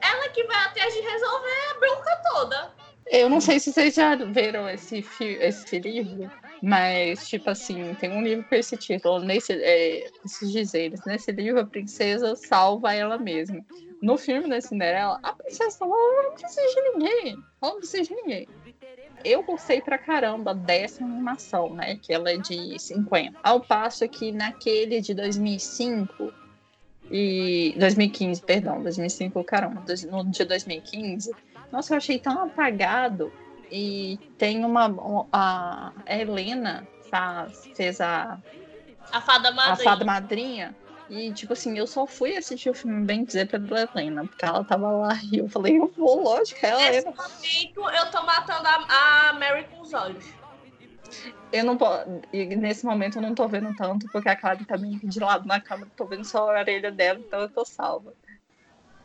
Ela 0.00 0.28
que 0.28 0.44
vai 0.44 0.56
atrás 0.64 0.94
de 0.94 1.00
resolver 1.00 1.70
a 1.70 1.78
bronca 1.80 2.22
toda. 2.32 2.72
Eu 3.06 3.28
não 3.28 3.40
sei 3.40 3.58
se 3.58 3.72
vocês 3.72 3.94
já 3.94 4.16
viram 4.16 4.68
esse, 4.68 5.04
esse 5.20 5.78
livro, 5.78 6.30
mas, 6.60 7.28
tipo 7.28 7.50
assim, 7.50 7.94
tem 7.94 8.10
um 8.10 8.22
livro 8.22 8.44
com 8.48 8.54
esse 8.54 8.76
título, 8.76 9.20
nesse, 9.20 9.52
é, 9.52 10.10
esses 10.24 10.50
dizeres. 10.50 11.00
Nesse 11.06 11.30
livro, 11.30 11.60
a 11.60 11.66
princesa 11.66 12.34
salva 12.34 12.94
ela 12.94 13.16
mesma. 13.16 13.64
No 14.02 14.16
filme 14.18 14.48
da 14.48 14.60
Cinderela, 14.60 15.18
a 15.22 15.32
princesa 15.32 15.78
não 15.84 16.32
precisa 16.32 16.60
de 16.74 16.80
ninguém. 16.92 17.32
Ela 17.62 17.72
não 17.72 17.78
precisa 17.78 18.02
de 18.04 18.14
ninguém. 18.14 18.48
Eu 19.24 19.42
gostei 19.42 19.80
pra 19.80 19.98
caramba 19.98 20.54
dessa 20.54 21.02
animação, 21.02 21.72
né? 21.74 21.96
Que 21.96 22.12
ela 22.12 22.30
é 22.30 22.36
de 22.36 22.78
50. 22.78 23.38
Ao 23.42 23.60
passo 23.60 24.06
que 24.08 24.30
naquele 24.30 25.00
de 25.00 25.14
2005 25.14 26.32
e 27.10 27.74
2015, 27.78 28.42
perdão, 28.42 28.82
2005, 28.82 29.42
caramba, 29.44 29.82
no 30.10 30.24
de 30.30 30.44
2015, 30.44 31.34
nossa, 31.72 31.94
eu 31.94 31.96
achei 31.98 32.18
tão 32.18 32.44
apagado. 32.44 33.32
E 33.70 34.18
tem 34.38 34.64
uma. 34.64 34.86
um- 34.88 35.26
A 35.32 35.92
Helena 36.06 36.86
faz, 37.10 37.68
fez 37.74 38.00
a, 38.00 38.38
A 39.12 39.20
fada 39.20 39.48
a 39.48 39.52
madrinha. 39.52 39.76
fada 39.90 40.04
madrinha. 40.04 40.76
E, 41.08 41.32
tipo 41.32 41.52
assim, 41.52 41.78
eu 41.78 41.86
só 41.86 42.06
fui 42.06 42.36
assistir 42.36 42.68
o 42.68 42.74
filme 42.74 43.04
bem 43.04 43.24
dizer 43.24 43.48
pela 43.48 43.82
Helena, 43.94 44.26
porque 44.26 44.44
ela 44.44 44.64
tava 44.64 44.90
lá 44.90 45.10
e 45.32 45.38
eu 45.38 45.48
falei, 45.48 45.78
eu 45.78 45.92
vou, 45.96 46.22
lógico, 46.22 46.66
é 46.66 46.72
a 46.72 46.90
Nesse 46.90 47.06
momento, 47.06 47.96
eu 47.96 48.10
tô 48.10 48.22
matando 48.24 48.66
a, 48.66 49.28
a 49.28 49.32
Mary 49.34 49.64
com 49.66 49.80
os 49.82 49.92
olhos. 49.92 50.24
Eu 51.52 51.64
não 51.64 51.76
po- 51.76 51.86
e 52.32 52.44
nesse 52.56 52.84
momento 52.84 53.18
eu 53.18 53.22
não 53.22 53.34
tô 53.34 53.46
vendo 53.48 53.72
tanto, 53.74 54.08
porque 54.08 54.28
a 54.28 54.36
Clara 54.36 54.58
tá 54.66 54.76
meio 54.76 54.98
de 54.98 55.20
lado 55.20 55.46
na 55.46 55.60
câmera, 55.60 55.90
tô 55.96 56.06
vendo 56.06 56.24
só 56.24 56.38
a 56.50 56.58
orelha 56.60 56.90
dela, 56.90 57.20
então 57.20 57.40
eu 57.40 57.48
tô 57.48 57.64
salva. 57.64 58.12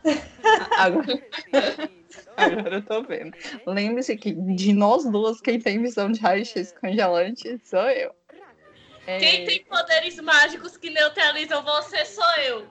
Agora, 0.78 1.06
agora 2.36 2.76
eu 2.78 2.86
tô 2.86 3.04
vendo. 3.04 3.32
Lembre-se 3.66 4.18
que 4.18 4.34
de 4.34 4.74
nós 4.74 5.04
duas, 5.10 5.40
quem 5.40 5.60
tem 5.60 5.82
visão 5.82 6.12
de 6.12 6.20
raio-x 6.20 6.72
congelante 6.74 7.60
sou 7.64 7.90
eu. 7.90 8.14
É, 9.12 9.20
Quem 9.20 9.46
tem 9.46 9.64
poderes 9.66 10.16
mágicos 10.22 10.78
que 10.78 10.90
neutralizam 10.90 11.62
você 11.64 12.06
sou 12.06 12.36
eu. 12.46 12.66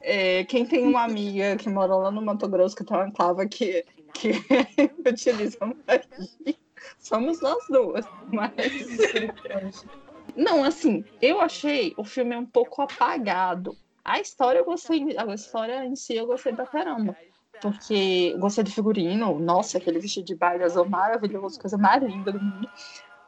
é, 0.00 0.44
quem 0.44 0.64
tem 0.64 0.86
uma 0.86 1.02
amiga 1.02 1.56
que 1.56 1.68
mora 1.68 1.94
lá 1.94 2.10
no 2.10 2.22
Mato 2.22 2.48
Grosso, 2.48 2.74
que 2.74 2.84
tem 2.84 2.96
uma 2.96 3.12
clava 3.12 3.46
que, 3.46 3.84
que 4.14 4.30
utiliza 5.06 5.58
magia, 5.60 6.56
somos 6.98 7.40
nós 7.42 7.62
duas. 7.68 8.06
Mas 8.32 8.52
Não, 10.34 10.64
assim, 10.64 11.04
eu 11.20 11.40
achei 11.40 11.92
o 11.98 12.04
filme 12.04 12.34
um 12.34 12.46
pouco 12.46 12.80
apagado. 12.80 13.76
A 14.02 14.18
história 14.18 14.60
eu 14.60 14.64
gostei, 14.64 15.04
a 15.16 15.34
história 15.34 15.84
em 15.84 15.94
si 15.94 16.16
eu 16.16 16.26
gostei 16.26 16.54
pra 16.54 16.66
caramba. 16.66 17.14
Porque 17.60 18.34
gostei 18.38 18.64
do 18.64 18.70
figurino, 18.70 19.38
nossa, 19.38 19.78
aquele 19.78 20.00
vestido 20.00 20.24
de 20.24 20.34
baile 20.34 20.64
azul 20.64 20.88
maravilhoso, 20.88 21.60
coisa 21.60 21.76
mais 21.76 22.02
linda 22.02 22.32
do 22.32 22.40
mundo. 22.40 22.68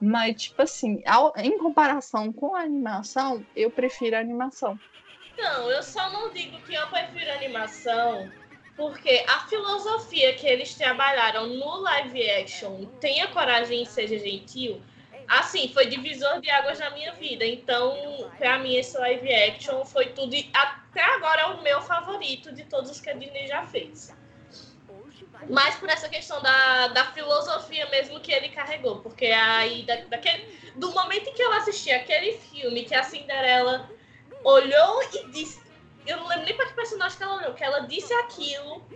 Mas, 0.01 0.43
tipo 0.43 0.63
assim, 0.63 1.03
ao- 1.07 1.33
em 1.37 1.57
comparação 1.59 2.33
com 2.33 2.55
a 2.55 2.63
animação, 2.63 3.47
eu 3.55 3.71
prefiro 3.71 4.17
a 4.17 4.21
animação. 4.21 4.81
Não, 5.37 5.71
eu 5.71 5.83
só 5.83 6.11
não 6.11 6.33
digo 6.33 6.61
que 6.63 6.75
eu 6.75 6.87
prefiro 6.89 7.31
animação, 7.33 8.31
porque 8.77 9.25
a 9.29 9.41
filosofia 9.49 10.35
que 10.35 10.47
eles 10.47 10.75
trabalharam 10.75 11.47
no 11.49 11.77
live 11.83 12.31
action, 12.31 12.87
tenha 13.01 13.29
coragem 13.29 13.83
e 13.83 13.87
seja 13.87 14.19
gentil, 14.19 14.81
assim, 15.29 15.69
foi 15.73 15.87
divisor 15.87 16.41
de 16.41 16.51
águas 16.51 16.79
na 16.79 16.91
minha 16.91 17.13
vida. 17.15 17.45
Então, 17.47 18.33
pra 18.37 18.59
mim, 18.59 18.75
esse 18.77 18.97
live 18.99 19.33
action 19.33 19.85
foi 19.85 20.07
tudo. 20.13 20.35
Até 20.53 21.03
agora 21.17 21.43
é 21.43 21.47
o 21.47 21.63
meu 21.63 21.81
favorito 21.83 22.53
de 22.55 22.65
todos 22.65 22.91
os 22.91 23.01
que 23.01 23.11
a 23.11 23.15
Disney 23.15 23.47
já 23.47 23.67
fez. 23.67 24.17
Mas 25.49 25.77
por 25.77 25.89
essa 25.89 26.09
questão 26.09 26.41
da, 26.43 26.89
da 26.89 27.05
filosofia 27.07 27.89
mesmo 27.91 28.21
que 28.21 28.33
ele 28.33 28.49
carregou. 28.49 28.99
Porque 28.99 29.27
aí, 29.27 29.83
da, 29.83 29.97
daquele, 29.97 30.45
do 30.75 30.91
momento 30.93 31.29
em 31.29 31.35
que 31.35 31.43
eu 31.43 31.53
assisti 31.53 31.91
aquele 31.91 32.33
filme 32.33 32.85
que 32.85 32.95
a 32.95 33.03
Cinderela 33.03 33.91
olhou 34.43 35.03
e 35.13 35.31
disse. 35.31 35.63
Eu 36.07 36.19
não 36.19 36.29
lembro 36.29 36.45
nem 36.45 36.55
para 36.55 36.67
que 36.67 36.75
personagem 36.75 37.17
que 37.17 37.25
ela 37.25 37.37
olhou, 37.37 37.55
que 37.55 37.65
ela 37.65 37.81
disse 37.81 38.13
aquilo. 38.13 38.87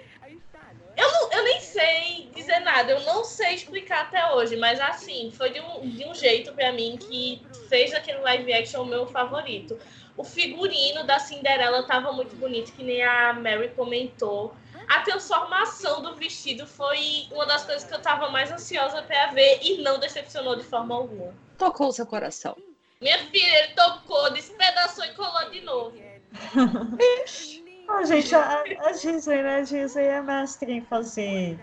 Eu, 0.99 1.13
não, 1.13 1.33
eu 1.33 1.45
nem 1.45 1.61
sei 1.61 2.29
dizer 2.35 2.59
nada, 2.59 2.91
eu 2.91 3.01
não 3.03 3.25
sei 3.25 3.55
explicar 3.55 4.03
até 4.03 4.35
hoje, 4.35 4.57
mas 4.57 4.81
assim, 4.81 5.31
foi 5.31 5.51
de 5.51 5.61
um, 5.61 5.89
de 5.89 6.05
um 6.05 6.13
jeito 6.13 6.53
pra 6.53 6.73
mim 6.73 6.99
que 6.99 7.41
fez 7.69 7.95
aquele 7.95 8.19
live 8.19 8.53
action 8.53 8.83
o 8.83 8.87
meu 8.87 9.07
favorito. 9.07 9.79
O 10.17 10.25
figurino 10.25 11.05
da 11.05 11.21
Cinderela 11.21 11.85
tava 11.85 12.13
muito 12.13 12.35
bonito, 12.35 12.73
que 12.73 12.83
nem 12.83 13.01
a 13.05 13.33
Mary 13.33 13.69
comentou. 13.77 14.53
A 14.88 15.01
transformação 15.01 16.01
do 16.03 16.14
vestido 16.14 16.66
foi 16.66 17.27
uma 17.31 17.44
das 17.46 17.64
coisas 17.64 17.85
que 17.85 17.94
eu 17.94 18.01
tava 18.01 18.31
mais 18.31 18.51
ansiosa 18.51 19.03
pra 19.03 19.27
ver 19.29 19.59
e 19.62 19.83
não 19.83 19.98
decepcionou 19.98 20.57
de 20.57 20.64
forma 20.64 20.94
alguma. 20.94 21.33
Tocou 21.59 21.88
o 21.88 21.92
seu 21.92 22.07
coração. 22.07 22.57
Minha 23.01 23.18
filha, 23.18 23.64
ele 23.64 23.74
tocou, 23.74 24.33
despedaçou 24.33 25.05
e 25.05 25.14
colou 25.14 25.51
de 25.51 25.61
novo. 25.61 25.96
Ah, 27.90 28.05
gente, 28.05 28.35
a, 28.35 28.61
a 28.81 28.92
Disney, 28.92 29.42
né? 29.42 29.57
A 29.57 29.61
Disney 29.62 30.05
é 30.05 30.20
mestre 30.20 30.72
em 30.72 30.83
fazer 30.83 31.59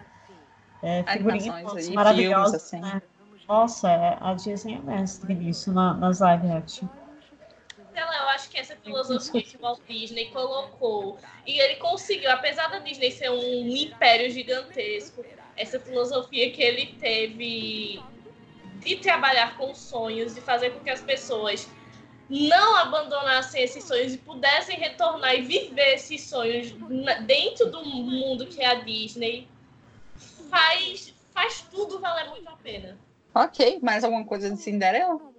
é, 0.81 1.03
maravilhosos. 1.93 1.93
filmes, 1.93 2.53
assim. 2.55 2.79
né? 2.79 2.99
Nossa, 3.47 3.91
é, 3.91 4.17
a 4.19 4.33
Disney 4.33 4.73
é 4.73 4.79
mestre 4.79 5.35
nisso 5.35 5.71
na- 5.71 5.93
nas 5.93 6.19
live 6.21 6.51
action. 6.51 6.87
Sei 7.93 8.03
lá, 8.03 8.17
eu 8.23 8.29
acho 8.29 8.44
que 8.55 8.61
essa 8.61 8.75
filosofia 8.77 9.43
que 9.43 9.57
Walt 9.57 9.81
Disney 9.87 10.27
colocou, 10.31 11.19
e 11.45 11.59
ele 11.59 11.75
conseguiu, 11.75 12.31
apesar 12.31 12.69
da 12.69 12.79
Disney 12.79 13.11
ser 13.11 13.29
um 13.29 13.67
império 13.67 14.31
gigantesco, 14.31 15.25
essa 15.57 15.77
filosofia 15.77 16.49
que 16.51 16.63
ele 16.63 16.95
teve 16.97 18.01
de 18.77 18.95
trabalhar 18.97 19.57
com 19.57 19.75
sonhos, 19.75 20.33
de 20.33 20.39
fazer 20.39 20.69
com 20.69 20.79
que 20.79 20.89
as 20.89 21.01
pessoas 21.01 21.69
não 22.29 22.77
abandonassem 22.77 23.61
esses 23.61 23.83
sonhos 23.83 24.13
e 24.13 24.17
pudessem 24.17 24.77
retornar 24.77 25.35
e 25.35 25.41
viver 25.41 25.95
esses 25.95 26.21
sonhos 26.21 26.71
dentro 27.25 27.69
do 27.69 27.83
mundo 27.83 28.47
que 28.47 28.61
é 28.61 28.67
a 28.67 28.75
Disney, 28.75 29.47
faz, 30.49 31.13
faz 31.33 31.61
tudo 31.69 31.99
valer 31.99 32.29
muito 32.29 32.47
a 32.47 32.55
pena. 32.55 32.97
Ok, 33.33 33.79
mais 33.81 34.03
alguma 34.03 34.23
coisa 34.23 34.49
de 34.49 34.57
Cinderela? 34.57 35.34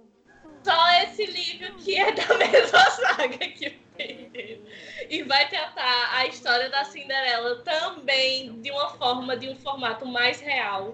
Só 0.67 0.91
esse 1.01 1.25
livro 1.25 1.75
que 1.75 1.95
é 1.97 2.11
da 2.11 2.27
mesma 2.37 2.91
saga 2.91 3.37
que 3.37 3.67
o. 3.69 3.87
E 5.09 5.23
vai 5.23 5.47
tratar 5.47 6.17
a 6.17 6.25
história 6.27 6.69
da 6.69 6.83
Cinderela 6.83 7.63
também 7.63 8.59
de 8.59 8.69
uma 8.69 8.89
forma, 8.89 9.37
de 9.37 9.47
um 9.47 9.55
formato 9.55 10.05
mais 10.05 10.41
real 10.41 10.93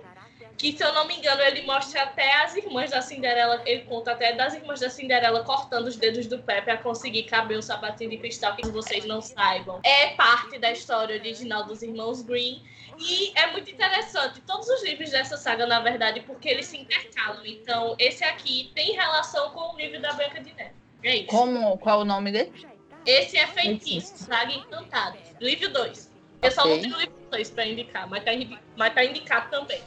que 0.58 0.72
se 0.72 0.84
eu 0.84 0.94
não 0.94 1.06
me 1.06 1.18
engano 1.18 1.42
ele 1.42 1.64
mostra 1.64 2.04
até 2.04 2.42
as 2.44 2.56
irmãs 2.56 2.92
da 2.92 3.02
Cinderela, 3.02 3.62
ele 3.66 3.82
conta 3.82 4.12
até 4.12 4.34
das 4.34 4.54
irmãs 4.54 4.80
da 4.80 4.90
Cinderela 4.90 5.44
cortando 5.44 5.88
os 5.88 5.96
dedos 5.96 6.28
do 6.28 6.40
pé 6.40 6.62
para 6.62 6.78
conseguir 6.78 7.24
caber 7.24 7.58
o 7.58 7.62
sapatinho 7.62 8.12
de 8.12 8.18
cristal 8.18 8.56
que 8.56 8.68
vocês 8.70 9.04
não 9.06 9.22
saibam. 9.22 9.80
É 9.84 10.10
parte 10.10 10.58
da 10.60 10.72
história 10.72 11.18
original 11.18 11.66
dos 11.66 11.82
irmãos 11.82 12.22
Green 12.22 12.64
e 13.00 13.32
é 13.36 13.52
muito 13.52 13.70
interessante 13.70 14.42
todos 14.42 14.68
os 14.68 14.84
livros 14.84 15.12
dessa 15.12 15.38
saga 15.38 15.66
na 15.66 15.80
verdade 15.80 16.22
porque 16.22 16.50
eles 16.50 16.68
se 16.68 16.78
intercalam. 16.78 17.46
Então 17.46 17.96
esse 18.00 18.24
aqui 18.24 18.72
tem 18.76 18.94
relação 18.94 19.52
com 19.52 19.74
o 19.74 19.78
livro 19.78 20.02
da 20.02 20.14
Branca 20.14 20.42
de 20.42 20.54
Neve. 20.54 20.76
É 21.04 21.18
isso. 21.18 21.28
Como, 21.28 21.78
qual 21.78 22.00
é 22.00 22.02
o 22.04 22.06
nome 22.06 22.32
dele? 22.32 22.68
Esse 23.06 23.38
é 23.38 23.46
Feitiço, 23.48 24.18
Saga 24.18 24.54
Encantada, 24.54 25.18
livro 25.42 25.72
2. 25.72 26.12
Eu 26.42 26.52
só 26.52 26.66
não 26.66 26.80
tenho 26.80 26.96
o 26.96 27.00
livro 27.00 27.16
2 27.32 27.50
para 27.52 27.66
indicar, 27.66 28.08
mas 28.08 28.24
tá, 28.24 28.32
mas 28.78 28.94
tá 28.94 29.04
indicado 29.04 29.50
também. 29.50 29.82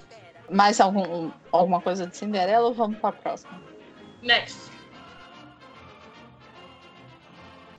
Mais 0.50 0.80
algum, 0.80 1.30
alguma 1.50 1.80
coisa 1.80 2.06
de 2.06 2.16
Cinderela 2.16 2.68
ou 2.68 2.74
vamos 2.74 2.98
para 2.98 3.10
a 3.10 3.12
próxima? 3.12 3.60
Next. 4.22 4.70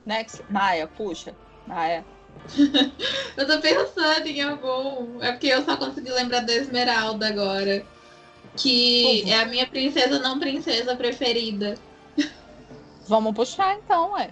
Next. 0.04 0.42
Maia, 0.50 0.86
puxa. 0.86 1.34
Maia. 1.66 2.04
eu 3.36 3.46
tô 3.46 3.60
pensando 3.60 4.26
em 4.26 4.40
algum. 4.42 5.22
É 5.22 5.32
porque 5.32 5.48
eu 5.48 5.64
só 5.64 5.76
consegui 5.76 6.10
lembrar 6.10 6.40
da 6.40 6.54
Esmeralda 6.54 7.28
agora. 7.28 7.84
Que 8.56 9.22
uhum. 9.24 9.32
é 9.32 9.42
a 9.42 9.46
minha 9.46 9.66
princesa 9.66 10.18
não 10.18 10.38
princesa 10.38 10.96
preferida. 10.96 11.76
Vamos 13.06 13.34
puxar 13.34 13.74
então, 13.76 14.12
ué. 14.12 14.30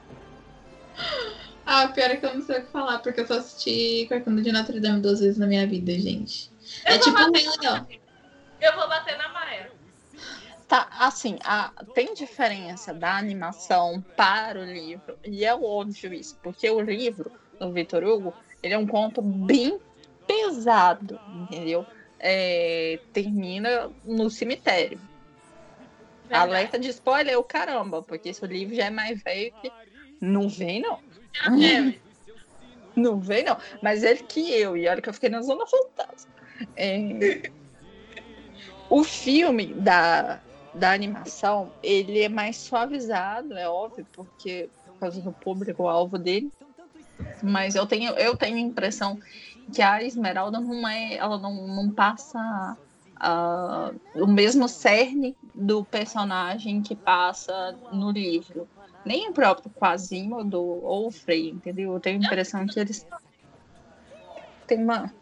Ah, 1.68 1.86
o 1.86 1.92
pior 1.92 2.10
é 2.12 2.16
que 2.16 2.24
eu 2.24 2.32
não 2.32 2.42
sei 2.42 2.60
o 2.60 2.64
que 2.64 2.70
falar, 2.70 3.00
porque 3.00 3.20
eu 3.20 3.26
só 3.26 3.38
assisti 3.38 4.06
Corcunda 4.08 4.40
de 4.40 4.52
Notre 4.52 4.78
Dame 4.78 5.00
duas 5.00 5.18
vezes 5.18 5.36
na 5.36 5.48
minha 5.48 5.66
vida, 5.66 5.90
gente. 5.98 6.48
Eu 6.86 6.94
é 6.94 6.98
tipo 7.00 7.18
um 7.18 7.32
Rei 7.32 7.44
Leão. 7.60 7.88
Eu 8.60 8.76
vou 8.76 8.88
bater 8.88 9.18
na 9.18 9.28
Maia. 9.30 9.72
Tá, 10.68 10.88
assim, 10.98 11.38
a, 11.44 11.72
tem 11.92 12.14
diferença 12.14 12.94
da 12.94 13.16
animação 13.16 14.00
para 14.16 14.60
o 14.60 14.64
livro, 14.64 15.18
e 15.24 15.44
é 15.44 15.52
óbvio 15.52 16.14
isso, 16.14 16.38
porque 16.40 16.70
o 16.70 16.80
livro 16.80 17.32
do 17.58 17.72
Vitor 17.72 18.04
Hugo, 18.04 18.34
ele 18.62 18.74
é 18.74 18.78
um 18.78 18.86
conto 18.86 19.22
bem 19.22 19.78
pesado, 20.26 21.20
entendeu? 21.34 21.86
É, 22.18 22.98
termina 23.12 23.90
no 24.04 24.30
cemitério. 24.30 24.98
Verdade. 26.22 26.50
Alerta 26.50 26.78
de 26.78 26.88
spoiler 26.88 27.34
é 27.34 27.38
o 27.38 27.44
caramba, 27.44 28.02
porque 28.02 28.30
esse 28.30 28.44
livro 28.46 28.74
já 28.74 28.86
é 28.86 28.90
mais 28.90 29.22
velho 29.22 29.52
que. 29.60 29.70
Não 30.20 30.48
vem, 30.48 30.80
não. 30.80 30.98
É. 31.62 31.94
não 32.96 33.20
vem, 33.20 33.44
não. 33.44 33.58
Mas 33.82 34.02
ele 34.02 34.22
que 34.22 34.50
eu, 34.52 34.76
e 34.76 34.88
olha 34.88 35.00
que 35.00 35.08
eu 35.08 35.14
fiquei 35.14 35.28
na 35.28 35.42
Zona 35.42 35.66
Fantasma. 35.66 36.32
É... 36.74 37.50
O 38.88 39.04
filme 39.04 39.74
da, 39.74 40.40
da 40.74 40.92
animação, 40.92 41.72
ele 41.82 42.20
é 42.22 42.28
mais 42.28 42.56
suavizado, 42.56 43.56
é 43.56 43.68
óbvio, 43.68 44.06
porque 44.12 44.68
por 44.86 45.00
causa 45.00 45.20
do 45.20 45.32
público-alvo 45.32 46.18
dele. 46.18 46.50
Mas 47.42 47.74
eu 47.74 47.86
tenho, 47.86 48.12
eu 48.14 48.36
tenho 48.36 48.56
a 48.56 48.60
impressão 48.60 49.18
que 49.72 49.82
a 49.82 50.02
Esmeralda 50.02 50.60
não 50.60 50.86
é, 50.86 51.14
ela 51.14 51.38
não, 51.38 51.66
não 51.66 51.90
passa 51.90 52.76
uh, 53.16 54.22
o 54.22 54.26
mesmo 54.26 54.68
cerne 54.68 55.36
do 55.54 55.84
personagem 55.84 56.82
que 56.82 56.94
passa 56.94 57.76
no 57.92 58.10
livro. 58.10 58.68
Nem 59.04 59.28
o 59.28 59.32
próprio 59.32 59.70
Quasimodo 59.70 60.60
ou 60.60 61.08
o 61.08 61.10
Frei, 61.10 61.50
entendeu? 61.50 61.92
Eu 61.92 62.00
tenho 62.00 62.20
a 62.20 62.24
impressão 62.24 62.66
que 62.66 62.78
eles 62.78 63.06
têm 64.66 64.82
uma 64.82 65.12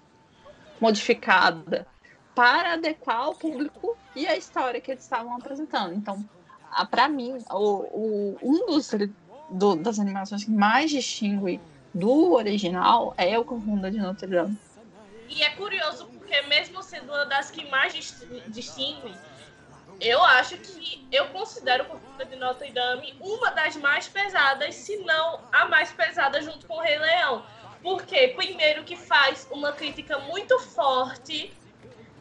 modificada 0.81 1.87
para 2.35 2.75
adequar 2.75 3.31
o 3.31 3.35
público 3.35 3.97
e 4.17 4.27
a 4.27 4.37
história 4.37 4.81
que 4.81 4.91
eles 4.91 5.05
estavam 5.05 5.37
apresentando. 5.37 5.95
Então, 5.95 6.25
para 6.91 7.09
mim, 7.09 7.39
o, 7.51 7.57
o, 7.57 8.39
um 8.43 8.67
dos 8.67 8.91
do, 9.51 9.77
das 9.77 9.99
animações 9.99 10.45
que 10.45 10.51
mais 10.51 10.91
distingue 10.91 11.61
do 11.95 12.33
original 12.33 13.15
é 13.17 13.39
o 13.39 13.45
Corcunda 13.45 13.91
de 13.91 13.99
Notre 13.99 14.27
Dame. 14.27 14.59
E 15.29 15.43
é 15.43 15.51
curioso 15.51 16.07
porque 16.07 16.43
mesmo 16.43 16.83
sendo 16.83 17.13
uma 17.13 17.25
das 17.25 17.51
que 17.51 17.69
mais 17.71 17.93
distingue, 18.49 19.15
eu 20.01 20.23
acho 20.25 20.57
que 20.59 21.07
eu 21.13 21.29
considero 21.29 21.85
o 21.85 21.87
Corcunda 21.87 22.25
de 22.25 22.37
Notre 22.37 22.73
Dame 22.73 23.15
uma 23.21 23.51
das 23.53 23.77
mais 23.77 24.09
pesadas, 24.09 24.75
se 24.75 24.97
não 24.99 25.41
a 25.53 25.67
mais 25.67 25.93
pesada 25.93 26.43
junto 26.43 26.67
com 26.67 26.75
o 26.75 26.81
Rei 26.81 26.99
Leão. 26.99 27.45
Porque 27.83 28.29
primeiro 28.29 28.83
que 28.83 28.97
faz 28.97 29.47
uma 29.51 29.73
crítica 29.73 30.19
muito 30.19 30.59
forte 30.59 31.53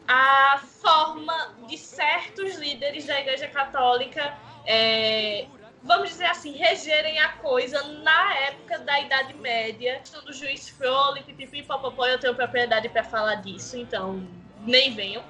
a 0.06 0.58
forma 0.58 1.54
de 1.66 1.78
certos 1.78 2.56
líderes 2.56 3.06
da 3.06 3.18
Igreja 3.18 3.48
Católica, 3.48 4.36
é, 4.66 5.46
vamos 5.84 6.08
dizer 6.08 6.24
assim, 6.24 6.52
regerem 6.52 7.18
a 7.20 7.28
coisa 7.28 7.82
na 7.82 8.34
época 8.36 8.78
da 8.80 8.98
Idade 9.00 9.34
Média. 9.34 10.02
Do 10.24 10.32
juiz 10.32 10.68
Frollo, 10.70 11.22
pipipi, 11.22 11.62
popopó, 11.62 12.06
eu 12.06 12.18
tenho 12.18 12.34
propriedade 12.34 12.88
para 12.88 13.04
falar 13.04 13.36
disso, 13.36 13.76
então 13.76 14.26
nem 14.60 14.94
venham. 14.94 15.22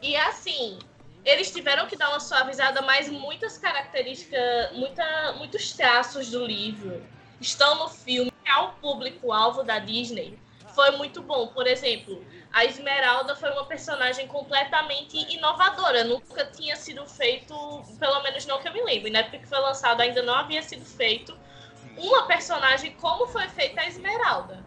E 0.00 0.16
assim, 0.16 0.78
eles 1.24 1.52
tiveram 1.52 1.86
que 1.86 1.94
dar 1.94 2.08
uma 2.08 2.18
suavizada, 2.18 2.80
mas 2.82 3.08
muitas 3.08 3.58
características, 3.58 4.72
muita, 4.72 5.34
muitos 5.34 5.72
traços 5.72 6.30
do 6.30 6.44
livro 6.44 7.06
estão 7.40 7.76
no 7.76 7.88
filme, 7.88 8.32
é 8.44 8.56
o 8.56 8.72
público-alvo 8.72 9.62
da 9.62 9.78
Disney 9.78 10.38
foi 10.74 10.90
muito 10.92 11.22
bom. 11.22 11.48
Por 11.48 11.66
exemplo, 11.66 12.24
a 12.52 12.64
Esmeralda 12.64 13.34
foi 13.36 13.50
uma 13.50 13.64
personagem 13.64 14.26
completamente 14.26 15.16
inovadora. 15.34 16.04
Nunca 16.04 16.44
tinha 16.46 16.76
sido 16.76 17.06
feito, 17.06 17.54
pelo 17.98 18.22
menos 18.22 18.46
não 18.46 18.60
que 18.60 18.68
eu 18.68 18.72
me 18.72 18.82
lembre, 18.82 19.10
né? 19.10 19.22
Porque 19.24 19.46
foi 19.46 19.58
lançado 19.58 20.00
ainda 20.00 20.22
não 20.22 20.34
havia 20.34 20.62
sido 20.62 20.84
feito 20.84 21.36
uma 21.96 22.26
personagem 22.26 22.92
como 22.94 23.26
foi 23.26 23.48
feita 23.48 23.80
a 23.80 23.86
Esmeralda. 23.86 24.64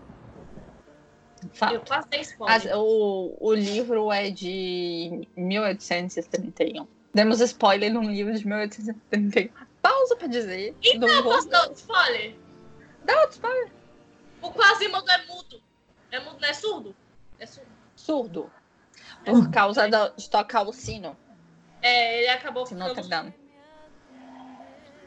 Fato. 1.54 1.76
Eu 1.76 1.82
passei 1.82 2.22
spoiler. 2.22 2.78
o, 2.78 3.38
o 3.40 3.54
livro 3.54 4.12
é 4.12 4.32
de 4.32 5.28
1831. 5.36 6.88
Demos 7.14 7.40
spoiler 7.40 7.94
num 7.94 8.12
livro 8.12 8.34
de 8.38 8.46
1831. 8.46 9.50
Pausa 9.82 10.16
pra 10.16 10.28
dizer. 10.28 10.76
Então, 10.84 11.24
posso 11.24 11.48
dar 11.50 11.62
outro 11.62 11.76
spoiler? 11.76 12.36
Dá 13.04 13.22
outro 13.22 13.36
spoiler. 13.36 13.72
O 14.42 14.52
Quasimodo 14.52 15.10
é 15.10 15.26
mudo. 15.28 15.62
É 16.16 16.50
é 16.50 16.54
surdo? 16.54 16.96
É 17.40 17.46
surdo. 17.46 17.70
Surdo. 17.96 18.52
É 19.26 19.32
Por 19.32 19.52
causa 19.52 19.90
de 19.90 20.30
tocar 20.30 20.64
o 20.64 20.72
sino. 20.72 21.18
É, 21.82 22.20
ele 22.20 22.30
acabou 22.30 22.66
ficando. 22.66 22.88
Notre 22.88 23.08
Dame. 23.08 23.34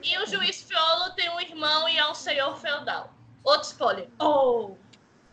E 0.02 0.18
o 0.18 0.26
juiz 0.26 0.62
Fiolo 0.62 1.14
tem 1.14 1.28
um 1.30 1.40
irmão 1.40 1.88
e 1.88 1.98
é 1.98 2.08
um 2.08 2.14
senhor 2.14 2.56
feudal. 2.58 3.12
Outro 3.42 3.68
spoiler. 3.68 4.08
Oh! 4.18 4.76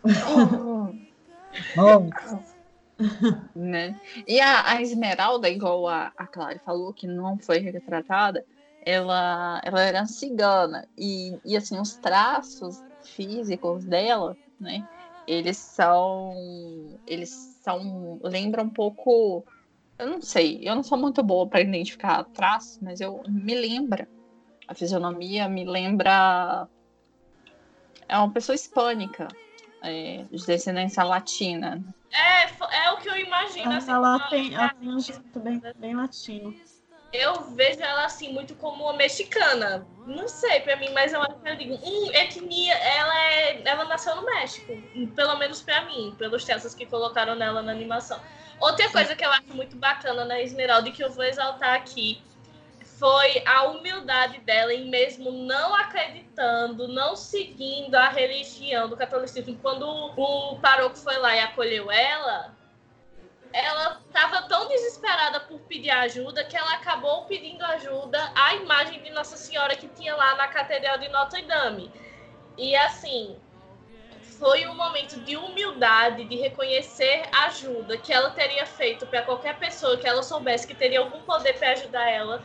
Oh! 1.78 2.10
oh. 2.10 2.56
né? 3.56 4.00
E 4.28 4.42
a, 4.42 4.72
a, 4.72 4.82
Esmeralda, 4.82 5.50
igual 5.50 5.88
a, 5.88 6.12
a 6.18 6.28
Clara 6.28 6.60
falou, 6.60 6.94
que 6.94 7.08
não 7.08 7.38
foi 7.38 7.60
retratada, 7.60 8.46
ela, 8.86 9.62
ela 9.64 9.82
era 9.82 10.06
cigana. 10.06 10.88
E, 10.98 11.40
e 11.46 11.56
assim, 11.56 11.80
os 11.80 11.96
traços 11.96 12.84
físicos 13.04 13.86
dela, 13.86 14.36
né? 14.60 14.88
Eles 15.28 15.58
são. 15.58 17.00
Eles 17.06 17.30
são. 17.62 18.20
lembram 18.24 18.66
um 18.66 18.70
pouco. 18.70 19.46
Eu 19.98 20.08
não 20.08 20.22
sei, 20.22 20.60
eu 20.62 20.76
não 20.76 20.84
sou 20.84 20.98
muito 20.98 21.24
boa 21.24 21.48
para 21.48 21.62
identificar 21.62 22.24
traços, 22.26 22.80
mas 22.82 23.00
eu 23.00 23.24
me 23.28 23.56
lembra. 23.56 24.08
A 24.68 24.74
fisionomia 24.74 25.48
me 25.48 25.64
lembra. 25.64 26.68
É 28.08 28.18
uma 28.18 28.30
pessoa 28.32 28.56
hispânica, 28.56 29.28
é, 29.82 30.26
de 30.30 30.46
descendência 30.46 31.04
latina. 31.04 31.84
É, 32.12 32.86
é 32.86 32.92
o 32.92 32.98
que 32.98 33.10
eu 33.10 33.18
imagino. 33.18 33.72
Assim, 33.72 33.92
ela, 33.92 34.20
tem, 34.30 34.54
ela 34.54 34.70
tem 34.70 34.90
um 34.90 35.00
jeito 35.00 35.40
bem, 35.40 35.62
bem 35.78 35.96
latino. 35.96 36.54
Eu 37.16 37.42
vejo 37.56 37.82
ela 37.82 38.06
assim 38.06 38.32
muito 38.32 38.56
como 38.56 38.84
uma 38.84 38.94
mexicana. 38.94 39.86
Não 40.06 40.28
sei 40.28 40.60
pra 40.60 40.76
mim, 40.76 40.90
mas 40.94 41.14
eu 41.14 41.22
acho 41.22 41.36
que 41.36 41.50
eu 41.50 41.56
digo, 41.56 41.80
hum, 41.84 42.12
etnia, 42.14 42.74
ela 42.74 43.24
é, 43.26 43.62
ela 43.66 43.86
nasceu 43.86 44.16
no 44.16 44.26
México, 44.26 44.72
pelo 45.16 45.36
menos 45.38 45.62
pra 45.62 45.86
mim, 45.86 46.16
pelos 46.18 46.44
testes 46.46 46.76
que 46.76 46.86
colocaram 46.86 47.36
nela 47.36 47.62
na 47.62 47.72
animação. 47.72 48.20
Outra 48.60 48.90
coisa 48.90 49.16
que 49.16 49.26
eu 49.26 49.32
acho 49.32 49.54
muito 49.54 49.76
bacana 49.76 50.24
na 50.26 50.40
Esmeralda 50.42 50.88
e 50.90 50.92
que 50.92 51.04
eu 51.04 51.12
vou 51.12 51.24
exaltar 51.24 51.76
aqui 51.76 52.22
foi 52.98 53.44
a 53.46 53.64
humildade 53.64 54.40
dela 54.40 54.74
em 54.74 54.90
mesmo 54.90 55.32
não 55.32 55.76
acreditando, 55.76 56.88
não 56.88 57.16
seguindo 57.16 57.96
a 57.96 58.08
religião 58.08 58.88
do 58.88 58.96
catolicismo. 58.96 59.58
Quando 59.62 59.86
o 59.86 60.58
paroco 60.60 60.96
foi 60.96 61.18
lá 61.18 61.36
e 61.36 61.40
acolheu 61.40 61.92
ela, 61.92 62.56
ela 63.54 64.02
estava 64.06 64.48
tão 64.48 64.68
desesperada 64.68 65.40
por 65.42 65.60
pedir 65.62 65.92
ajuda 65.92 66.44
que 66.44 66.58
ela 66.58 66.74
acabou 66.74 67.26
pedindo 67.26 67.64
ajuda 67.64 68.32
à 68.36 68.56
imagem 68.56 69.02
de 69.02 69.10
Nossa 69.12 69.38
Senhora 69.38 69.76
que 69.76 69.88
tinha 69.88 70.16
lá 70.16 70.36
na 70.36 70.48
Catedral 70.48 70.98
de 70.98 71.08
Notre 71.10 71.42
Dame. 71.44 71.92
E 72.58 72.76
assim, 72.76 73.38
foi 74.38 74.68
um 74.68 74.76
momento 74.76 75.20
de 75.22 75.38
humildade, 75.38 76.26
de 76.26 76.36
reconhecer 76.36 77.24
ajuda 77.46 77.98
que 77.98 78.12
ela 78.12 78.32
teria 78.32 78.66
feito 78.66 79.06
para 79.08 79.22
qualquer 79.22 79.58
pessoa 79.58 79.98
que 79.98 80.08
ela 80.08 80.24
soubesse 80.24 80.68
que 80.68 80.76
teria 80.76 81.00
algum 81.00 81.22
poder 81.22 81.54
para 81.54 81.72
ajudar 81.72 82.10
ela. 82.10 82.44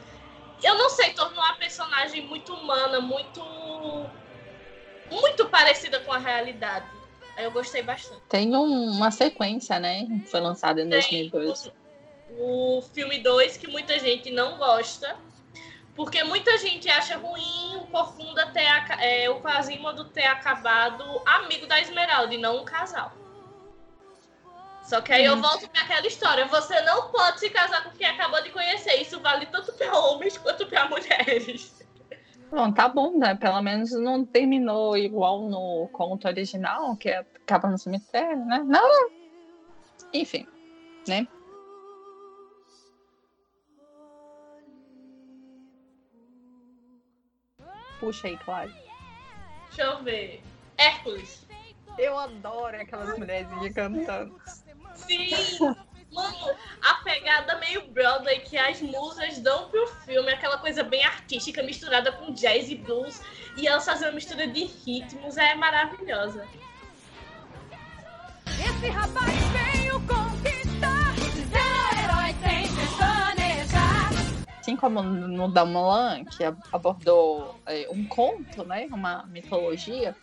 Eu 0.63 0.77
não 0.77 0.91
sei, 0.91 1.13
tornou 1.15 1.43
a 1.43 1.55
personagem 1.55 2.27
muito 2.27 2.55
humana, 2.55 3.01
muito 3.01 3.41
muito 5.11 5.49
parecida 5.49 5.99
com 6.01 6.13
a 6.13 6.19
realidade. 6.19 7.00
Eu 7.43 7.51
gostei 7.51 7.83
bastante. 7.83 8.21
Tem 8.29 8.55
um, 8.55 8.91
uma 8.91 9.11
sequência, 9.11 9.79
né? 9.79 10.07
Que 10.07 10.31
foi 10.31 10.41
lançada 10.41 10.81
em 10.81 10.89
2002. 10.89 11.73
O, 12.39 12.79
o 12.79 12.83
filme 12.83 13.19
2, 13.19 13.57
que 13.57 13.67
muita 13.67 13.99
gente 13.99 14.31
não 14.31 14.59
gosta. 14.59 15.17
Porque 15.95 16.23
muita 16.25 16.57
gente 16.57 16.89
acha 16.89 17.17
ruim 17.17 17.77
o 17.77 17.87
Corcunda 17.89 18.47
ter 18.47 18.65
é, 19.01 19.29
o 19.29 19.41
Quasimodo 19.41 20.05
ter 20.05 20.25
acabado 20.25 21.05
amigo 21.27 21.67
da 21.67 21.81
Esmeralda 21.81 22.35
e 22.35 22.39
não 22.39 22.63
um 22.63 22.65
casal. 22.65 23.13
Só 24.83 25.01
que 25.01 25.13
aí 25.13 25.25
eu 25.25 25.37
volto 25.37 25.69
para 25.69 25.83
aquela 25.83 26.07
história. 26.07 26.47
Você 26.47 26.81
não 26.83 27.11
pode 27.11 27.39
se 27.39 27.51
casar 27.51 27.85
com 27.85 27.91
quem 27.91 28.07
acabou 28.07 28.43
de 28.43 28.51
conhecer. 28.51 28.95
Isso 29.01 29.21
vale 29.21 29.47
tanto 29.47 29.73
para 29.75 29.97
homens 29.97 30.37
quanto 30.39 30.67
para 30.67 30.89
mulheres. 30.89 31.80
Bom, 32.51 32.73
tá 32.73 32.89
bom, 32.89 33.17
né? 33.17 33.37
Pelo 33.37 33.63
menos 33.63 33.93
não 33.93 34.25
terminou 34.25 34.97
igual 34.97 35.49
no 35.49 35.89
conto 35.93 36.27
original, 36.27 36.97
que 36.97 37.09
acaba 37.09 37.69
no 37.69 37.79
cemitério, 37.79 38.45
né? 38.45 38.63
Não! 38.67 39.11
Enfim, 40.13 40.47
né? 41.07 41.29
Puxa 48.01 48.27
aí, 48.27 48.37
Cláudio. 48.39 48.75
Deixa 49.69 49.83
eu 49.83 50.03
ver. 50.03 50.43
Hércules. 50.77 51.47
Eu 51.99 52.19
adoro 52.19 52.81
aquelas 52.81 53.17
mulheres 53.17 53.49
cantando. 53.73 54.35
Sim! 54.97 55.31
Mano, 56.13 56.57
a 56.83 56.95
pegada 57.05 57.57
meio 57.59 57.87
Broadway 57.89 58.41
que 58.41 58.59
as 58.59 58.81
musas 58.83 59.39
dão 59.39 59.69
pro 59.69 59.87
filme, 60.05 60.31
aquela 60.33 60.59
coisa 60.59 60.83
bem 60.83 61.05
artística, 61.05 61.63
misturada 61.63 62.11
com 62.13 62.33
jazz 62.33 62.69
e 62.69 62.75
blues, 62.75 63.21
e 63.57 63.67
elas 63.67 63.85
fazem 63.85 64.09
uma 64.09 64.15
mistura 64.15 64.47
de 64.49 64.65
ritmos, 64.65 65.37
é 65.37 65.55
maravilhosa. 65.55 66.47
Esse 68.47 68.89
rapaz 68.89 69.35
veio 69.53 70.01
conquistar, 70.01 71.15
seu 71.49 71.99
herói 72.03 72.35
que 72.35 72.61
Assim 74.61 74.77
como 74.77 75.03
no 75.03 75.49
Damolan, 75.49 76.25
que 76.25 76.45
abordou 76.73 77.59
é, 77.67 77.89
um 77.91 78.07
conto, 78.07 78.65
né, 78.65 78.89
uma 78.93 79.25
mitologia, 79.27 80.15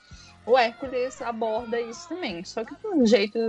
o 0.45 0.57
Hércules 0.57 1.21
aborda 1.21 1.79
isso 1.81 2.07
também, 2.07 2.43
só 2.45 2.63
que 2.63 2.75
de 2.75 2.87
um 2.87 3.05
jeito 3.05 3.39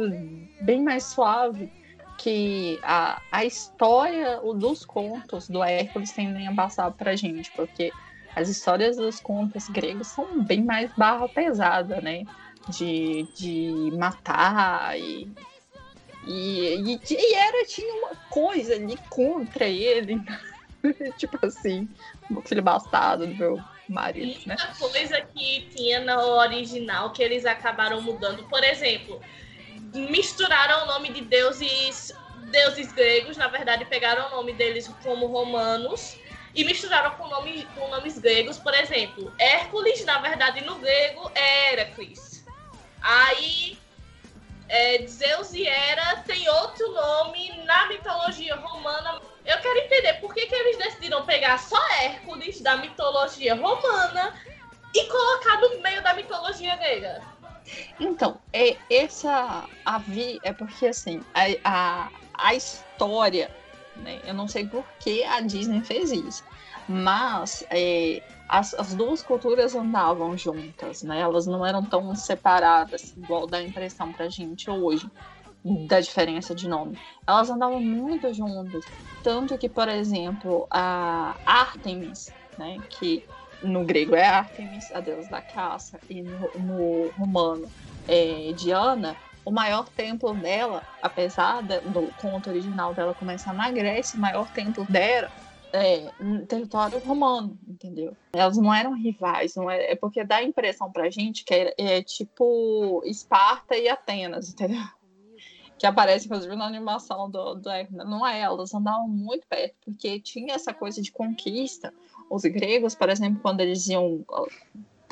bem 0.63 0.83
mais 0.83 1.05
suave 1.05 1.71
que 2.19 2.79
a, 2.83 3.23
a 3.31 3.45
história 3.45 4.41
dos 4.57 4.85
contos 4.85 5.49
do 5.49 5.63
Hércules 5.63 6.11
tendem 6.13 6.49
a 6.49 6.55
passar 6.55 6.91
pra 6.91 7.17
gente, 7.17 7.51
porque 7.53 7.93
as 8.35 8.49
histórias 8.49 8.97
dos 8.97 9.21
contos 9.21 9.69
gregos 9.69 10.09
são 10.09 10.43
bem 10.43 10.63
mais 10.63 10.91
barra 10.97 11.29
pesada, 11.29 12.01
né? 12.01 12.25
De, 12.69 13.27
de 13.35 13.97
matar 13.97 14.99
e, 14.99 15.33
e, 16.27 16.75
e, 16.75 17.01
e 17.09 17.35
era, 17.35 17.65
tinha 17.65 17.95
uma 17.95 18.15
coisa 18.29 18.75
ali 18.75 18.99
contra 19.09 19.65
ele, 19.65 20.21
tipo 21.17 21.39
assim, 21.47 21.89
o 22.31 22.43
filho 22.43 22.63
bastardo 22.63 23.27
do 23.27 23.35
meu 23.35 23.61
marido, 23.89 24.41
né? 24.45 24.57
Muita 24.59 24.79
coisa 24.79 25.21
que 25.23 25.67
tinha 25.75 26.01
no 26.01 26.21
original 26.37 27.11
que 27.13 27.23
eles 27.23 27.47
acabaram 27.47 28.03
mudando. 28.03 28.45
Por 28.45 28.63
exemplo, 28.63 29.21
misturaram 29.95 30.85
o 30.85 30.87
nome 30.87 31.13
de 31.13 31.23
deuses 31.23 32.13
deuses 32.51 32.93
gregos, 32.93 33.37
na 33.37 33.49
verdade 33.49 33.85
pegaram 33.85 34.29
o 34.29 34.37
nome 34.37 34.55
deles 34.55 34.89
como 35.03 35.27
romanos 35.27 36.17
e 36.55 36.65
misturaram 36.65 37.11
com, 37.13 37.29
nome, 37.29 37.67
com 37.75 37.89
nomes 37.89 38.19
gregos, 38.19 38.59
por 38.59 38.75
exemplo, 38.75 39.33
Hércules, 39.39 40.05
na 40.05 40.19
verdade 40.19 40.63
no 40.63 40.77
grego 40.77 41.31
é 41.35 41.73
Heracles. 41.73 42.45
Aí 43.01 43.79
é, 44.69 45.07
Zeus 45.07 45.53
e 45.53 45.67
Hera 45.67 46.23
tem 46.27 46.49
outro 46.49 46.93
nome 46.93 47.53
na 47.65 47.87
mitologia 47.87 48.57
romana. 48.57 49.21
Eu 49.45 49.59
quero 49.61 49.79
entender 49.79 50.15
por 50.15 50.35
que, 50.35 50.47
que 50.47 50.55
eles 50.55 50.77
decidiram 50.79 51.25
pegar 51.25 51.59
só 51.59 51.81
Hércules 52.01 52.61
da 52.61 52.77
mitologia 52.77 53.55
romana 53.55 54.35
e 54.95 55.05
colocar 55.05 55.61
no 55.61 55.81
meio 55.81 56.03
da 56.03 56.13
mitologia 56.15 56.77
grega. 56.77 57.23
Então, 57.99 58.41
é 58.53 58.79
essa 58.91 59.69
a 59.85 59.99
vi 59.99 60.41
é 60.43 60.53
porque 60.53 60.87
assim 60.87 61.21
a, 61.35 61.47
a, 61.65 62.13
a 62.35 62.55
história, 62.55 63.51
né? 63.97 64.21
Eu 64.25 64.35
não 64.35 64.49
sei 64.49 64.67
por 64.69 64.93
que 64.99 65.25
a 65.25 65.41
Disney 65.41 65.83
fez 65.83 66.11
isso, 66.11 66.43
mas 66.87 67.65
é, 67.71 68.23
as, 68.49 68.75
as, 68.75 68.95
duas 68.95 69.23
culturas 69.23 69.75
andavam 69.75 70.37
juntas, 70.37 71.03
né? 71.03 71.21
Elas 71.21 71.47
não 71.47 71.65
eram 71.67 71.85
tão 71.85 72.15
separadas, 72.15 73.15
igual 73.17 73.47
dá 73.47 73.59
a 73.59 73.63
impressão 73.63 74.13
pra 74.13 74.29
gente 74.29 74.71
hoje 74.71 75.11
da 75.87 76.01
diferença 76.01 76.55
de 76.55 76.69
nome. 76.69 76.99
Elas 77.27 77.51
andavam 77.51 77.81
muito 77.81 78.33
juntas, 78.33 78.85
tanto 79.23 79.59
que, 79.59 79.69
por 79.69 79.89
exemplo, 79.89 80.67
a 80.71 81.39
Artemis, 81.45 82.35
né, 82.57 82.83
que 82.89 83.29
no 83.63 83.85
grego 83.85 84.15
é 84.15 84.27
Artemis, 84.27 84.91
a 84.93 85.01
deusa 85.01 85.29
da 85.29 85.43
caça, 85.43 86.01
e 86.09 86.23
no, 86.23 86.53
no 86.55 87.13
romano 87.17 87.71
é 88.07 88.53
Diana, 88.53 89.17
o 89.45 89.51
maior 89.51 89.89
templo 89.89 90.35
dela, 90.35 90.87
apesar 91.01 91.63
do 91.63 92.13
conto 92.17 92.51
original 92.51 92.95
dela 92.95 93.15
começar 93.15 93.55
na 93.55 93.71
Grécia, 93.71 94.19
o 94.19 94.21
maior 94.21 94.51
templo 94.51 94.85
dela 94.85 95.31
é 95.73 96.13
no 96.19 96.47
território 96.47 96.99
romano, 96.99 97.59
entendeu? 97.67 98.17
Elas 98.33 98.57
não 98.57 98.73
eram 98.73 98.93
rivais, 98.93 99.55
não 99.55 99.71
é, 99.71 99.93
é 99.93 99.97
porque 99.97 100.25
dá 100.25 100.37
a 100.37 100.45
impressão 100.45 100.91
pra 100.91 101.11
gente 101.11 101.45
que 101.45 101.55
é, 101.55 101.75
é 101.79 102.03
tipo 102.03 103.03
Esparta 103.05 103.77
e 103.77 103.89
Atenas, 103.89 104.51
entendeu? 104.51 104.83
Que 105.79 105.87
aparece, 105.87 106.27
inclusive, 106.27 106.57
na 106.57 106.67
animação 106.67 107.31
do, 107.31 107.55
do 107.55 107.71
Não 107.91 108.27
é, 108.27 108.41
elas 108.41 108.75
andavam 108.75 109.09
muito 109.09 109.47
perto, 109.47 109.77
porque 109.85 110.19
tinha 110.21 110.55
essa 110.55 110.75
coisa 110.75 111.01
de 111.01 111.13
conquista 111.13 111.95
os 112.31 112.43
gregos, 112.43 112.95
por 112.95 113.09
exemplo, 113.09 113.41
quando 113.43 113.61
eles 113.61 113.87
iam 113.89 114.25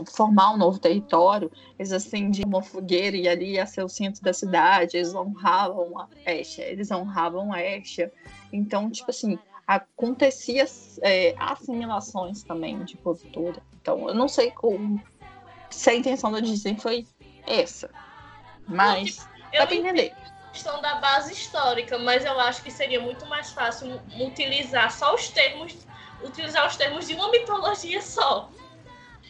formar 0.05 0.53
um 0.53 0.57
novo 0.57 0.79
território, 0.79 1.51
eles 1.79 1.93
acendiam 1.93 2.49
uma 2.49 2.63
fogueira 2.63 3.17
e 3.17 3.29
ali 3.29 3.53
ia 3.53 3.67
ser 3.67 3.83
o 3.83 3.89
centro 3.89 4.23
da 4.23 4.33
cidade, 4.33 4.97
eles 4.97 5.15
honravam 5.15 5.99
a 5.99 6.33
Estia, 6.33 6.67
eles 6.67 6.91
honravam 6.91 7.53
a 7.53 7.63
Estia. 7.63 8.13
Então, 8.53 8.91
tipo 8.91 9.11
assim, 9.11 9.39
acontecia 9.67 10.67
é, 11.03 11.35
assimilações 11.39 12.43
também 12.43 12.85
de 12.85 12.97
cultura. 12.99 13.61
Então, 13.81 14.09
eu 14.09 14.15
não 14.15 14.29
sei 14.29 14.51
como, 14.51 15.03
se 15.71 15.91
a 15.91 15.95
intenção 15.95 16.31
da 16.31 16.41
Disney 16.41 16.77
foi 16.79 17.07
essa, 17.47 17.91
mas 18.69 19.27
eu 19.53 19.61
dá 19.61 19.67
pra 19.67 19.77
entender. 19.77 20.13
questão 20.53 20.81
da 20.83 20.97
base 20.97 21.33
histórica, 21.33 21.99
mas 21.99 22.25
eu 22.25 22.39
acho 22.41 22.63
que 22.63 22.71
seria 22.71 23.01
muito 23.01 23.25
mais 23.27 23.51
fácil 23.51 24.01
utilizar 24.21 24.93
só 24.93 25.15
os 25.15 25.29
termos 25.29 25.87
utilizar 26.23 26.67
os 26.67 26.77
termos 26.77 27.07
de 27.07 27.15
uma 27.15 27.31
mitologia 27.31 28.01
só. 28.01 28.51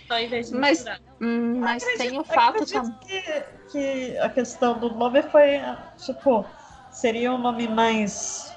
Ao 0.09 0.21
invés 0.21 0.51
de 0.51 0.57
mas, 0.57 0.85
hum, 1.21 1.61
mas 1.61 1.83
acredito, 1.83 2.11
tem 2.11 2.21
o 2.21 2.25
fato 2.25 2.65
que, 2.65 3.45
que 3.71 4.19
a 4.19 4.29
questão 4.29 4.79
do 4.79 4.91
nome 4.95 5.23
foi, 5.25 5.61
tipo, 5.99 6.47
seria 6.91 7.33
um 7.33 7.39
nome 7.39 7.67
mais 7.67 8.55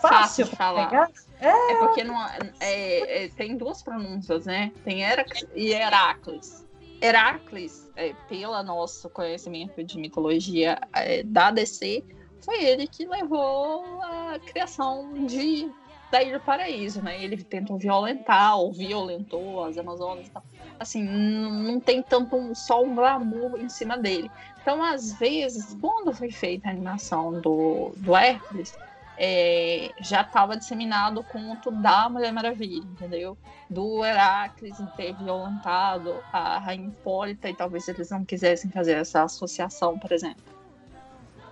fácil, 0.00 0.08
fácil 0.08 0.44
de 0.46 0.56
falar. 0.56 0.88
Pegar? 0.88 1.10
É, 1.40 1.72
é 1.72 1.76
porque 1.78 2.02
não, 2.02 2.16
é, 2.60 3.24
é, 3.24 3.28
tem 3.28 3.56
duas 3.56 3.82
pronúncias, 3.82 4.46
né? 4.46 4.72
Tem 4.84 5.02
Heracles 5.02 5.46
e 5.54 5.70
Heracles. 5.70 6.66
Heracles, 7.00 7.90
é, 7.94 8.14
pelo 8.28 8.60
nosso 8.62 9.10
conhecimento 9.10 9.84
de 9.84 9.98
mitologia 9.98 10.78
é, 10.94 11.22
da 11.22 11.50
DC, 11.50 12.02
foi 12.40 12.64
ele 12.64 12.86
que 12.86 13.06
levou 13.06 13.84
a 14.02 14.38
criação 14.38 15.26
de 15.26 15.70
da 16.10 16.22
Ilha 16.22 16.38
do 16.38 16.44
Paraíso, 16.44 17.02
né? 17.02 17.22
Ele 17.22 17.42
tentou 17.42 17.78
violentar 17.78 18.58
ou 18.58 18.72
violentou 18.72 19.64
as 19.64 19.76
Amazonas 19.76 20.26
e 20.26 20.30
tal. 20.30 20.42
Assim, 20.78 21.02
não 21.02 21.80
tem 21.80 22.02
tanto 22.02 22.36
um, 22.36 22.54
só 22.54 22.82
um 22.82 22.94
glamour 22.94 23.58
em 23.60 23.68
cima 23.68 23.96
dele. 23.96 24.30
Então, 24.60 24.82
às 24.82 25.12
vezes, 25.18 25.76
quando 25.80 26.12
foi 26.12 26.30
feita 26.30 26.68
a 26.68 26.70
animação 26.70 27.40
do, 27.40 27.92
do 27.96 28.14
Hércules, 28.14 28.76
é, 29.18 29.90
já 30.00 30.20
estava 30.20 30.56
disseminado 30.56 31.20
o 31.20 31.24
conto 31.24 31.70
da 31.70 32.08
Mulher 32.08 32.32
Maravilha, 32.32 32.84
entendeu? 32.84 33.36
Do 33.68 34.04
Heracles 34.04 34.76
ter 34.96 35.14
violentado 35.14 36.22
a 36.32 36.58
Rainha 36.58 36.88
Hipólita 36.88 37.48
e 37.48 37.54
talvez 37.54 37.88
eles 37.88 38.10
não 38.10 38.24
quisessem 38.24 38.70
fazer 38.70 38.92
essa 38.92 39.22
associação, 39.22 39.98
por 39.98 40.12
exemplo. 40.12 40.44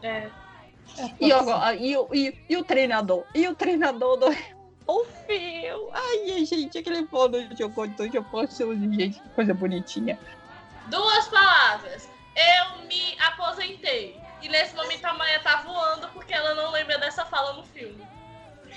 É. 0.03 0.29
E, 1.21 1.33
agora, 1.33 1.75
e, 1.75 1.95
e, 2.13 2.39
e, 2.49 2.57
o 2.57 2.65
treinador? 2.65 3.25
E 3.35 3.47
o 3.49 3.55
treinador 3.55 4.17
do. 4.17 4.27
O 4.87 5.03
Phil! 5.27 5.89
Ai, 5.95 6.45
gente, 6.45 6.77
aquele 6.77 7.07
foda 7.07 7.49
jogou 7.57 7.89
do 7.89 8.07
Japão, 8.07 8.47
gente, 8.47 9.19
que 9.19 9.29
coisa 9.31 9.55
bonitinha. 9.55 10.19
Duas 10.89 11.27
palavras. 11.29 12.07
Eu 12.37 12.87
me 12.87 13.17
aposentei. 13.19 14.21
E 14.43 14.49
nesse 14.51 14.77
momento 14.77 15.03
a 15.07 15.15
Maia 15.15 15.41
tá 15.41 15.63
voando 15.63 16.07
porque 16.09 16.35
ela 16.35 16.55
não 16.55 16.71
lembra 16.71 16.99
dessa 16.99 17.25
fala 17.25 17.55
no 17.55 17.65
filme. 17.65 18.07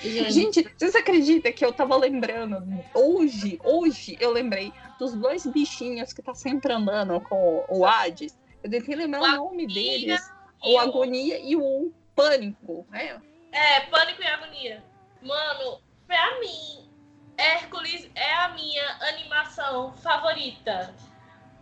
Gente, 0.02 0.66
vocês 0.78 0.96
acreditam 0.96 1.52
que 1.52 1.66
eu 1.66 1.74
tava 1.74 1.98
lembrando? 1.98 2.64
Hoje, 2.94 3.60
hoje 3.64 4.16
eu 4.20 4.32
lembrei 4.32 4.72
dos 5.00 5.14
dois 5.14 5.46
bichinhos 5.46 6.14
que 6.14 6.22
tá 6.22 6.34
sempre 6.36 6.72
andando 6.72 7.20
com 7.22 7.66
o 7.68 7.86
Hades. 7.86 8.38
Eu 8.64 8.70
tentei 8.70 8.96
lembrar 8.96 9.22
o, 9.22 9.26
o 9.26 9.46
nome 9.50 9.68
deles. 9.68 10.22
O 10.64 10.78
Agonia 10.78 11.40
e 11.40 11.56
o 11.56 11.92
Pânico. 12.18 12.86
É, 12.92 13.16
é 13.52 13.82
Pânico 13.82 14.22
e 14.22 14.26
Agonia. 14.26 14.84
Mano, 15.22 15.80
pra 16.08 16.40
mim, 16.40 16.90
Hércules 17.38 18.10
é 18.16 18.34
a 18.34 18.50
minha 18.50 18.98
animação 19.10 19.94
favorita. 19.98 20.94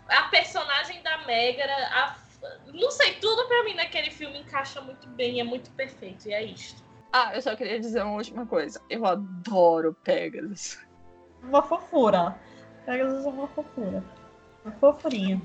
A 0.07 0.23
personagem 0.23 1.03
da 1.03 1.17
Megara, 1.25 1.75
a 1.91 2.15
não 2.73 2.91
sei, 2.91 3.15
tudo 3.15 3.47
pra 3.47 3.63
mim 3.63 3.73
naquele 3.73 4.11
filme 4.11 4.39
encaixa 4.39 4.79
muito 4.79 5.07
bem, 5.09 5.39
é 5.39 5.43
muito 5.43 5.71
perfeito, 5.71 6.27
e 6.27 6.33
é 6.33 6.43
isto. 6.43 6.83
Ah, 7.11 7.31
eu 7.33 7.41
só 7.41 7.55
queria 7.55 7.79
dizer 7.79 8.03
uma 8.03 8.15
última 8.15 8.45
coisa. 8.45 8.81
Eu 8.89 9.05
adoro 9.05 9.93
Pegasus. 10.03 10.77
Uma 11.41 11.63
fofura. 11.63 12.37
Pegasus 12.85 13.25
é 13.25 13.29
uma 13.29 13.47
fofura. 13.47 14.03
Uma 14.63 14.73
fofurinha. 14.75 15.41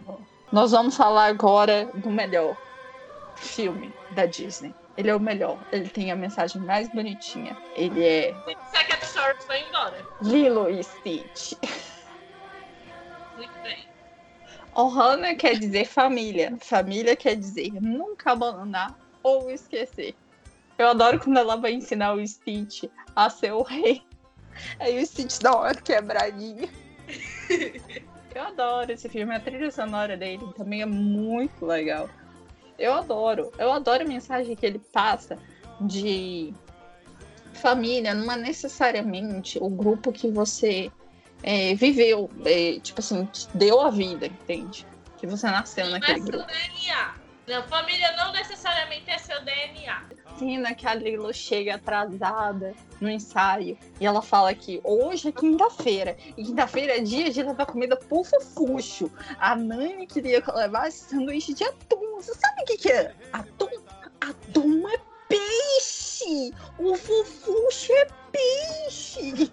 Nós 0.53 0.73
vamos 0.73 0.97
falar 0.97 1.27
agora 1.27 1.87
do 1.95 2.11
melhor 2.11 2.57
filme 3.37 3.95
da 4.11 4.27
Disney. 4.27 4.75
Ele 5.01 5.09
é 5.09 5.17
o 5.17 5.21
melhor. 5.21 5.59
Ele 5.73 5.89
tem 5.89 6.13
a 6.13 6.17
mensagem 6.17 6.61
mais 6.61 6.87
bonitinha. 6.91 7.57
Ele 7.75 8.05
é. 8.05 8.35
Second 8.71 9.03
Story 9.03 9.43
foi 9.47 9.67
embora. 9.67 10.07
Lilo 10.21 10.69
e 10.69 10.85
Stitch. 10.85 11.53
Muito 13.35 13.59
bem. 13.63 13.89
Ohana 14.77 15.35
quer 15.37 15.59
dizer 15.59 15.87
família. 15.87 16.55
Família 16.61 17.17
quer 17.17 17.35
dizer 17.35 17.73
nunca 17.81 18.33
abandonar 18.33 18.95
ou 19.23 19.51
esquecer. 19.51 20.15
Eu 20.77 20.89
adoro 20.89 21.19
quando 21.19 21.39
ela 21.39 21.57
vai 21.57 21.73
ensinar 21.73 22.13
o 22.13 22.27
Stitch 22.27 22.85
a 23.17 23.31
ser 23.31 23.53
o 23.53 23.63
rei. 23.63 24.03
Aí 24.79 25.03
o 25.03 25.07
Stitch 25.07 25.39
dá 25.39 25.57
uma 25.57 25.75
quebradinha. 25.75 26.69
Eu 28.35 28.43
adoro 28.43 28.93
esse 28.93 29.09
filme. 29.09 29.35
A 29.35 29.41
trilha 29.41 29.71
sonora 29.71 30.15
dele 30.15 30.45
também 30.55 30.83
é 30.83 30.87
muito 30.87 31.65
legal. 31.65 32.09
Eu 32.81 32.95
adoro. 32.95 33.53
Eu 33.59 33.71
adoro 33.71 34.03
a 34.03 34.07
mensagem 34.07 34.57
que 34.57 34.65
ele 34.65 34.79
passa 34.79 35.39
de 35.81 36.53
família. 37.53 38.15
Não 38.15 38.33
é 38.33 38.37
necessariamente 38.37 39.59
o 39.61 39.69
grupo 39.69 40.11
que 40.11 40.29
você 40.31 40.91
é, 41.43 41.75
viveu, 41.75 42.31
é, 42.45 42.81
tipo 42.81 43.01
assim, 43.01 43.29
deu 43.55 43.81
a 43.81 43.91
vida, 43.91 44.27
entende? 44.27 44.87
Que 45.19 45.27
você 45.27 45.47
nasceu 45.47 45.85
não 45.85 45.93
naquele 45.93 46.21
é 46.21 46.23
grupo. 46.23 46.47
DNA. 46.47 47.20
Não, 47.51 47.65
família 47.65 48.13
não 48.13 48.31
necessariamente 48.31 49.11
é 49.11 49.19
seu 49.19 49.45
DNA. 49.45 50.05
Cena 50.39 50.73
que 50.73 50.87
a 50.87 50.95
Lilo 50.95 51.35
chega 51.35 51.75
atrasada 51.75 52.73
no 53.01 53.11
ensaio 53.11 53.77
e 53.99 54.07
ela 54.07 54.23
fala 54.23 54.55
que 54.55 54.81
hoje 54.85 55.31
é 55.31 55.33
quinta-feira 55.33 56.17
e 56.37 56.45
quinta-feira 56.45 56.99
é 56.99 57.01
dia 57.01 57.29
de 57.29 57.43
levar 57.43 57.67
comida 57.67 57.97
pro 57.97 58.23
fofuxo. 58.23 59.11
A 59.37 59.57
Nani 59.57 60.07
queria 60.07 60.41
levar 60.55 60.87
esse 60.87 61.11
sanduíche 61.11 61.53
de 61.53 61.65
atum. 61.65 62.21
Você 62.21 62.33
sabe 62.35 62.63
o 62.63 62.67
que, 62.67 62.79
que 62.79 62.93
é? 62.93 63.13
Atum? 63.33 63.83
Atum 64.21 64.89
é 64.89 65.01
peixe! 65.29 66.55
O 66.79 66.95
fofuxo 66.95 67.93
é 67.95 68.07
peixe! 68.31 69.51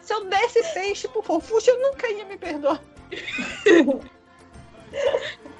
Se 0.00 0.12
eu 0.12 0.24
desse 0.24 0.64
peixe 0.74 1.06
pro 1.06 1.22
Fofuxo, 1.22 1.70
eu 1.70 1.80
nunca 1.80 2.10
ia 2.10 2.24
me 2.24 2.36
perdoar. 2.36 2.82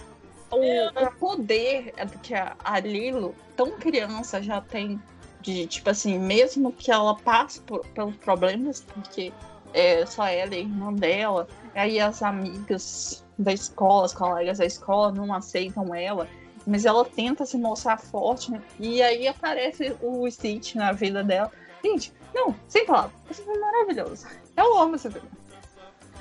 o, 0.55 0.88
o, 0.88 1.12
poder 1.19 1.93
que 2.23 2.35
a, 2.35 2.57
a 2.62 2.81
Lilo, 2.81 3.35
tão 3.57 3.73
criança, 3.73 4.43
já 4.43 4.61
tem 4.61 5.01
de, 5.40 5.67
tipo 5.67 5.90
assim, 5.90 6.19
mesmo 6.19 6.73
que 6.73 6.90
ela 6.90 7.14
passe 7.17 7.61
por, 7.61 7.87
pelos 7.88 8.17
problemas, 8.17 8.81
porque 8.81 9.33
é 9.75 10.07
só 10.07 10.27
ela 10.27 10.55
e 10.55 10.59
a 10.59 10.61
irmã 10.61 10.93
dela, 10.93 11.47
aí 11.75 12.01
as 12.01 12.23
amigas 12.23 13.25
da 13.38 13.53
escola, 13.53 14.07
os 14.07 14.14
colegas 14.14 14.59
da 14.59 14.64
escola 14.64 15.12
não 15.12 15.35
aceitam 15.35 15.95
ela, 15.95 16.29
mas 16.67 16.87
ela 16.87 17.05
tenta 17.05 17.45
se 17.45 17.59
mostrar 17.59 17.99
forte, 17.99 18.51
né? 18.51 18.62
e 18.81 19.03
aí 19.03 19.29
aparece 19.29 19.95
o 20.01 20.29
Stitch 20.31 20.77
na 20.77 20.93
vida 20.93 21.23
dela. 21.23 21.51
Gente, 21.85 22.12
não, 22.35 22.55
sem 22.67 22.87
palavras. 22.87 23.12
Esse 23.31 23.43
filme 23.43 23.59
é 23.59 23.61
maravilhoso. 23.61 24.27
Eu 24.57 24.79
amo 24.79 24.97
esse 24.97 25.11
filme. 25.11 25.29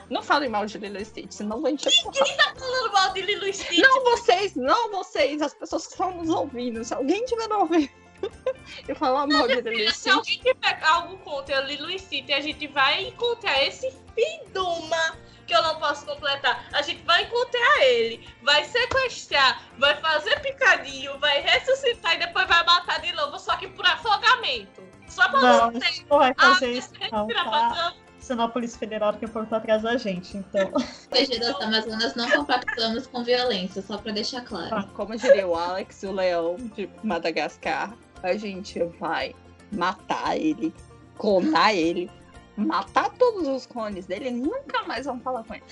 Não 0.10 0.22
falem 0.22 0.50
mal 0.50 0.66
de 0.66 0.78
Lilo 0.78 1.04
Stitch, 1.04 1.32
senão 1.32 1.62
vou 1.62 1.70
encher 1.70 1.92
Quem 2.12 2.38
tá 2.38 2.54
falando 2.58 2.94
mal 2.94 3.13
de 3.13 3.22
Lilo 3.22 3.52
Stitch? 3.54 3.80
Não 3.80 4.04
vocês, 4.04 4.56
não 4.56 4.92
vocês, 4.92 5.42
as 5.42 5.54
pessoas 5.54 5.86
que 5.88 5.94
estão 5.94 6.12
nos 6.16 6.30
ouvindo. 6.30 6.84
Se 6.84 6.94
alguém 6.94 7.26
tiver 7.26 7.52
ouvindo 7.54 7.89
eu 8.88 8.96
falar 8.96 9.28
mal 9.28 9.48
de 9.48 9.62
Lilo 9.62 9.92
Stitch. 9.92 9.96
Se 9.96 10.10
alguém 10.10 10.39
tiver 10.39 10.84
algo 10.84 11.18
contra 11.20 11.62
Lilo 11.62 11.98
Stitch, 11.98 12.30
a 12.30 12.42
gente 12.42 12.68
vai 12.68 13.08
encontrar 13.08 13.63
esse 13.63 13.92
fiduma 14.16 15.18
que 15.46 15.54
eu 15.54 15.62
não 15.62 15.80
posso 15.80 16.06
completar. 16.06 16.68
A 16.74 16.82
gente 16.82 17.04
vai 17.04 17.24
encontrar 17.24 17.84
ele, 17.84 18.28
vai 18.42 18.63
sequestrar, 18.63 19.62
vai 19.78 19.96
fazer 20.00 20.39
picadinho, 20.42 21.18
vai 21.20 21.42
ressuscitar 21.42 22.16
e 22.16 22.20
depois 22.20 22.48
vai 22.48 22.63
matar 22.66 23.02
de 23.02 23.12
novo, 23.13 23.38
só 23.39 23.56
que 23.58 23.68
por 23.68 23.86
afogamento. 23.86 24.84
Só 25.08 25.30
pra 25.30 25.42
não, 25.42 25.72
você 25.72 25.80
ter. 25.80 26.06
Não 26.10 26.18
vai 26.18 26.34
fazer 26.34 26.72
isso, 26.72 26.92
não, 27.12 27.28
tá? 27.28 27.94
Senão 28.23 28.45
a 28.45 28.47
Polícia 28.47 28.79
Federal 28.79 29.12
tem 29.12 29.27
por 29.27 29.45
atrás 29.53 29.81
da 29.81 29.97
gente, 29.97 30.38
então. 30.38 30.71
PG 31.12 31.39
das 31.39 31.59
Amazonas 31.59 32.15
não 32.15 32.31
compactamos 32.31 33.05
com 33.05 33.21
violência, 33.21 33.81
só 33.81 33.97
pra 33.97 34.13
deixar 34.13 34.45
claro. 34.45 34.73
Ah, 34.73 34.88
como 34.93 35.13
diria 35.17 35.45
o 35.45 35.53
Alex, 35.53 36.03
o 36.03 36.13
leão 36.13 36.55
de 36.55 36.89
Madagascar, 37.03 37.93
a 38.23 38.33
gente 38.38 38.81
vai 38.97 39.36
matar 39.73 40.38
ele, 40.38 40.73
clonar 41.17 41.75
ele, 41.75 42.09
matar 42.55 43.09
todos 43.09 43.45
os 43.45 43.65
clones 43.65 44.05
dele 44.05 44.29
e 44.29 44.31
nunca 44.31 44.83
mais 44.83 45.05
vão 45.05 45.19
falar 45.19 45.43
com 45.43 45.55
ele. 45.55 45.63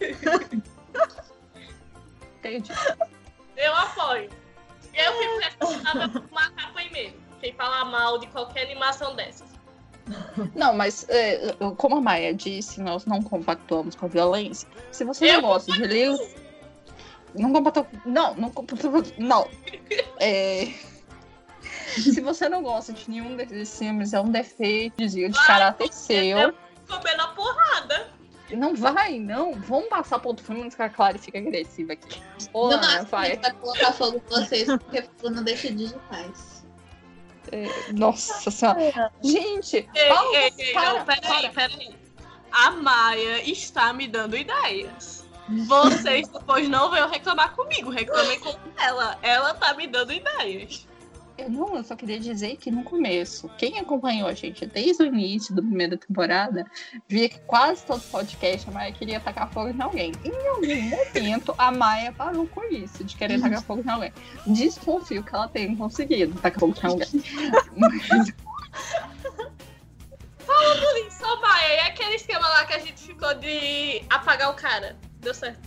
Entendi. 2.38 2.70
Eu 3.56 3.74
apoio. 3.74 4.30
Eu 4.94 5.12
fico 5.18 5.38
responsável 5.40 6.08
por 6.10 6.30
matar 6.30 6.72
primeiro 6.74 7.20
quem 7.40 7.52
falar 7.54 7.86
mal 7.86 8.18
de 8.18 8.28
qualquer 8.28 8.66
animação 8.66 9.16
dessas. 9.16 9.51
Não, 10.54 10.74
mas 10.74 11.06
é, 11.08 11.54
como 11.76 11.96
a 11.96 12.00
Maia 12.00 12.34
disse, 12.34 12.80
nós 12.80 13.06
não 13.06 13.22
compactuamos 13.22 13.94
com 13.94 14.06
a 14.06 14.08
violência. 14.08 14.68
Se 14.90 15.04
você 15.04 15.32
não 15.32 15.42
gosta 15.42 15.72
de 15.72 15.84
livros. 15.84 16.20
Não 17.34 17.52
compactua. 17.52 17.86
Não, 18.04 18.34
não 18.34 18.50
compactua. 18.50 19.02
Não. 19.18 19.48
É... 20.20 20.72
Se 21.62 22.20
você 22.20 22.48
não 22.48 22.62
gosta 22.62 22.92
de 22.92 23.08
nenhum 23.08 23.36
desses 23.36 23.78
filmes, 23.78 24.12
é 24.12 24.20
um 24.20 24.30
defeito 24.30 25.06
de 25.06 25.30
caráter 25.46 25.92
seu. 25.92 26.52
Comer 26.88 27.16
na 27.16 27.28
porrada. 27.28 28.10
Não 28.50 28.74
vai, 28.74 29.18
não. 29.18 29.54
Vamos 29.54 29.88
passar 29.88 30.18
para 30.18 30.28
outro 30.28 30.44
filme 30.44 30.62
antes 30.62 30.76
que 30.76 30.82
a 30.82 30.90
Clara 30.90 31.18
fica 31.18 31.38
agressiva 31.38 31.94
aqui. 31.94 32.20
Ô, 32.52 32.68
não, 32.68 32.76
Ana, 32.76 33.04
vai. 33.04 33.36
vai 33.36 33.52
colocar 33.52 33.92
fogo 33.92 34.18
em 34.18 34.30
vocês 34.30 34.66
porque 34.66 35.04
não 35.22 35.42
deixa 35.42 35.72
digitais. 35.72 36.61
É, 37.50 37.92
nossa 37.92 38.50
senhora. 38.50 39.12
Gente, 39.22 39.88
Paulo, 40.08 40.34
ei, 40.36 40.52
ei, 40.58 40.72
para, 40.72 40.98
não, 40.98 41.04
peraí, 41.04 41.50
peraí. 41.50 41.96
A 42.52 42.70
Maia 42.70 43.50
está 43.50 43.92
me 43.92 44.06
dando 44.06 44.36
ideias. 44.36 45.26
Vocês 45.66 46.28
depois 46.28 46.68
não 46.68 46.90
venham 46.90 47.08
reclamar 47.08 47.54
comigo, 47.54 47.90
reclamem 47.90 48.38
com 48.38 48.54
ela. 48.78 49.18
Ela 49.22 49.54
tá 49.54 49.74
me 49.74 49.86
dando 49.86 50.12
ideias. 50.12 50.86
Eu 51.38 51.50
não, 51.50 51.76
eu 51.76 51.82
só 51.82 51.96
queria 51.96 52.20
dizer 52.20 52.56
que 52.56 52.70
no 52.70 52.84
começo, 52.84 53.48
quem 53.58 53.78
acompanhou 53.78 54.28
a 54.28 54.34
gente 54.34 54.66
desde 54.66 55.02
o 55.02 55.06
início 55.06 55.54
da 55.54 55.62
primeira 55.62 55.96
temporada, 55.96 56.64
via 57.08 57.28
que 57.28 57.40
quase 57.40 57.84
todo 57.84 58.00
podcast 58.10 58.68
a 58.68 58.72
Maia 58.72 58.92
queria 58.92 59.18
tacar 59.18 59.50
fogo 59.52 59.70
em 59.70 59.80
alguém. 59.80 60.12
Em 60.24 60.48
algum 60.48 60.90
momento, 60.90 61.54
a 61.56 61.72
Maia 61.72 62.12
parou 62.12 62.46
com 62.46 62.64
isso, 62.64 63.02
de 63.02 63.16
querer 63.16 63.40
tacar 63.40 63.62
fogo 63.62 63.82
em 63.84 63.90
alguém. 63.90 64.12
Desconfio 64.46 65.22
que 65.22 65.34
ela 65.34 65.48
tenha 65.48 65.76
conseguido 65.76 66.38
tacar 66.40 66.60
fogo 66.60 66.74
em 66.82 66.86
alguém. 66.86 67.22
aquele 72.12 72.16
esquema 72.16 72.48
lá 72.48 72.64
que 72.66 72.74
a 72.74 72.78
gente 72.78 73.00
ficou 73.00 73.34
de 73.34 74.02
apagar 74.10 74.50
o 74.50 74.54
cara? 74.54 74.96
Deu 75.20 75.34
certo. 75.34 75.60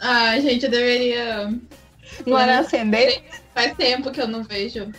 Ah, 0.00 0.38
gente, 0.40 0.64
eu 0.64 0.70
deveria. 0.70 1.52
Não 2.26 2.38
era 2.38 2.60
acender? 2.60 3.22
Faz 3.58 3.74
tempo 3.76 4.12
que 4.12 4.20
eu 4.20 4.28
não 4.28 4.44
vejo. 4.44 4.92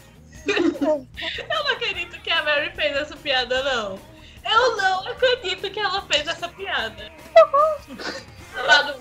Eu 0.45 1.07
não 1.47 1.68
acredito 1.72 2.20
que 2.22 2.30
a 2.30 2.43
Mary 2.43 2.72
fez 2.72 2.93
essa 2.93 3.16
piada, 3.16 3.64
não. 3.64 3.97
Eu 4.43 4.76
não 4.76 5.07
acredito 5.07 5.72
que 5.72 5.80
ela 5.80 6.01
fez 6.01 6.28
essa 6.28 6.49
piada. 6.49 7.10
Lá 8.55 8.82
do... 8.82 8.99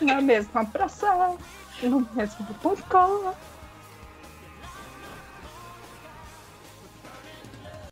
Na 0.00 0.20
mesma 0.20 0.64
praça, 0.66 1.36
no 1.82 2.08
mesmo 2.14 2.46
ponto. 2.62 3.36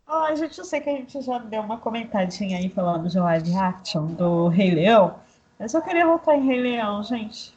Ai, 0.06 0.36
gente, 0.36 0.58
eu 0.58 0.64
sei 0.64 0.80
que 0.80 0.90
a 0.90 0.92
gente 0.92 1.20
já 1.22 1.38
deu 1.38 1.62
uma 1.62 1.78
comentadinha 1.78 2.58
aí 2.58 2.68
falando 2.68 3.08
de 3.08 3.18
live 3.18 3.56
action 3.56 4.06
do 4.06 4.46
Rei 4.46 4.70
Leão, 4.70 5.18
mas 5.58 5.74
eu 5.74 5.82
queria 5.82 6.06
voltar 6.06 6.36
em 6.36 6.46
Rei 6.46 6.60
Leão, 6.60 7.02
gente. 7.02 7.55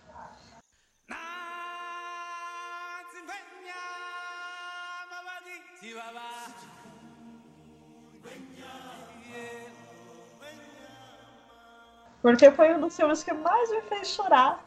Porque 12.21 12.51
foi 12.51 12.73
um 12.73 12.81
dos 12.81 12.95
filmes 12.95 13.23
que 13.23 13.33
mais 13.33 13.69
me 13.71 13.81
fez 13.81 14.09
chorar. 14.09 14.65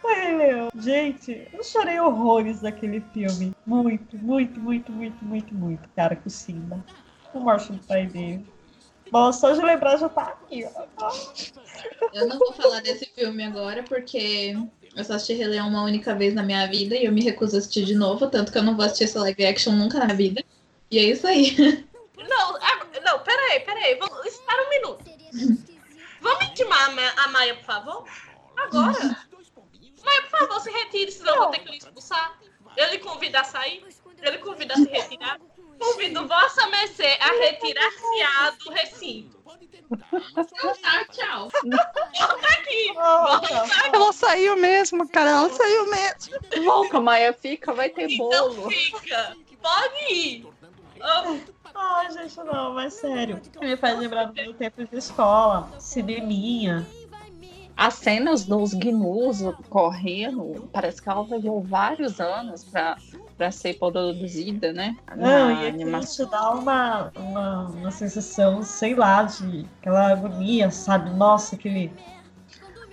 Foi 0.00 0.14
Rei 0.14 0.36
Leão. 0.36 0.68
Gente, 0.76 1.48
eu 1.52 1.62
chorei 1.62 1.98
horrores 2.00 2.60
daquele 2.60 3.00
filme. 3.12 3.54
Muito, 3.66 4.16
muito, 4.16 4.60
muito, 4.60 4.92
muito, 4.92 5.24
muito, 5.24 5.54
muito, 5.54 5.88
cara, 5.94 6.16
com 6.16 6.28
o 6.28 6.30
Simba. 6.30 6.84
O 7.32 7.40
morte 7.40 7.72
do 7.72 7.78
pai 7.86 8.06
dele. 8.06 8.46
Nossa, 9.12 9.40
só 9.40 9.52
de 9.52 9.62
lembrar 9.62 9.96
já 9.96 10.08
tá 10.08 10.22
aqui, 10.22 10.66
ó. 10.74 11.10
Eu 12.12 12.28
não 12.28 12.38
vou 12.38 12.52
falar 12.52 12.80
desse 12.80 13.06
filme 13.06 13.42
agora, 13.42 13.82
porque 13.82 14.56
eu 14.94 15.04
só 15.04 15.14
assisti 15.14 15.34
Rei 15.34 15.46
Leão 15.46 15.68
uma 15.68 15.82
única 15.82 16.14
vez 16.14 16.34
na 16.34 16.42
minha 16.42 16.66
vida 16.66 16.94
e 16.94 17.04
eu 17.04 17.12
me 17.12 17.22
recuso 17.22 17.56
a 17.56 17.58
assistir 17.58 17.84
de 17.84 17.94
novo, 17.94 18.26
tanto 18.28 18.52
que 18.52 18.58
eu 18.58 18.62
não 18.62 18.76
vou 18.76 18.84
assistir 18.84 19.04
esse 19.04 19.18
live 19.18 19.46
action 19.46 19.72
nunca 19.72 19.98
na 19.98 20.12
vida. 20.12 20.44
E 20.90 20.98
é 20.98 21.02
isso 21.02 21.26
aí. 21.26 21.56
Não, 22.16 22.56
ah, 22.56 22.86
não, 23.04 23.20
peraí, 23.20 23.60
peraí. 23.60 23.98
Vamos, 23.98 24.26
espera 24.26 24.62
um 24.62 24.70
minuto. 24.70 25.04
Vamos 26.20 26.44
intimar 26.46 26.88
a 26.88 26.90
Ma- 26.90 27.14
a 27.24 27.28
Maia, 27.28 27.54
por 27.56 27.64
favor? 27.64 28.04
Agora. 28.56 29.26
Maia, 30.04 30.22
por 30.22 30.38
favor, 30.38 30.60
se 30.60 30.70
retire, 30.70 31.10
senão 31.12 31.34
eu 31.34 31.40
vou 31.42 31.50
ter 31.50 31.58
que 31.60 31.70
lhe 31.70 31.78
expulsar. 31.78 32.38
Eu 32.76 32.90
lhe 32.90 32.98
convido 32.98 33.36
a 33.38 33.44
sair. 33.44 33.84
Eu 34.22 34.32
lhe 34.32 34.38
convido 34.38 34.72
a 34.72 34.76
se 34.76 34.84
retirar. 34.88 35.38
Convido 35.78 36.26
Vossa 36.26 36.66
Mercê 36.68 37.16
a 37.20 37.30
retirar-se-á 37.40 38.50
do 38.64 38.70
recinto. 38.72 39.38
Então 39.90 40.74
tá, 40.82 41.04
tchau. 41.10 41.48
Volta 42.18 42.48
aqui. 42.48 42.92
Nossa, 42.94 43.88
Ela 43.92 44.12
saiu 44.12 44.56
mesmo, 44.56 45.08
cara. 45.08 45.30
Ela 45.30 45.50
saiu 45.50 45.86
mesmo. 45.88 46.64
Volta, 46.64 47.00
Maia, 47.00 47.32
fica, 47.32 47.72
vai 47.72 47.88
ter 47.90 48.10
Então 48.10 48.28
bolo. 48.28 48.68
fica. 48.70 49.36
Pode 49.62 50.12
ir. 50.12 50.46
Oh, 51.00 51.38
Ai, 51.80 52.10
gente, 52.10 52.36
não, 52.38 52.74
mas 52.74 52.94
sério. 52.94 53.40
Me 53.60 53.76
faz 53.76 53.98
lembrar 53.98 54.24
do 54.26 54.34
meu 54.34 54.52
tempo 54.52 54.84
de 54.84 54.96
escola, 54.96 55.70
cineminha. 55.78 56.84
As 57.76 57.94
cenas 57.94 58.44
dos 58.44 58.74
gnus 58.74 59.38
correndo, 59.70 60.68
parece 60.72 61.00
que 61.00 61.08
ela 61.08 61.24
levou 61.30 61.62
vários 61.62 62.18
anos 62.18 62.64
pra, 62.64 62.96
pra 63.36 63.52
ser 63.52 63.78
produzida, 63.78 64.72
né? 64.72 64.96
Não, 65.16 65.54
Na 65.54 65.62
e 65.62 65.66
aquilo 65.68 65.82
animação. 65.84 66.26
te 66.26 66.30
dá 66.32 66.50
uma, 66.50 67.12
uma, 67.14 67.62
uma 67.68 67.90
sensação, 67.92 68.60
sei 68.64 68.96
lá, 68.96 69.22
de 69.22 69.64
aquela 69.80 70.10
agonia, 70.10 70.72
sabe? 70.72 71.10
Nossa, 71.10 71.54
aquele. 71.54 71.92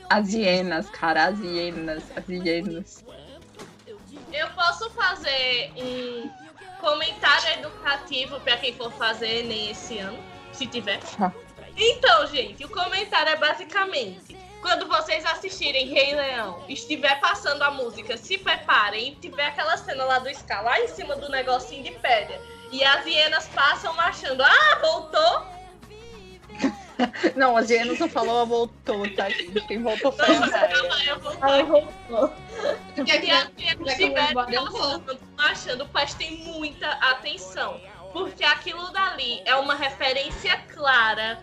As 0.08 0.32
hienas, 0.32 0.88
cara, 0.92 1.30
as 1.30 1.40
hienas, 1.40 2.04
as 2.16 2.28
hienas. 2.30 3.04
eu 4.32 4.50
posso 4.52 4.88
fazer 4.92 5.74
um 5.78 6.45
comentário 6.86 7.50
educativo 7.54 8.40
para 8.42 8.58
quem 8.58 8.72
for 8.76 8.92
fazer 8.92 9.40
Enem 9.40 9.72
esse 9.72 9.98
ano, 9.98 10.24
se 10.54 10.68
tiver. 10.68 11.00
Tá. 11.00 11.34
Então, 11.76 12.28
gente, 12.28 12.64
o 12.64 12.70
comentário 12.70 13.32
é 13.32 13.36
basicamente: 13.36 14.38
quando 14.62 14.88
vocês 14.88 15.26
assistirem 15.26 15.88
Rei 15.88 16.16
Leão, 16.16 16.64
estiver 16.70 17.20
passando 17.20 17.64
a 17.64 17.72
música, 17.72 18.16
se 18.16 18.38
preparem 18.38 19.10
e 19.10 19.16
tiver 19.16 19.48
aquela 19.48 19.76
cena 19.78 20.06
lá 20.06 20.20
do 20.20 20.30
Scar, 20.34 20.64
lá 20.64 20.80
em 20.80 20.88
cima 20.88 21.16
do 21.16 21.28
negocinho 21.28 21.84
de 21.84 21.92
pedra, 21.92 22.40
e 22.72 22.84
as 22.84 23.04
hienas 23.06 23.48
passam 23.48 23.92
marchando, 23.96 24.44
ah, 24.44 24.80
voltou? 24.80 25.55
Não, 27.36 27.58
as 27.58 27.70
hienas 27.70 28.00
não 28.00 28.10
falou, 28.10 28.36
ela 28.38 28.46
voltou, 28.46 29.10
tá, 29.16 29.30
gente? 29.30 29.60
Quem 29.68 29.82
voltou 29.82 30.12
foi 30.12 30.26
a 30.26 30.40
Não, 30.40 30.48
Maia. 30.90 31.10
eu 31.10 31.20
vou 31.20 31.34
Ai, 31.42 31.64
voltou. 31.64 32.34
Porque 32.96 33.12
E 33.12 33.32
aqui 33.32 33.66
eu 34.54 34.66
vou. 34.72 35.00
passando, 35.00 35.20
marchando, 35.38 35.86
prestem 35.88 36.38
muita 36.46 36.90
atenção. 36.90 37.80
Porque 38.14 38.44
aquilo 38.44 38.92
dali 38.92 39.42
é 39.46 39.56
uma 39.56 39.76
referência 39.76 40.58
clara 40.74 41.40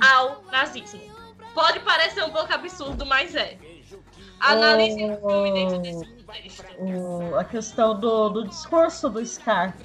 ao 0.00 0.42
nazismo. 0.52 1.00
Pode 1.52 1.80
parecer 1.80 2.22
um 2.24 2.30
pouco 2.30 2.52
absurdo, 2.52 3.04
mas 3.04 3.34
é. 3.34 3.58
Analise 4.38 5.04
o 5.04 5.28
filme 5.28 5.52
dentro 5.52 5.78
desse 5.80 6.04
contexto. 6.06 6.64
O, 6.78 7.36
a 7.36 7.44
questão 7.44 7.98
do, 7.98 8.28
do 8.30 8.48
discurso 8.48 9.10
do 9.10 9.24
Scar 9.26 9.76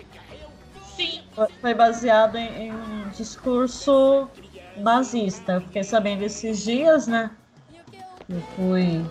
Sim, 0.95 1.23
foi- 1.33 1.49
foi 1.59 1.73
baseado 1.73 2.37
em, 2.37 2.67
em 2.67 2.71
um 2.71 3.09
discurso 3.09 4.29
nazista. 4.77 5.53
Eu 5.53 5.61
fiquei 5.61 5.83
sabendo 5.83 6.23
esses 6.23 6.63
dias, 6.63 7.07
né? 7.07 7.31
Eu 8.29 8.41
fui, 8.55 9.05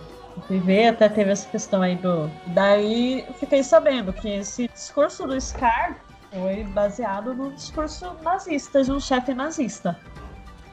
fui 0.47 0.59
ver, 0.59 0.87
até 0.87 1.07
teve 1.07 1.31
essa 1.31 1.47
questão 1.49 1.81
aí 1.81 1.95
do. 1.95 2.29
Daí 2.47 3.25
eu 3.27 3.33
fiquei 3.35 3.63
sabendo 3.63 4.11
que 4.13 4.29
esse 4.29 4.67
discurso 4.67 5.25
do 5.25 5.39
Scar 5.39 5.99
foi 6.29 6.63
baseado 6.65 7.33
no 7.33 7.51
discurso 7.51 8.13
nazista, 8.21 8.83
de 8.83 8.91
um 8.91 8.99
chefe 8.99 9.33
nazista. 9.33 9.97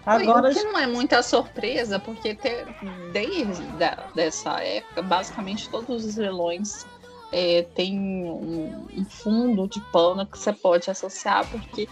Agora, 0.04 0.50
o 0.50 0.52
que 0.52 0.62
não 0.64 0.78
é 0.78 0.86
muita 0.86 1.22
surpresa, 1.22 1.98
porque 2.00 2.34
te- 2.34 2.66
desde 3.12 3.62
da, 3.78 4.08
dessa 4.14 4.60
época, 4.60 5.02
basicamente 5.02 5.70
todos 5.70 6.04
os 6.04 6.16
vilões 6.16 6.84
é, 7.32 7.62
têm 7.62 7.98
um, 7.98 8.84
um 8.98 9.04
fundo 9.04 9.68
de 9.68 9.80
pano 9.92 10.26
que 10.26 10.36
você 10.36 10.52
pode 10.52 10.90
associar, 10.90 11.48
porque 11.48 11.88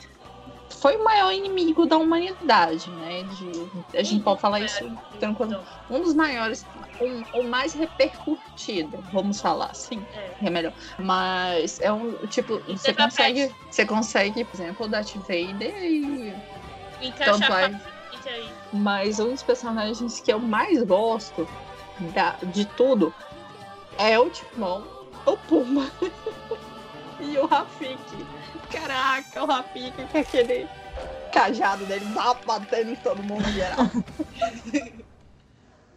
foi 0.81 0.97
o 0.97 1.05
maior 1.05 1.33
inimigo 1.33 1.87
da 1.87 1.97
humanidade, 1.99 2.91
né? 2.91 3.23
De- 3.25 3.71
a 3.95 4.03
gente 4.03 4.25
pode 4.25 4.41
falar 4.41 4.61
isso 4.61 4.91
tranquilo. 5.19 5.63
Um 5.91 6.01
dos 6.01 6.15
maiores, 6.15 6.67
um, 7.01 7.23
o 7.39 7.43
mais 7.43 7.75
repercutido, 7.75 8.99
vamos 9.13 9.41
falar 9.41 9.67
assim, 9.67 10.03
É. 10.41 10.47
é 10.47 10.51
melhor. 10.51 10.73
Mas 10.99 11.79
é 11.81 11.93
um 11.93 12.13
tipo, 12.27 12.59
você 12.67 12.95
consegue, 12.95 13.55
você 13.71 13.85
consegue, 13.85 14.45
por 14.45 14.57
exemplo, 14.57 14.87
o 14.87 14.89
Darth 14.89 15.15
Vader 15.17 15.75
e 15.85 16.35
encaixar 17.03 17.71
Tanto 17.71 17.91
mas 18.73 19.19
um 19.21 19.31
dos 19.33 19.43
personagens 19.43 20.21
que 20.21 20.33
eu 20.33 20.39
mais 20.39 20.83
gosto 20.83 21.47
da- 22.13 22.37
de 22.43 22.65
tudo 22.65 23.13
é 23.99 24.19
o 24.19 24.31
Timão, 24.31 24.83
o 25.27 25.37
Puma 25.37 25.91
e 27.21 27.37
o 27.39 27.47
Rafiki. 27.47 28.27
Caraca, 28.71 29.43
o 29.43 29.47
Rafiki 29.47 30.05
com 30.07 30.19
aquele 30.19 30.69
cajado 31.33 31.85
dele 31.87 32.05
vá 32.07 32.35
batendo 32.35 32.91
em 32.91 32.97
todo 32.97 33.23
mundo 33.23 33.49
em 33.49 33.53
geral. 33.53 33.79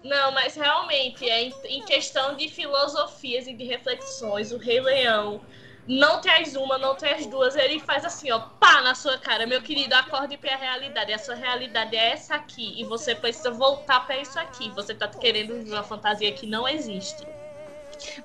Não, 0.04 0.34
mas 0.34 0.56
realmente, 0.56 1.30
é 1.30 1.44
em, 1.44 1.86
questão 1.86 2.36
de 2.36 2.50
filosofias 2.50 3.48
e 3.48 3.54
de 3.54 3.64
reflexões, 3.64 4.52
o 4.52 4.58
Rei 4.58 4.82
Leão 4.82 5.42
não 5.88 6.20
traz 6.20 6.56
uma, 6.56 6.78
não 6.78 6.96
traz 6.96 7.26
duas, 7.26 7.56
ele 7.56 7.80
faz 7.80 8.06
assim, 8.06 8.32
ó, 8.32 8.40
pá 8.40 8.82
na 8.82 8.96
sua 8.96 9.18
cara, 9.18 9.46
meu 9.46 9.62
querido, 9.62 9.94
acorde 9.96 10.38
pra 10.38 10.56
realidade. 10.56 11.12
A 11.12 11.18
sua 11.18 11.36
realidade 11.36 11.96
é 11.96 12.12
essa 12.12 12.36
aqui 12.36 12.80
e 12.80 12.86
você 12.86 13.14
precisa 13.14 13.52
voltar 13.52 14.06
pra 14.06 14.18
isso 14.18 14.40
aqui. 14.40 14.70
Você 14.72 14.94
tá 14.94 15.08
querendo 15.08 15.56
viver 15.56 15.74
uma 15.74 15.84
fantasia 15.84 16.32
que 16.32 16.48
não 16.48 16.68
existe. 16.68 17.28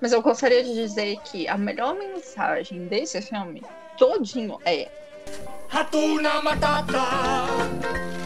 Mas 0.01 0.13
eu 0.13 0.23
gostaria 0.23 0.63
de 0.63 0.73
dizer 0.73 1.19
que 1.23 1.49
a 1.49 1.59
melhor 1.59 1.95
mensagem 1.95 2.87
desse 2.87 3.21
filme 3.23 3.63
todinho 3.99 4.59
é 4.65 4.89
Hatuna 5.71 6.41
Matata 6.41 7.69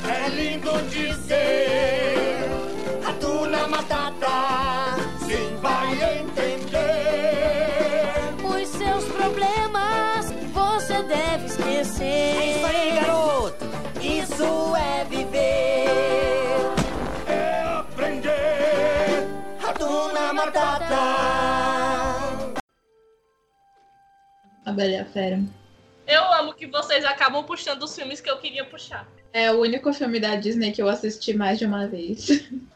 é 0.09 0.29
lindo 0.29 0.71
dizer. 0.89 2.49
Hatuna 3.07 3.67
Matata, 3.69 4.97
sim 5.27 5.57
vai 5.61 5.93
entender. 6.21 6.83
Os 8.45 8.69
seus 8.69 9.05
problemas 9.05 10.33
você 10.53 11.03
deve 11.03 11.47
esquecer. 11.47 12.05
É 12.05 12.57
isso 12.57 12.67
aí, 12.67 12.93
garoto. 12.93 13.65
Isso 14.01 14.77
é 14.77 15.05
viver. 15.05 15.89
É 17.29 17.63
aprender. 17.79 19.29
Hatuna 19.67 20.33
Matata. 20.33 21.03
A 24.65 24.73
Bela 24.73 24.91
e 24.91 24.97
a 24.97 25.05
Fera. 25.07 25.62
Eu 26.07 26.33
amo 26.35 26.55
que 26.55 26.67
vocês 26.67 27.05
acabam 27.05 27.45
puxando 27.45 27.83
os 27.83 27.95
filmes 27.95 28.21
que 28.21 28.31
eu 28.31 28.39
queria 28.39 28.65
puxar. 28.65 29.07
É 29.33 29.51
o 29.51 29.61
único 29.61 29.93
filme 29.95 30.21
da 30.21 30.37
Disney 30.37 30.73
que 30.73 30.83
eu 30.83 30.89
assisti 30.89 31.33
mais 31.33 31.59
de 31.59 31.65
uma 31.65 31.87
vez. 31.87 32.29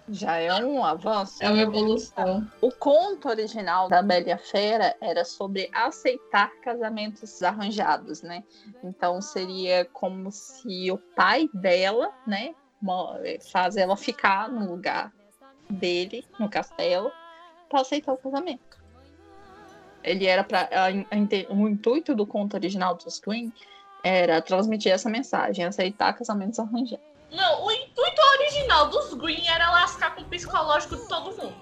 Já 0.09 0.37
é 0.37 0.55
um 0.65 0.83
avanço. 0.83 1.43
É 1.43 1.51
uma 1.51 1.61
evolução. 1.61 2.51
O 2.63 2.71
conto 2.71 3.29
original 3.29 3.89
da 3.89 4.01
Bela 4.01 4.29
e 4.29 4.33
a 4.33 4.39
Fera 4.39 4.97
era 5.01 5.25
sobre 5.25 5.69
aceitar 5.73 6.51
casamentos 6.63 7.43
arranjados, 7.43 8.23
né? 8.23 8.43
Então 8.83 9.21
seria 9.21 9.85
como 9.85 10.31
se 10.31 10.91
o 10.91 10.97
pai 10.97 11.51
dela, 11.53 12.11
né, 12.27 12.55
faz 13.51 13.77
ela 13.77 13.97
ficar 13.97 14.49
no 14.49 14.71
lugar 14.71 15.13
dele, 15.69 16.25
no 16.39 16.49
castelo, 16.49 17.11
para 17.69 17.81
aceitar 17.81 18.13
o 18.13 18.17
casamento. 18.17 18.86
Ele 20.07 20.27
era 20.27 20.45
para 20.45 20.69
o 21.51 21.69
intuito 21.69 22.15
do 22.15 22.25
conto 22.25 22.55
original 22.55 22.95
dos 22.95 23.19
Green 23.19 23.53
era 24.05 24.41
transmitir 24.41 24.93
essa 24.93 25.11
mensagem, 25.11 25.65
aceitar 25.65 26.13
casamentos 26.13 26.61
arranjados. 26.61 27.05
Não, 27.33 27.67
o 27.67 27.73
intuito 27.73 28.23
original 28.39 28.89
dos 28.89 29.15
Green 29.15 29.45
era 29.49 29.69
lascar 29.73 30.15
com 30.15 30.23
o 30.23 30.25
psicológico 30.27 30.97
de 30.97 31.09
todo 31.09 31.37
mundo. 31.37 31.57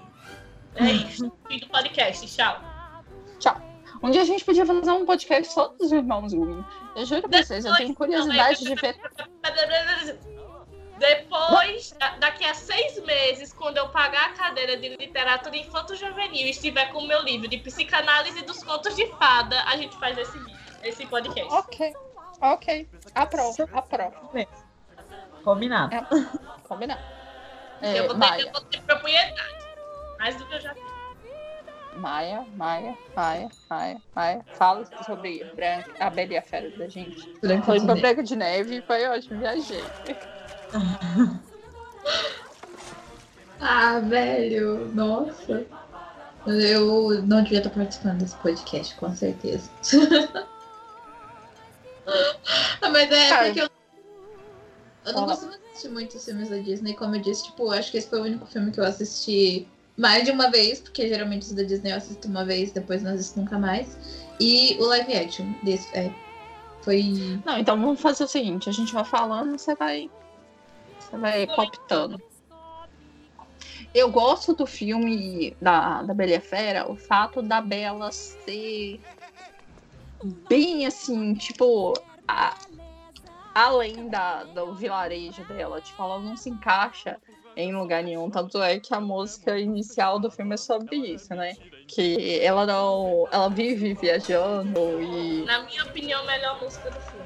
É 0.75 0.91
isso. 0.91 1.31
Fim 1.49 1.57
do 1.57 1.67
podcast. 1.67 2.37
Tchau. 3.39 3.61
Um 4.03 4.11
dia 4.11 4.21
a 4.21 4.25
gente 4.25 4.45
podia 4.45 4.65
fazer 4.65 4.91
um 4.91 5.05
podcast 5.05 5.51
só 5.51 5.69
dos 5.69 5.91
irmãos 5.91 6.31
Green. 6.31 6.63
Eu 6.95 7.05
juro 7.05 7.27
pra 7.27 7.41
vocês, 7.41 7.65
eu 7.65 7.75
tenho 7.75 7.95
curiosidade 7.95 8.63
de 8.63 8.75
ver. 8.75 8.95
Depois, 10.97 11.91
da- 11.99 12.15
daqui 12.17 12.43
a 12.45 12.53
seis 12.53 13.03
meses, 13.03 13.51
quando 13.53 13.77
eu 13.77 13.89
pagar 13.89 14.27
a 14.29 14.33
cadeira 14.33 14.77
de 14.77 14.95
literatura 14.95 15.55
infanto-juvenil 15.57 16.47
e 16.47 16.49
estiver 16.51 16.85
com 16.91 16.99
o 16.99 17.07
meu 17.07 17.21
livro 17.23 17.47
de 17.47 17.57
psicanálise 17.57 18.41
dos 18.43 18.63
contos 18.63 18.95
de 18.95 19.05
fada, 19.17 19.61
a 19.63 19.75
gente 19.75 19.97
faz 19.97 20.17
esse 20.17 20.37
vídeo, 20.39 20.55
esse 20.83 21.05
podcast. 21.07 21.53
Ok, 21.53 21.93
ok. 22.41 22.89
Aprovo, 23.13 23.69
aprovo. 23.73 24.29
Combinado. 25.43 25.95
Combinado. 26.67 27.01
eu, 27.81 27.87
É, 27.89 28.01
vou 28.01 28.09
ter, 28.09 28.17
Maia, 28.17 28.41
eu 28.41 28.51
vou 28.51 28.61
ter 28.61 28.81
propriedade. 28.81 29.65
Mais 30.17 30.35
do 30.37 30.45
que 30.47 30.55
eu 30.55 30.61
já 30.61 30.73
tenho. 30.73 30.85
Maia, 31.97 32.45
Maia, 32.55 32.97
Maia, 33.15 33.49
Maia, 33.69 34.01
Maia. 34.13 34.45
Fala 34.53 34.85
sobre 35.05 35.43
Branca, 35.55 35.93
a 35.99 36.09
Bela 36.09 36.33
e 36.33 36.37
a 36.37 36.41
Fera 36.41 36.69
da 36.71 36.87
gente. 36.87 37.29
Branca 37.39 37.63
Foi 37.63 37.79
de. 37.79 37.85
Branca 38.01 38.23
de 38.23 38.35
Neve, 38.35 38.81
foi 38.81 39.05
ótimo, 39.07 39.39
viajei. 39.39 39.83
Ah, 43.59 43.99
velho, 43.99 44.91
nossa. 44.93 45.65
Eu 46.45 47.23
não 47.23 47.41
devia 47.41 47.57
estar 47.57 47.71
participando 47.71 48.19
desse 48.19 48.35
podcast, 48.35 48.93
com 48.95 49.15
certeza. 49.15 49.69
Mas 52.91 53.11
é 53.11 53.29
Cara, 53.29 53.45
porque 53.45 53.61
eu, 53.61 53.69
eu 55.05 55.13
não 55.13 55.25
costumo 55.25 55.53
assistir 55.53 55.89
muitos 55.89 56.23
filmes 56.23 56.49
da 56.49 56.57
Disney, 56.57 56.93
como 56.93 57.15
eu 57.15 57.21
disse, 57.21 57.45
tipo, 57.45 57.71
acho 57.71 57.91
que 57.91 57.97
esse 57.97 58.07
foi 58.07 58.19
o 58.19 58.23
único 58.23 58.45
filme 58.45 58.71
que 58.71 58.79
eu 58.79 58.85
assisti 58.85 59.67
mais 59.97 60.23
de 60.25 60.31
uma 60.31 60.51
vez, 60.51 60.79
porque 60.79 61.07
geralmente 61.07 61.43
os 61.43 61.53
da 61.53 61.63
Disney 61.63 61.91
eu 61.91 61.97
assisto 61.97 62.27
uma 62.27 62.45
vez, 62.45 62.71
depois 62.71 63.01
não 63.01 63.13
assisto 63.13 63.39
nunca 63.39 63.57
mais. 63.57 63.97
E 64.39 64.77
o 64.79 64.85
live 64.85 65.15
action 65.15 65.51
desse, 65.63 65.87
é, 65.97 66.11
foi. 66.81 67.41
Não, 67.43 67.57
então 67.57 67.79
vamos 67.79 67.99
fazer 67.99 68.23
o 68.23 68.27
seguinte, 68.27 68.69
a 68.69 68.71
gente 68.71 68.93
vai 68.93 69.03
falando, 69.03 69.57
você 69.57 69.73
vai. 69.75 70.09
Vai 71.19 71.47
palpitando. 71.47 72.21
Eu 73.93 74.11
gosto 74.11 74.53
do 74.53 74.65
filme 74.65 75.55
da, 75.61 76.01
da 76.03 76.13
Bela 76.13 76.39
Fera, 76.41 76.89
o 76.91 76.95
fato 76.95 77.41
da 77.41 77.61
Bela 77.61 78.11
ser 78.11 78.99
bem 80.49 80.85
assim, 80.85 81.33
tipo, 81.35 81.93
a- 82.27 82.55
além 83.53 84.09
da, 84.09 84.43
do 84.43 84.73
vilarejo 84.73 85.43
dela. 85.45 85.81
Tipo, 85.81 86.03
ela 86.03 86.19
não 86.19 86.35
se 86.35 86.49
encaixa 86.49 87.17
em 87.55 87.73
lugar 87.75 88.03
nenhum. 88.03 88.29
Tanto 88.29 88.61
é 88.61 88.79
que 88.79 88.93
a 88.93 88.99
música 88.99 89.57
inicial 89.57 90.19
do 90.19 90.29
filme 90.29 90.55
é 90.55 90.57
sobre 90.57 90.95
isso, 90.95 91.33
né? 91.33 91.53
Que 91.87 92.39
ela 92.41 92.65
não. 92.65 93.27
Ela 93.31 93.49
vive 93.49 93.93
viajando 93.93 95.01
e. 95.01 95.45
Na 95.45 95.63
minha 95.63 95.83
opinião, 95.85 96.21
a 96.21 96.25
melhor 96.25 96.61
música 96.61 96.89
do 96.89 96.99
filme. 97.01 97.25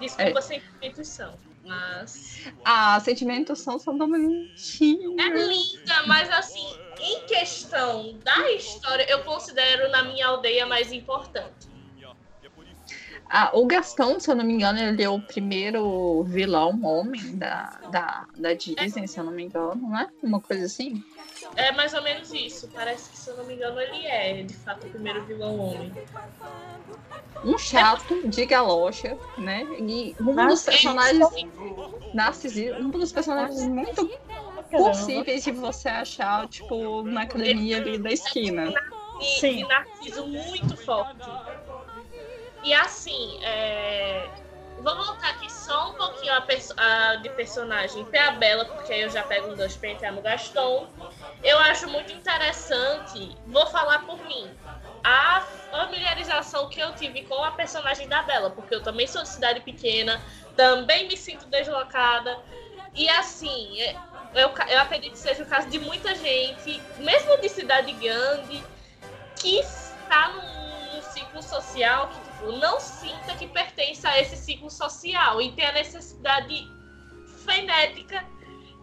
Desculpa 0.00 0.42
sentimentos 0.42 1.08
são, 1.08 1.32
mas. 1.64 2.44
Ah, 2.64 2.98
sentimentos 3.00 3.60
são 3.60 3.78
são 3.78 3.96
tão 3.96 4.08
bonitinhos. 4.08 5.14
É 5.18 5.28
linda, 5.28 6.06
mas 6.06 6.30
assim, 6.30 6.66
em 7.00 7.26
questão 7.26 8.18
da 8.18 8.52
história, 8.52 9.06
eu 9.08 9.24
considero 9.24 9.90
na 9.90 10.02
minha 10.04 10.26
aldeia 10.26 10.66
mais 10.66 10.92
importante. 10.92 11.68
Ah, 13.34 13.50
o 13.54 13.64
Gastão, 13.66 14.20
se 14.20 14.30
eu 14.30 14.34
não 14.34 14.44
me 14.44 14.52
engano, 14.52 14.78
ele 14.78 15.02
é 15.02 15.08
o 15.08 15.18
primeiro 15.18 16.22
vilão 16.24 16.78
homem 16.84 17.34
da, 17.38 17.80
da, 17.90 18.26
da 18.36 18.52
Disney, 18.52 19.08
se 19.08 19.18
eu 19.18 19.24
não 19.24 19.32
me 19.32 19.44
engano, 19.44 19.88
né? 19.88 20.06
Uma 20.22 20.38
coisa 20.38 20.66
assim. 20.66 21.02
É 21.56 21.72
mais 21.72 21.94
ou 21.94 22.02
menos 22.02 22.30
isso. 22.30 22.68
Parece 22.68 23.08
que, 23.08 23.16
se 23.16 23.30
eu 23.30 23.38
não 23.38 23.46
me 23.46 23.54
engano, 23.54 23.80
ele 23.80 24.06
é, 24.06 24.42
de 24.42 24.54
fato, 24.54 24.86
o 24.86 24.90
primeiro 24.90 25.24
vilão 25.24 25.58
homem. 25.58 25.94
Um 27.42 27.56
chato 27.56 28.28
de 28.28 28.44
galocha, 28.44 29.16
né? 29.38 29.62
E 29.80 30.14
um 30.20 30.46
dos 30.48 30.62
personagens 30.64 31.26
narcisista, 32.12 32.78
um 32.80 32.90
dos 32.90 33.12
personagens 33.12 33.66
muito 33.66 34.10
possíveis 34.70 35.42
de 35.42 35.52
você 35.52 35.88
achar, 35.88 36.46
tipo, 36.48 37.02
na 37.04 37.22
academia 37.22 37.78
ali 37.78 37.96
da 37.96 38.10
esquina. 38.10 38.70
E, 39.18 39.40
Sim. 39.40 39.60
e 39.60 39.66
narciso 39.66 40.26
muito 40.26 40.76
forte. 40.76 41.30
E 42.62 42.72
assim, 42.72 43.38
é... 43.42 44.30
vou 44.76 44.96
voltar 44.96 45.30
aqui 45.30 45.50
só 45.50 45.90
um 45.90 45.94
pouquinho 45.94 46.32
a 46.34 46.40
perso- 46.40 46.74
a 46.76 47.16
de 47.16 47.28
personagem 47.30 48.04
pra 48.04 48.32
Bela, 48.32 48.64
porque 48.66 48.92
eu 48.92 49.10
já 49.10 49.22
pego 49.24 49.50
um 49.52 49.56
dois 49.56 49.76
pra 49.76 49.90
entrar 49.90 50.12
no 50.12 50.22
Gaston. 50.22 50.88
Eu 51.42 51.58
acho 51.58 51.88
muito 51.88 52.12
interessante, 52.12 53.36
vou 53.44 53.66
falar 53.66 54.00
por 54.06 54.22
mim, 54.24 54.56
a 55.02 55.40
familiarização 55.70 56.68
que 56.68 56.78
eu 56.80 56.94
tive 56.94 57.22
com 57.24 57.42
a 57.42 57.50
personagem 57.50 58.06
da 58.08 58.22
Bela, 58.22 58.50
porque 58.50 58.74
eu 58.74 58.82
também 58.82 59.08
sou 59.08 59.22
de 59.22 59.28
cidade 59.28 59.60
pequena, 59.60 60.22
também 60.56 61.08
me 61.08 61.16
sinto 61.16 61.46
deslocada. 61.46 62.38
E 62.94 63.08
assim, 63.08 63.80
é- 63.80 63.96
eu, 64.34 64.48
eu 64.68 64.80
acredito 64.80 65.12
que 65.12 65.18
seja 65.18 65.42
o 65.42 65.46
caso 65.46 65.68
de 65.68 65.78
muita 65.80 66.14
gente, 66.14 66.80
mesmo 66.96 67.40
de 67.40 67.48
cidade 67.48 67.92
grande, 67.94 68.62
que 69.36 69.58
está 69.58 70.28
num, 70.28 70.92
num 70.94 71.02
ciclo 71.02 71.42
social 71.42 72.08
que 72.08 72.20
não 72.50 72.80
sinta 72.80 73.36
que 73.36 73.46
pertence 73.46 74.06
a 74.06 74.20
esse 74.20 74.36
ciclo 74.36 74.68
social 74.68 75.40
e 75.40 75.52
tem 75.52 75.66
a 75.66 75.72
necessidade 75.72 76.66
frenética 77.44 78.26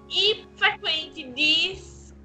e 0.10 0.46
frequente 0.56 1.24
de 1.24 1.76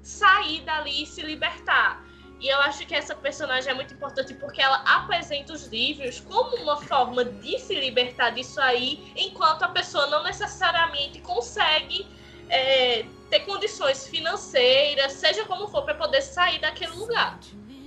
sair 0.01 0.61
dali 0.61 1.03
e 1.03 1.05
se 1.05 1.21
libertar. 1.21 2.05
E 2.39 2.47
eu 2.47 2.59
acho 2.59 2.85
que 2.85 2.93
essa 2.93 3.15
personagem 3.15 3.71
é 3.71 3.73
muito 3.73 3.93
importante 3.93 4.33
porque 4.35 4.61
ela 4.61 4.77
apresenta 4.85 5.53
os 5.53 5.67
livros 5.67 6.19
como 6.19 6.55
uma 6.57 6.77
forma 6.77 7.25
de 7.25 7.57
se 7.59 7.73
libertar 7.73 8.31
disso 8.31 8.61
aí, 8.61 9.11
enquanto 9.15 9.63
a 9.63 9.69
pessoa 9.69 10.07
não 10.07 10.23
necessariamente 10.23 11.19
consegue 11.21 12.05
é, 12.49 13.05
ter 13.29 13.39
condições 13.41 14.07
financeiras, 14.07 15.13
seja 15.13 15.45
como 15.45 15.67
for, 15.67 15.83
para 15.83 15.95
poder 15.95 16.21
sair 16.21 16.59
daquele 16.59 16.91
lugar. 16.91 17.39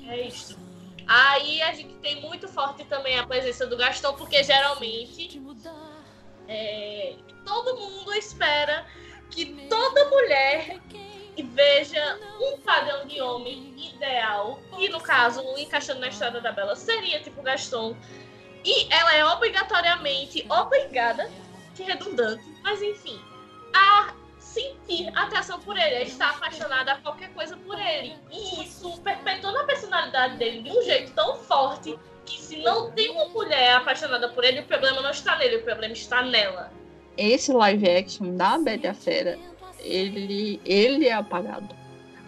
É 0.08 0.22
isso. 0.22 0.57
Aí 1.08 1.62
a 1.62 1.72
gente 1.72 1.94
tem 1.96 2.20
muito 2.20 2.46
forte 2.46 2.84
também 2.84 3.18
a 3.18 3.26
presença 3.26 3.66
do 3.66 3.78
Gastão, 3.78 4.14
porque 4.14 4.44
geralmente 4.44 5.40
é, 6.46 7.16
todo 7.46 7.76
mundo 7.76 8.12
espera 8.12 8.86
que 9.30 9.66
toda 9.68 10.10
mulher 10.10 10.78
veja 11.42 12.18
um 12.40 12.60
padrão 12.60 13.06
de 13.06 13.20
homem 13.20 13.74
ideal, 13.94 14.60
e 14.78 14.88
no 14.88 15.00
caso, 15.00 15.42
encaixando 15.56 16.00
na 16.00 16.08
história 16.08 16.40
da 16.40 16.52
Bela, 16.52 16.76
seria 16.76 17.20
tipo 17.20 17.42
Gaston. 17.42 17.96
E 18.64 18.92
ela 18.92 19.14
é 19.14 19.24
obrigatoriamente 19.24 20.44
obrigada, 20.48 21.30
que 21.74 21.84
redundante, 21.84 22.44
mas 22.62 22.82
enfim, 22.82 23.20
a 23.74 24.14
sentir 24.48 25.08
atração 25.16 25.60
por 25.60 25.76
ele, 25.76 25.96
a 25.96 26.02
estar 26.02 26.30
apaixonada 26.30 26.92
a 26.92 26.96
qualquer 26.96 27.30
coisa 27.34 27.56
por 27.56 27.78
ele. 27.78 28.14
E 28.32 28.64
isso 28.64 29.00
perpetua 29.02 29.52
na 29.52 29.64
personalidade 29.64 30.36
dele 30.36 30.62
de 30.62 30.70
um 30.70 30.82
jeito 30.82 31.12
tão 31.12 31.36
forte 31.36 31.98
que 32.24 32.40
se 32.40 32.56
não 32.62 32.90
tem 32.92 33.10
uma 33.10 33.28
mulher 33.28 33.76
apaixonada 33.76 34.28
por 34.30 34.44
ele, 34.44 34.60
o 34.60 34.64
problema 34.64 35.00
não 35.00 35.10
está 35.10 35.36
nele, 35.38 35.56
o 35.56 35.62
problema 35.62 35.92
está 35.92 36.22
nela. 36.22 36.72
Esse 37.16 37.52
live 37.52 37.88
action 37.90 38.36
da 38.36 38.58
Bela 38.58 38.80
e 38.84 38.86
a 38.86 38.94
Fera, 38.94 39.38
ele, 39.80 40.60
ele 40.64 41.06
é 41.06 41.12
apagado. 41.12 41.74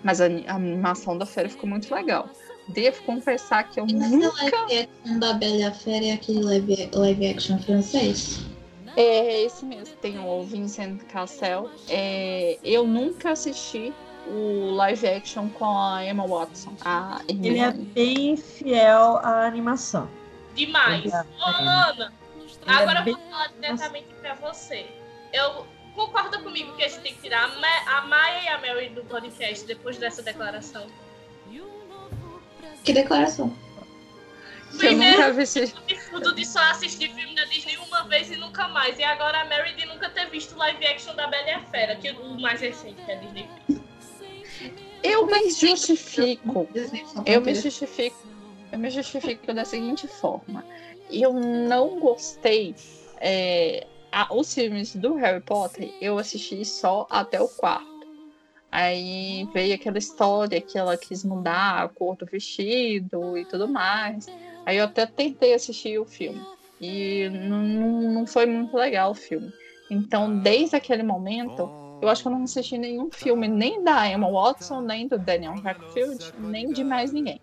Mas 0.03 0.21
a, 0.21 0.27
a 0.27 0.55
animação 0.55 1.17
da 1.19 1.27
fera 1.27 1.49
ficou 1.49 1.69
muito 1.69 1.95
legal. 1.95 2.29
Devo 2.69 3.03
confessar 3.03 3.65
que 3.69 3.79
eu 3.79 3.87
E 3.87 3.93
nunca. 3.93 4.33
live 4.43 4.79
action 4.81 5.19
da 5.19 5.33
Bela 5.35 5.57
e 5.57 5.63
a 5.65 5.73
Fera 5.73 6.07
é 6.07 6.13
aquele 6.13 6.43
live, 6.43 6.91
live 6.95 7.27
action 7.29 7.59
francês? 7.59 8.41
É 8.97 9.43
esse 9.43 9.65
mesmo. 9.65 9.95
Tem 9.97 10.19
o 10.19 10.43
Vincent 10.45 11.03
Cassel. 11.05 11.71
É, 11.89 12.59
eu 12.65 12.87
nunca 12.87 13.31
assisti 13.33 13.93
o 14.27 14.73
live 14.75 15.07
action 15.09 15.49
com 15.49 15.65
a 15.79 16.05
Emma 16.05 16.27
Watson. 16.27 16.73
A 16.85 17.21
Ele 17.29 17.59
é 17.59 17.63
Hermione. 17.65 17.85
bem 17.87 18.37
fiel 18.37 19.17
à 19.19 19.47
animação. 19.47 20.09
Demais. 20.55 21.13
É- 21.13 21.21
Ô, 21.21 21.45
Ana, 21.45 22.13
Ele 22.67 22.71
é 22.71 22.73
agora 22.75 23.01
eu 23.01 23.05
bem- 23.05 23.15
vou 23.15 23.23
falar 23.31 23.49
diretamente 23.49 24.09
pra 24.21 24.35
você. 24.35 24.87
Eu 25.33 25.67
concorda 25.95 26.39
comigo 26.41 26.75
que 26.77 26.85
a 26.85 26.89
gente 26.89 27.01
tem 27.01 27.15
que 27.15 27.23
tirar 27.23 27.45
a, 27.45 27.49
Ma 27.49 27.99
a 27.99 28.01
Maia 28.07 28.43
e 28.45 28.49
a 28.49 28.59
Mary 28.61 28.89
do 28.91 29.03
podcast 29.05 29.65
depois 29.67 29.97
dessa 29.99 30.23
declaração? 30.23 30.87
Que 32.85 32.93
declaração? 32.95 33.55
Que 34.79 34.87
eu 34.87 34.97
nunca 34.97 35.33
vi 35.33 35.43
esse... 35.43 35.63
absurdo 35.63 36.35
de 36.35 36.47
só 36.47 36.61
assistir 36.71 37.13
filme 37.15 37.35
da 37.35 37.45
Disney 37.47 37.77
uma 37.79 38.05
vez 38.05 38.31
e 38.31 38.37
nunca 38.37 38.69
mais. 38.69 38.99
E 38.99 39.03
agora 39.05 39.41
a 39.41 39.45
Mary 39.47 39.75
de 39.75 39.85
nunca 39.87 40.09
ter 40.11 40.29
visto 40.31 40.57
live 40.57 40.87
action 40.87 41.15
da 41.15 41.27
Bela 41.27 41.49
e 41.49 41.53
a 41.53 41.61
Fera, 41.61 41.97
que 41.97 42.09
é 42.09 42.13
o 42.13 42.41
mais 42.41 42.61
recente 42.61 42.97
que 43.05 43.11
a 43.13 43.15
Disney 43.17 43.49
fez. 43.67 43.81
Eu 45.03 45.27
me 45.27 45.51
justifico. 45.51 46.69
Disney 46.73 47.05
só 47.07 47.23
Eu 47.27 47.41
me 47.41 47.55
justifico. 47.55 48.17
Eu 48.71 48.79
me 48.79 48.91
justifico 48.91 49.53
da 49.53 49.65
seguinte 49.65 50.07
forma. 50.07 50.65
Eu 51.11 51.33
não 51.33 51.99
gostei. 51.99 52.75
é, 53.23 53.87
a- 54.13 54.33
os 54.35 54.53
filmes 54.55 54.95
do 54.97 55.15
Harry 55.15 55.41
Potter, 55.41 55.93
eu 56.01 56.19
assisti 56.19 56.65
só 56.65 57.07
até 57.11 57.41
o 57.41 57.49
quarto. 57.49 57.89
Aí 58.73 59.49
veio 59.53 59.75
aquela 59.75 59.99
história 59.99 60.61
que 60.61 60.79
ela 60.79 60.97
quis 60.97 61.25
mudar 61.25 61.83
a 61.83 61.89
cor 61.89 62.17
do 62.17 62.25
vestido 62.25 63.37
e 63.37 63.45
tudo 63.45 63.67
mais. 63.69 64.27
Aí 64.65 64.77
eu 64.77 64.85
até 64.85 65.07
tentei 65.07 65.55
assistir 65.55 65.99
o 65.99 66.05
filme. 66.05 66.41
E 66.81 67.29
não, 67.29 67.63
não 68.13 68.27
foi 68.27 68.47
muito 68.47 68.77
legal 68.77 69.11
o 69.11 69.15
filme. 69.15 69.53
Então, 69.91 70.39
desde 70.39 70.77
aquele 70.77 71.03
momento, 71.03 71.69
eu 72.01 72.09
acho 72.09 72.23
que 72.23 72.29
eu 72.29 72.33
não 72.33 72.45
assisti 72.45 72.79
nenhum 72.79 73.11
filme, 73.11 73.47
nem 73.47 73.83
da 73.85 74.09
Emma 74.09 74.31
Watson, 74.31 74.81
nem 74.81 75.07
do 75.07 75.19
Daniel 75.19 75.55
Radcliffe, 75.61 76.33
nem 76.39 76.73
de 76.73 76.83
mais 76.83 77.13
ninguém. 77.13 77.41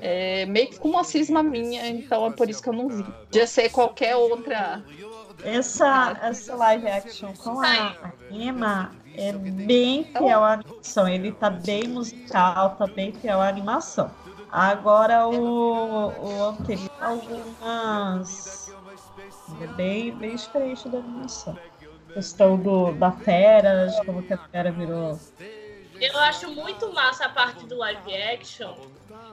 É 0.00 0.44
meio 0.46 0.68
que 0.68 0.78
com 0.78 0.90
uma 0.90 1.04
cisma 1.04 1.42
minha, 1.42 1.88
então 1.88 2.26
é 2.26 2.30
por 2.30 2.50
isso 2.50 2.62
que 2.62 2.68
eu 2.68 2.74
não 2.74 2.88
vi. 2.88 3.02
Podia 3.02 3.46
ser 3.46 3.70
qualquer 3.70 4.16
outra. 4.16 4.84
Essa, 5.42 6.18
essa 6.22 6.54
live 6.54 6.86
action 6.86 7.32
com 7.32 7.60
a, 7.60 7.92
a 7.92 8.12
Emma 8.30 8.92
é 9.16 9.32
bem 9.32 10.04
fiel 10.04 10.44
à 10.44 10.52
animação. 10.54 11.08
Ele 11.08 11.32
tá 11.32 11.48
bem 11.48 11.88
musical, 11.88 12.76
tá 12.76 12.86
bem 12.86 13.12
fiel 13.12 13.40
à 13.40 13.48
animação. 13.48 14.10
Agora 14.52 15.28
o, 15.28 16.08
o 16.08 16.44
anterior, 16.44 16.90
algumas. 17.00 18.74
É 19.60 19.66
bem, 19.68 20.12
bem 20.12 20.34
diferente 20.34 20.88
da 20.88 20.98
animação. 20.98 21.58
Questão 22.12 22.56
do, 22.56 22.92
da 22.92 23.12
fera, 23.12 23.86
de 23.86 24.04
como 24.04 24.22
que 24.22 24.32
a 24.32 24.38
fera 24.38 24.72
virou. 24.72 25.18
Eu 26.00 26.18
acho 26.18 26.50
muito 26.50 26.92
massa 26.92 27.26
a 27.26 27.28
parte 27.28 27.64
do 27.66 27.76
live 27.76 28.14
action. 28.16 28.74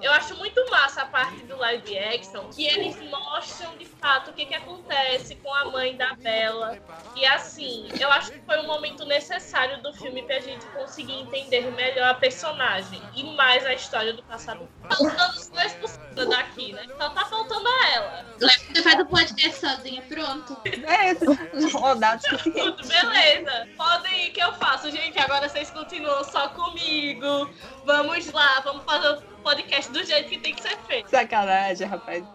Eu 0.02 0.12
acho 0.12 0.36
muito 0.38 0.70
massa 0.70 1.02
a 1.02 1.06
parte 1.06 1.44
do 1.44 1.58
live 1.58 1.98
action 1.98 2.50
que 2.50 2.66
eles 2.66 2.96
mostram 3.10 3.76
de 3.78 3.86
fato 3.86 4.32
o 4.32 4.34
que, 4.34 4.46
que 4.46 4.54
acontece 4.54 5.36
com 5.36 5.54
a 5.54 5.66
mãe 5.66 5.96
da 5.96 6.14
Bella. 6.16 6.78
E 7.16 7.26
assim, 7.26 7.88
eu 8.00 8.10
acho 8.12 8.32
que 8.32 8.40
foi 8.42 8.60
um 8.60 8.68
momento 8.68 9.06
necessário 9.06 9.82
do 9.82 9.94
filme 9.94 10.22
pra 10.24 10.40
gente 10.40 10.66
conseguir 10.68 11.14
entender 11.14 11.72
melhor 11.72 12.10
a 12.10 12.14
personagem 12.14 13.02
e 13.16 13.24
mais 13.36 13.66
a 13.66 13.74
história 13.74 14.14
do 14.14 14.24
passado. 14.24 14.68
Faltando 14.84 15.38
os 15.38 15.50
2% 15.50 16.30
daqui, 16.30 16.74
né? 16.74 16.84
Só 16.98 17.10
tá 17.10 17.26
faltando 17.26 17.68
a 17.68 17.90
ela. 17.90 18.26
Você 18.38 18.84
faz 18.84 19.00
o 19.00 19.06
podcast 19.06 19.57
sozinha, 19.78 20.02
pronto. 20.04 20.58
É. 20.66 21.14
Tudo 21.16 22.88
beleza. 22.88 23.68
Podem 23.78 24.28
ir 24.28 24.32
que 24.32 24.42
eu 24.42 24.54
faço, 24.54 24.90
gente. 24.92 25.18
Agora 25.20 25.48
vocês 25.48 25.70
continuam 25.70 26.24
só 26.24 26.50
comigo. 26.50 27.50
Vamos 27.86 28.32
lá, 28.32 28.60
vamos 28.62 28.84
fazer 28.84 29.10
o 29.10 29.22
podcast 29.44 29.92
do 29.92 30.04
jeito 30.04 30.30
que 30.30 30.40
tem 30.40 30.56
que 30.56 30.62
ser 30.62 30.78
feito. 30.88 31.10
Sacanagem, 31.10 31.88
rapaz. 31.88 32.26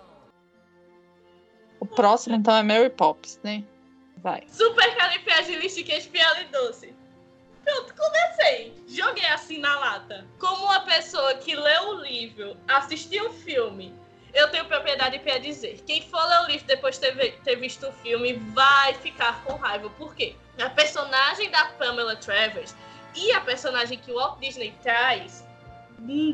O 1.80 1.86
próximo, 1.86 2.36
então, 2.36 2.56
é 2.56 2.62
Mary 2.62 2.90
Poppins, 2.90 3.40
né? 3.42 3.64
Vai. 4.18 4.44
Super 4.48 4.96
califragilisticexpialidocious. 4.96 6.94
Pronto, 7.64 7.94
comecei. 7.94 8.74
Joguei 8.88 9.26
assim 9.26 9.58
na 9.58 9.78
lata. 9.78 10.26
Como 10.38 10.64
uma 10.64 10.80
pessoa 10.80 11.34
que 11.34 11.54
leu 11.54 11.88
o 11.90 12.02
livro, 12.02 12.56
assistiu 12.68 13.28
o 13.28 13.32
filme, 13.32 13.94
eu 14.34 14.48
tenho 14.48 14.64
propriedade 14.66 15.18
para 15.18 15.38
dizer. 15.38 15.82
Quem 15.86 16.02
for 16.02 16.22
ler 16.26 16.40
o 16.42 16.46
livro 16.46 16.66
depois 16.66 16.94
de 16.98 17.00
ter, 17.02 17.14
vi- 17.14 17.32
ter 17.44 17.56
visto 17.56 17.86
o 17.88 17.92
filme 17.92 18.34
vai 18.54 18.94
ficar 18.94 19.42
com 19.44 19.54
raiva. 19.56 19.90
Por 19.90 20.14
quê? 20.14 20.34
A 20.60 20.70
personagem 20.70 21.50
da 21.50 21.66
Pamela 21.66 22.16
Travers 22.16 22.74
e 23.14 23.32
a 23.32 23.40
personagem 23.40 23.98
que 23.98 24.10
o 24.10 24.14
Walt 24.14 24.38
Disney 24.40 24.74
traz 24.82 25.44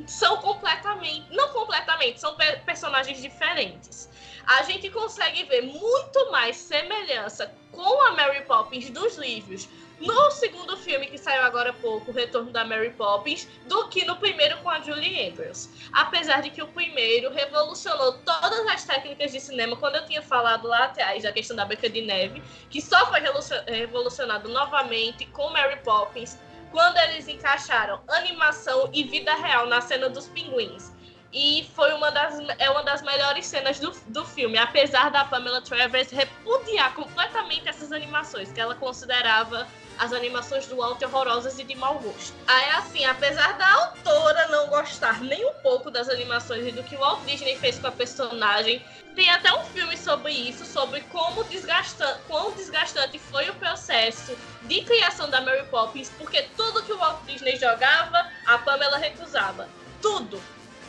são 0.07 0.39
completamente, 0.39 1.27
não 1.31 1.49
completamente, 1.51 2.19
são 2.21 2.35
pe- 2.37 2.57
personagens 2.65 3.21
diferentes. 3.21 4.09
A 4.47 4.63
gente 4.63 4.89
consegue 4.91 5.45
ver 5.45 5.63
muito 5.63 6.31
mais 6.31 6.57
semelhança 6.57 7.53
com 7.71 8.03
a 8.07 8.13
Mary 8.13 8.43
Poppins 8.47 8.89
dos 8.89 9.17
livros 9.19 9.69
no 10.01 10.31
segundo 10.31 10.77
filme 10.77 11.07
que 11.07 11.19
saiu 11.19 11.43
agora 11.43 11.71
há 11.71 11.73
pouco, 11.73 12.11
O 12.11 12.15
Retorno 12.15 12.51
da 12.51 12.65
Mary 12.65 12.91
Poppins, 12.91 13.49
do 13.67 13.89
que 13.89 14.05
no 14.05 14.17
primeiro 14.17 14.57
com 14.59 14.71
a 14.71 14.81
Julie 14.81 15.29
Andrews. 15.29 15.69
Apesar 15.93 16.41
de 16.41 16.51
que 16.51 16.63
o 16.63 16.69
primeiro 16.69 17.33
revolucionou 17.33 18.13
todas 18.19 18.67
as 18.69 18.85
técnicas 18.85 19.33
de 19.33 19.41
cinema, 19.41 19.77
quando 19.77 19.97
eu 19.97 20.07
tinha 20.07 20.23
falado 20.23 20.69
lá 20.69 20.85
atrás 20.85 21.23
da 21.23 21.33
questão 21.33 21.57
da 21.57 21.65
Branca 21.65 21.91
de 21.91 22.03
Neve, 22.03 22.43
que 22.71 22.81
só 22.81 23.07
foi 23.07 23.21
revolucion- 23.21 23.65
revolucionado 23.67 24.49
novamente 24.49 25.27
com 25.27 25.51
Mary 25.51 25.81
Poppins, 25.83 26.39
quando 26.71 26.97
eles 26.99 27.27
encaixaram 27.27 28.01
animação 28.09 28.91
e 28.93 29.03
vida 29.03 29.35
real 29.35 29.67
na 29.67 29.81
cena 29.81 30.09
dos 30.09 30.29
pinguins. 30.29 30.93
E 31.33 31.69
foi 31.75 31.93
uma 31.93 32.11
das, 32.11 32.39
é 32.59 32.71
uma 32.71 32.83
das 32.83 33.03
melhores 33.03 33.45
cenas 33.47 33.79
do, 33.79 33.91
do 34.07 34.25
filme, 34.25 34.57
apesar 34.57 35.11
da 35.11 35.25
Pamela 35.25 35.61
Travers 35.61 36.11
repudiar 36.11 36.95
completamente 36.95 37.69
essas 37.69 37.93
animações, 37.93 38.51
que 38.51 38.61
ela 38.61 38.75
considerava 38.75 39.67
as 39.99 40.13
animações 40.13 40.67
do 40.67 40.77
Walt 40.77 41.03
horrorosas 41.03 41.59
e 41.59 41.65
de 41.65 41.75
mau 41.75 41.99
gosto. 41.99 42.35
Aí, 42.47 42.71
assim, 42.71 43.05
apesar 43.05 43.59
da 43.59 43.69
autora 43.75 44.49
não 44.49 44.69
gostar 44.69 45.21
nem 45.21 45.45
um 45.45 45.55
pouco 45.55 45.91
das 45.91 46.09
animações 46.09 46.67
e 46.67 46.73
do 46.73 46.83
que 46.83 46.97
o 46.97 46.99
Walt 46.99 47.25
Disney 47.25 47.57
fez 47.57 47.79
com 47.79 47.87
a 47.89 47.93
personagem, 47.93 48.85
tem 49.15 49.29
até 49.31 49.53
um 49.53 49.65
filme 49.65 49.97
sobre 49.97 50.33
isso, 50.33 50.65
sobre 50.65 51.01
como 51.03 51.43
desgastante, 51.45 52.21
quão 52.29 52.53
desgastante 52.53 53.19
foi 53.19 53.51
o 53.51 53.55
processo 53.55 54.37
de 54.63 54.83
criação 54.83 55.29
da 55.29 55.41
Mary 55.41 55.65
Poppins, 55.65 56.11
porque 56.17 56.43
tudo 56.57 56.85
que 56.85 56.93
o 56.93 56.99
Walt 56.99 57.25
Disney 57.27 57.57
jogava, 57.57 58.31
a 58.47 58.59
Pamela 58.59 58.97
recusava. 58.97 59.69
Tudo. 60.01 60.41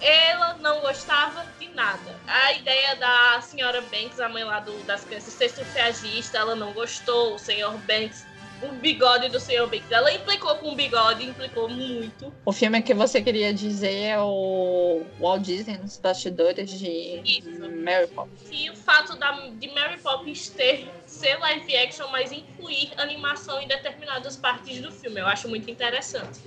Ela 0.02 0.54
não 0.62 0.80
gostava 0.80 1.46
de 1.60 1.68
nada. 1.70 2.16
A 2.26 2.54
ideia 2.54 2.96
da 2.96 3.42
senhora 3.42 3.82
Banks, 3.82 4.20
a 4.20 4.30
mãe 4.30 4.44
lá 4.44 4.60
do- 4.60 4.82
das 4.84 5.04
crianças, 5.04 5.34
ser 5.34 5.50
sufragista, 5.50 6.38
ela 6.38 6.56
não 6.56 6.72
gostou. 6.72 7.36
O 7.36 7.40
senhor 7.40 7.74
Banks, 7.80 8.26
o 8.62 8.74
bigode 8.74 9.30
do 9.30 9.40
senhor 9.40 9.70
Banks, 9.70 9.92
ela 9.92 10.12
implicou 10.12 10.56
com 10.56 10.72
o 10.72 10.76
bigode, 10.76 11.26
implicou 11.26 11.70
muito. 11.70 12.32
O 12.46 12.52
filme 12.52 12.82
que 12.82 12.94
você 12.94 13.22
queria 13.22 13.54
dizer 13.54 13.94
é 13.94 14.20
o 14.20 15.02
Walt 15.20 15.42
Disney 15.42 15.78
nos 15.78 15.98
bastidores 15.98 16.70
de 16.70 17.22
Isso. 17.26 17.60
Mary 17.84 18.08
Poppins. 18.08 18.50
E 18.52 18.70
o 18.70 18.76
fato 18.76 19.18
da, 19.18 19.32
de 19.32 19.68
Mary 19.74 19.98
Poppins 20.00 20.50
ter 20.50 20.90
ser 21.06 21.38
live 21.38 21.76
action, 21.78 22.08
mas 22.12 22.32
incluir 22.32 22.92
animação 22.98 23.60
em 23.62 23.68
determinadas 23.68 24.38
partes 24.38 24.82
do 24.82 24.92
filme. 24.92 25.20
Eu 25.20 25.28
acho 25.28 25.48
muito 25.48 25.70
interessante. 25.70 26.40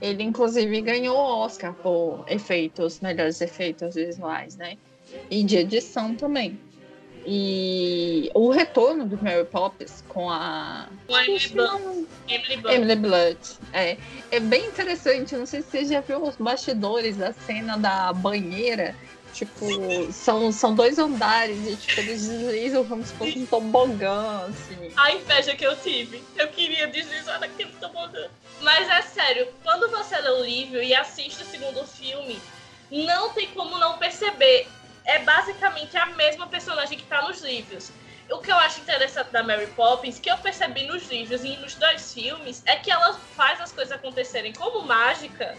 Ele, 0.00 0.22
inclusive, 0.22 0.80
ganhou 0.82 1.16
o 1.16 1.38
Oscar 1.44 1.74
por 1.74 2.24
efeitos, 2.28 3.00
melhores 3.00 3.40
efeitos 3.40 3.94
visuais, 3.94 4.56
né? 4.56 4.76
E 5.30 5.42
de 5.42 5.56
edição 5.56 6.14
também. 6.14 6.58
E 7.26 8.30
o 8.34 8.50
retorno 8.50 9.06
do 9.06 9.22
Mary 9.22 9.44
Poppins 9.46 10.04
com 10.08 10.30
a 10.30 10.88
Com 11.06 11.14
a 11.14 11.24
Emily 11.24 11.48
Blunt. 11.48 12.06
Emily 12.28 12.56
Blunt. 12.56 12.74
Emily 12.74 12.96
Blunt. 12.96 13.38
É, 13.72 13.96
é 14.30 14.40
bem 14.40 14.66
interessante. 14.66 15.34
Não 15.36 15.46
sei 15.46 15.62
se 15.62 15.70
você 15.70 15.84
já 15.86 16.00
viu 16.00 16.22
os 16.22 16.36
bastidores 16.36 17.16
da 17.16 17.32
cena 17.32 17.76
da 17.78 18.12
banheira. 18.12 18.94
Tipo, 19.32 19.66
são, 20.12 20.52
são 20.52 20.76
dois 20.76 20.96
andares 20.96 21.58
e 21.66 21.74
tipo, 21.74 22.00
eles 22.02 22.28
deslizam 22.28 22.84
como 22.84 23.04
se 23.04 23.12
fosse 23.14 23.36
um 23.36 23.46
tobogã, 23.46 24.46
assim. 24.48 24.92
A 24.96 25.10
inveja 25.10 25.56
que 25.56 25.66
eu 25.66 25.74
tive. 25.74 26.22
Eu 26.36 26.46
queria 26.48 26.86
deslizar 26.86 27.40
naquele 27.40 27.72
tobogã. 27.80 28.28
Mas 28.60 28.88
é 28.88 29.02
sério, 29.02 29.48
quando 29.64 29.90
você 29.90 30.16
lê 30.20 30.30
o 30.30 30.44
livro 30.44 30.80
e 30.80 30.94
assiste 30.94 31.42
o 31.42 31.46
segundo 31.46 31.84
filme, 31.84 32.38
não 32.92 33.30
tem 33.30 33.48
como 33.48 33.76
não 33.76 33.98
perceber. 33.98 34.68
É 35.04 35.18
basicamente 35.20 35.96
a 35.96 36.06
mesma 36.06 36.46
personagem 36.46 36.98
que 36.98 37.04
tá 37.04 37.22
nos 37.22 37.42
livros. 37.42 37.90
O 38.30 38.38
que 38.38 38.50
eu 38.50 38.56
acho 38.56 38.80
interessante 38.80 39.30
da 39.30 39.42
Mary 39.42 39.66
Poppins, 39.68 40.18
que 40.18 40.30
eu 40.30 40.38
percebi 40.38 40.86
nos 40.86 41.06
livros 41.10 41.44
e 41.44 41.56
nos 41.58 41.74
dois 41.74 42.14
filmes, 42.14 42.62
é 42.66 42.76
que 42.76 42.90
ela 42.90 43.12
faz 43.36 43.60
as 43.60 43.70
coisas 43.70 43.92
acontecerem 43.92 44.52
como 44.54 44.86
mágica. 44.86 45.54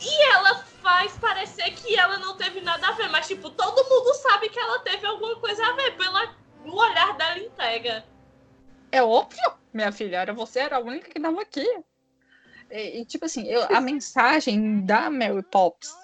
E 0.00 0.22
ela 0.32 0.56
faz 0.82 1.12
parecer 1.18 1.70
que 1.74 1.96
ela 1.96 2.18
não 2.18 2.36
teve 2.36 2.60
nada 2.60 2.88
a 2.88 2.92
ver. 2.92 3.08
Mas, 3.08 3.28
tipo, 3.28 3.50
todo 3.50 3.88
mundo 3.88 4.14
sabe 4.14 4.48
que 4.48 4.58
ela 4.58 4.80
teve 4.80 5.06
alguma 5.06 5.36
coisa 5.36 5.64
a 5.64 5.72
ver. 5.74 5.96
Pela, 5.96 6.34
o 6.64 6.74
olhar 6.76 7.16
dela 7.16 7.38
entrega. 7.38 8.04
É 8.90 9.00
óbvio, 9.00 9.52
minha 9.72 9.92
filha, 9.92 10.16
era 10.16 10.32
você, 10.34 10.58
era 10.58 10.76
a 10.78 10.80
única 10.80 11.08
que 11.08 11.20
tava 11.20 11.40
aqui. 11.40 11.64
E, 12.68 13.00
e, 13.00 13.04
tipo 13.06 13.24
assim, 13.26 13.46
eu- 13.46 13.64
a 13.74 13.80
mensagem 13.80 14.84
da 14.84 15.08
Mary 15.08 15.42
Poppins, 15.44 15.94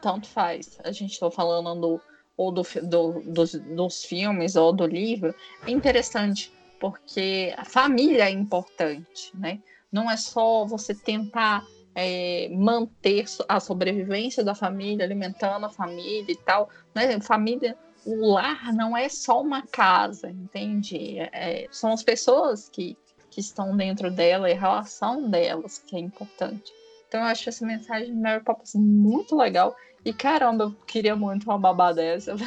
tanto 0.00 0.26
faz, 0.26 0.78
a 0.82 0.90
gente 0.90 1.20
tá 1.20 1.30
falando 1.30 1.74
do, 1.80 2.00
ou 2.36 2.52
do, 2.52 2.62
do- 2.82 3.20
dos, 3.32 3.52
dos 3.52 4.04
filmes 4.04 4.56
ou 4.56 4.72
do 4.72 4.86
livro, 4.86 5.34
é 5.66 5.70
interessante, 5.70 6.52
porque 6.80 7.54
a 7.56 7.64
família 7.64 8.24
é 8.24 8.30
importante, 8.30 9.30
né? 9.34 9.60
Não 9.92 10.10
é 10.10 10.16
só 10.16 10.64
você 10.66 10.94
tentar 10.94 11.64
é, 11.94 12.48
manter 12.50 13.24
a 13.48 13.60
sobrevivência 13.60 14.42
da 14.42 14.54
família, 14.54 15.04
alimentando 15.04 15.66
a 15.66 15.70
família 15.70 16.32
e 16.32 16.36
tal. 16.36 16.68
Né? 16.94 17.20
Família, 17.20 17.76
o 18.04 18.32
lar 18.32 18.74
não 18.74 18.96
é 18.96 19.08
só 19.08 19.40
uma 19.40 19.62
casa, 19.66 20.28
entende? 20.30 21.18
É, 21.32 21.68
são 21.70 21.92
as 21.92 22.02
pessoas 22.02 22.68
que, 22.68 22.96
que 23.30 23.40
estão 23.40 23.76
dentro 23.76 24.10
dela 24.10 24.50
e 24.50 24.52
a 24.52 24.58
relação 24.58 25.30
delas 25.30 25.78
que 25.78 25.96
é 25.96 26.00
importante. 26.00 26.72
Então 27.08 27.20
eu 27.20 27.26
acho 27.26 27.48
essa 27.48 27.64
mensagem 27.64 28.12
de 28.12 28.20
Mary 28.20 28.42
Poppins 28.42 28.74
muito 28.74 29.36
legal. 29.36 29.74
E 30.04 30.12
caramba, 30.12 30.64
eu 30.64 30.72
queria 30.86 31.16
muito 31.16 31.44
uma 31.44 31.58
babá 31.58 31.92
dessa. 31.92 32.36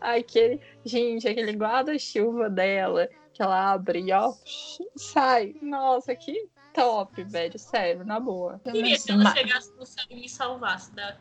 aquele, 0.00 0.60
gente, 0.84 1.28
aquele 1.28 1.52
guarda-chuva 1.52 2.50
dela 2.50 3.08
que 3.32 3.42
ela 3.42 3.72
abre 3.72 4.00
e 4.00 4.12
ó, 4.12 4.34
sai. 4.96 5.54
Nossa, 5.62 6.14
que 6.16 6.48
top, 6.74 7.22
velho. 7.22 7.58
Sério, 7.58 8.04
na 8.04 8.18
boa. 8.18 8.60
Queria 8.64 8.98
que 8.98 9.12
ela 9.12 9.34
chegasse 9.34 9.72
no 9.76 9.86
céu 9.86 10.04
e 10.10 10.16
me 10.16 10.28
salvasse 10.28 10.92
da. 10.92 11.16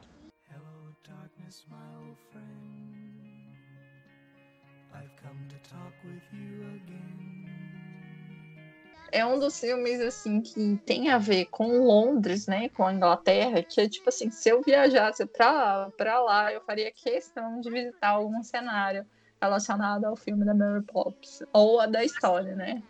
É 9.11 9.25
um 9.25 9.39
dos 9.39 9.59
filmes, 9.59 10.01
assim, 10.01 10.41
que 10.41 10.77
tem 10.85 11.09
a 11.09 11.17
ver 11.17 11.45
com 11.45 11.79
Londres, 11.79 12.47
né? 12.47 12.69
Com 12.69 12.85
a 12.85 12.93
Inglaterra, 12.93 13.63
que 13.63 13.81
é 13.81 13.89
tipo 13.89 14.09
assim, 14.09 14.29
se 14.29 14.49
eu 14.49 14.61
viajasse 14.61 15.25
pra, 15.25 15.89
pra 15.97 16.19
lá, 16.19 16.51
eu 16.51 16.61
faria 16.61 16.91
questão 16.91 17.59
de 17.61 17.69
visitar 17.71 18.09
algum 18.09 18.43
cenário 18.43 19.05
relacionado 19.41 20.05
ao 20.05 20.15
filme 20.15 20.45
da 20.45 20.53
Mary 20.53 20.83
Poppins. 20.83 21.43
Ou 21.53 21.79
a 21.79 21.85
da 21.85 22.03
história, 22.03 22.55
né? 22.55 22.81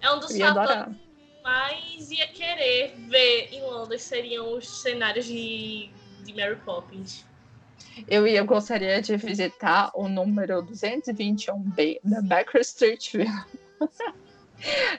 É 0.00 0.10
um 0.10 0.18
dos 0.18 0.30
Eu 0.30 0.38
ia 0.38 0.46
fatores 0.46 0.70
adorar. 0.70 0.94
mais 1.42 2.10
ia 2.10 2.26
querer 2.28 2.94
ver 3.08 3.52
em 3.52 3.60
Londres 3.62 4.02
seriam 4.02 4.56
os 4.56 4.82
cenários 4.82 5.26
de, 5.26 5.90
de 6.24 6.34
Mary 6.34 6.56
Poppins. 6.56 7.24
Eu 8.08 8.26
ia 8.26 8.42
gostaria 8.42 9.02
de 9.02 9.16
visitar 9.16 9.90
o 9.94 10.08
número 10.08 10.62
221B 10.62 12.00
da 12.02 12.22
Baker 12.22 12.60
Street. 12.60 13.12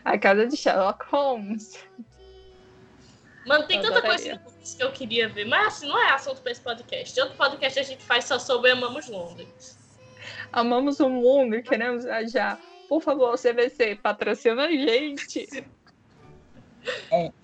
a 0.03 0.17
casa 0.17 0.47
de 0.47 0.57
Sherlock 0.57 1.05
Holmes. 1.09 1.77
Mano, 3.45 3.65
tem 3.65 3.77
Eu 3.77 3.83
tanta 3.83 4.01
coisa 4.01 4.15
adoraria. 4.15 4.41
Londres 4.45 4.75
que 4.75 4.83
eu 4.83 4.91
queria 4.91 5.29
ver, 5.29 5.45
mas 5.45 5.67
assim, 5.67 5.87
não 5.87 5.99
é 5.99 6.11
assunto 6.11 6.41
pra 6.41 6.51
esse 6.51 6.61
podcast. 6.61 7.19
Outro 7.19 7.35
podcast 7.37 7.79
a 7.79 7.83
gente 7.83 8.03
faz 8.03 8.25
só 8.25 8.37
sobre 8.37 8.71
Amamos 8.71 9.07
Londres. 9.07 9.77
Amamos 10.51 10.99
o 10.99 11.09
mundo 11.09 11.55
e 11.55 11.63
queremos 11.63 12.03
viajar. 12.03 12.59
Por 12.87 13.01
favor, 13.01 13.37
CVC, 13.37 13.95
patrocina 13.95 14.65
a 14.65 14.71
gente. 14.71 15.47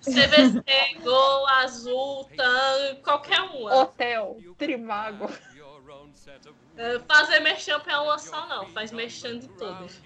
CVC, 0.02 0.62
Gol, 1.02 1.48
Azul, 1.48 2.28
Tan, 2.36 2.96
qualquer 3.02 3.40
uma. 3.40 3.82
Hotel, 3.82 4.36
Trimago. 4.56 5.28
Eh, 6.76 7.00
Fazer 7.08 7.40
merchan 7.40 7.80
pra 7.80 8.02
uma 8.02 8.18
só 8.18 8.46
não, 8.46 8.66
faz 8.68 8.92
merchan 8.92 9.38
de 9.38 9.48
todas. 9.48 10.00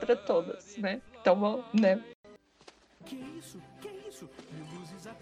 Para 0.00 0.16
todas, 0.16 0.76
né? 0.76 1.00
Então, 1.20 1.38
vamos, 1.38 1.64
né? 1.72 2.00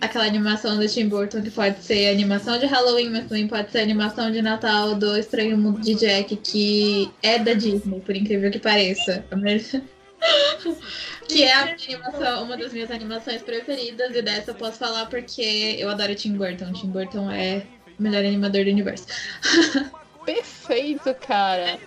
Aquela 0.01 0.27
animação 0.27 0.77
do 0.77 0.87
Tim 0.89 1.09
Burton 1.09 1.43
que 1.43 1.51
pode 1.51 1.83
ser 1.83 2.09
animação 2.09 2.59
de 2.59 2.67
Halloween, 2.67 3.11
mas 3.11 3.29
também 3.29 3.49
pode 3.49 3.71
ser 3.71 3.81
animação 3.81 4.31
de 4.31 4.43
Natal 4.43 4.95
do 4.95 5.17
Estranho 5.17 5.57
Mundo 5.57 5.81
de 5.81 5.95
Jack, 5.95 6.37
que 6.37 7.11
é 7.23 7.39
da 7.39 7.55
Disney, 7.55 8.01
por 8.01 8.15
incrível 8.15 8.51
que 8.51 8.59
pareça. 8.59 9.25
Que 11.27 11.43
é 11.43 11.53
a 11.53 11.65
minha 11.65 11.77
animação, 11.77 12.45
uma 12.45 12.57
das 12.57 12.73
minhas 12.73 12.91
animações 12.91 13.43
preferidas, 13.43 14.15
e 14.15 14.23
dessa 14.23 14.51
eu 14.51 14.55
posso 14.55 14.79
falar 14.79 15.07
porque 15.07 15.77
eu 15.79 15.89
adoro 15.89 16.15
Tim 16.15 16.37
Burton. 16.37 16.73
Tim 16.73 16.89
Burton 16.89 17.31
é 17.31 17.67
melhor 17.99 18.25
animador 18.25 18.65
do 18.65 18.71
universo. 18.71 19.07
Perfeito, 20.25 21.15
cara. 21.15 21.79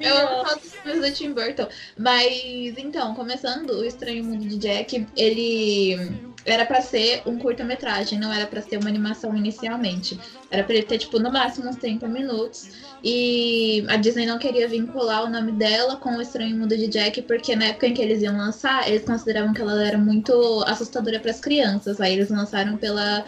Eu 0.00 0.16
amo 0.16 0.48
todos 0.48 0.64
os 0.64 0.74
filmes 0.74 1.00
do 1.00 1.12
Tim 1.12 1.32
Burton. 1.32 1.66
Mas 1.98 2.78
então, 2.78 3.14
começando 3.14 3.70
o 3.70 3.84
Estranho 3.84 4.24
Mundo 4.24 4.46
de 4.46 4.56
Jack, 4.56 5.06
ele 5.16 5.98
era 6.44 6.64
pra 6.64 6.80
ser 6.80 7.22
um 7.26 7.38
curta-metragem, 7.38 8.18
não 8.18 8.32
era 8.32 8.46
pra 8.46 8.62
ser 8.62 8.76
uma 8.76 8.88
animação 8.88 9.36
inicialmente. 9.36 10.18
Era 10.50 10.64
pra 10.64 10.74
ele 10.74 10.84
ter, 10.84 10.98
tipo, 10.98 11.18
no 11.18 11.32
máximo 11.32 11.68
uns 11.68 11.76
30 11.76 12.06
minutos. 12.08 12.70
E 13.02 13.84
a 13.88 13.96
Disney 13.96 14.26
não 14.26 14.38
queria 14.38 14.68
vincular 14.68 15.24
o 15.24 15.30
nome 15.30 15.52
dela 15.52 15.96
com 15.96 16.16
o 16.16 16.22
Estranho 16.22 16.56
Mundo 16.56 16.76
de 16.76 16.86
Jack, 16.86 17.22
porque 17.22 17.56
na 17.56 17.66
época 17.66 17.86
em 17.86 17.94
que 17.94 18.02
eles 18.02 18.22
iam 18.22 18.36
lançar, 18.36 18.88
eles 18.88 19.04
consideravam 19.04 19.52
que 19.52 19.60
ela 19.60 19.84
era 19.84 19.98
muito 19.98 20.62
assustadora 20.66 21.18
pras 21.18 21.40
crianças. 21.40 22.00
Aí 22.00 22.12
eles 22.14 22.30
lançaram 22.30 22.76
pela. 22.76 23.24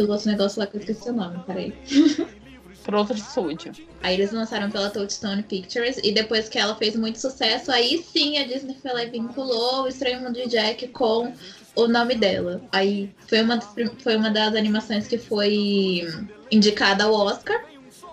Pelo 0.00 0.12
outro 0.12 0.30
negócio 0.30 0.58
lá 0.58 0.66
que 0.66 0.76
eu 0.76 0.80
esqueci 0.80 1.10
o 1.10 1.12
nome, 1.12 1.42
peraí. 1.46 1.74
Por 2.82 2.94
outro 2.94 3.14
estúdio. 3.14 3.72
Aí 4.02 4.14
eles 4.14 4.32
lançaram 4.32 4.70
pela 4.70 4.88
Touchstone 4.88 5.42
Pictures 5.42 6.00
e 6.02 6.12
depois 6.12 6.48
que 6.48 6.58
ela 6.58 6.74
fez 6.74 6.96
muito 6.96 7.20
sucesso, 7.20 7.70
aí 7.70 8.02
sim 8.02 8.38
a 8.38 8.46
Disney 8.46 8.74
foi 8.80 8.92
lá 8.92 9.04
e 9.04 9.10
vinculou 9.10 9.82
o 9.82 9.88
Estranho 9.88 10.22
Mundo 10.22 10.32
de 10.32 10.48
Jack 10.48 10.88
com 10.88 11.34
o 11.76 11.86
nome 11.86 12.14
dela. 12.14 12.62
Aí 12.72 13.14
foi 13.28 13.42
uma, 13.42 13.60
foi 13.60 14.16
uma 14.16 14.30
das 14.30 14.54
animações 14.54 15.06
que 15.06 15.18
foi 15.18 16.08
indicada 16.50 17.04
ao 17.04 17.12
Oscar 17.12 17.62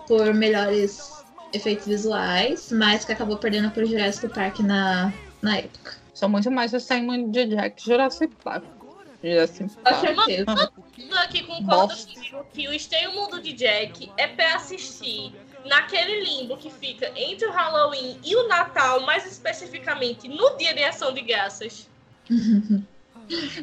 por 0.06 0.34
melhores 0.34 1.10
efeitos 1.54 1.86
visuais, 1.86 2.70
mas 2.70 3.06
que 3.06 3.12
acabou 3.12 3.38
perdendo 3.38 3.70
pro 3.70 3.86
Jurassic 3.86 4.28
Park 4.28 4.60
na, 4.60 5.10
na 5.40 5.56
época. 5.56 5.92
São 6.12 6.28
muito 6.28 6.50
mais 6.50 6.74
o 6.74 6.80
Simon 6.80 7.30
de 7.30 7.46
Jack 7.46 7.82
Jurassic 7.82 8.34
Park. 8.44 8.77
Jurassic 9.22 9.74
Com 9.74 9.82
Park. 9.82 10.00
certeza. 10.00 10.72
Tudo 10.94 11.18
aqui 11.18 11.42
concorda 11.42 11.96
comigo 11.96 12.46
que 12.52 12.68
o 12.68 12.72
Estranho 12.72 13.12
Mundo 13.14 13.40
de 13.40 13.52
Jack 13.52 14.10
é 14.16 14.26
pra 14.26 14.54
assistir 14.54 15.32
naquele 15.64 16.24
limbo 16.24 16.56
que 16.56 16.70
fica 16.70 17.12
entre 17.16 17.46
o 17.46 17.52
Halloween 17.52 18.18
e 18.24 18.36
o 18.36 18.48
Natal, 18.48 19.00
mais 19.00 19.26
especificamente 19.26 20.28
no 20.28 20.56
dia 20.56 20.74
de 20.74 20.84
ação 20.84 21.12
de 21.12 21.22
graças. 21.22 21.88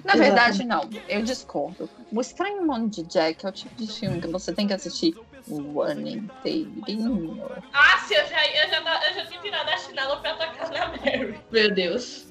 Na 0.04 0.16
verdade, 0.16 0.64
não. 0.64 0.90
Eu 1.08 1.22
discordo. 1.22 1.90
O 2.12 2.22
Estranho 2.22 2.66
Mundo 2.66 2.90
de 2.90 3.04
Jack 3.04 3.46
é 3.46 3.50
o 3.50 3.52
tipo 3.52 3.76
de 3.76 3.92
filme 3.92 4.22
que 4.22 4.28
você 4.28 4.54
tem 4.54 4.68
que 4.68 4.74
assistir 4.74 5.16
o 5.48 5.82
ano 5.82 6.08
inteirinho. 6.08 7.42
Ah, 7.74 8.00
se 8.00 8.16
eu 8.16 8.26
já, 8.28 8.46
eu 8.48 8.70
já, 8.70 9.10
eu 9.10 9.14
já 9.14 9.26
tinha 9.26 9.42
tirado 9.42 9.70
a 9.70 9.78
chinela 9.78 10.18
pra 10.18 10.32
atacar 10.32 10.72
na 10.72 10.88
Mary. 10.88 11.40
Meu 11.52 11.74
Deus. 11.74 12.26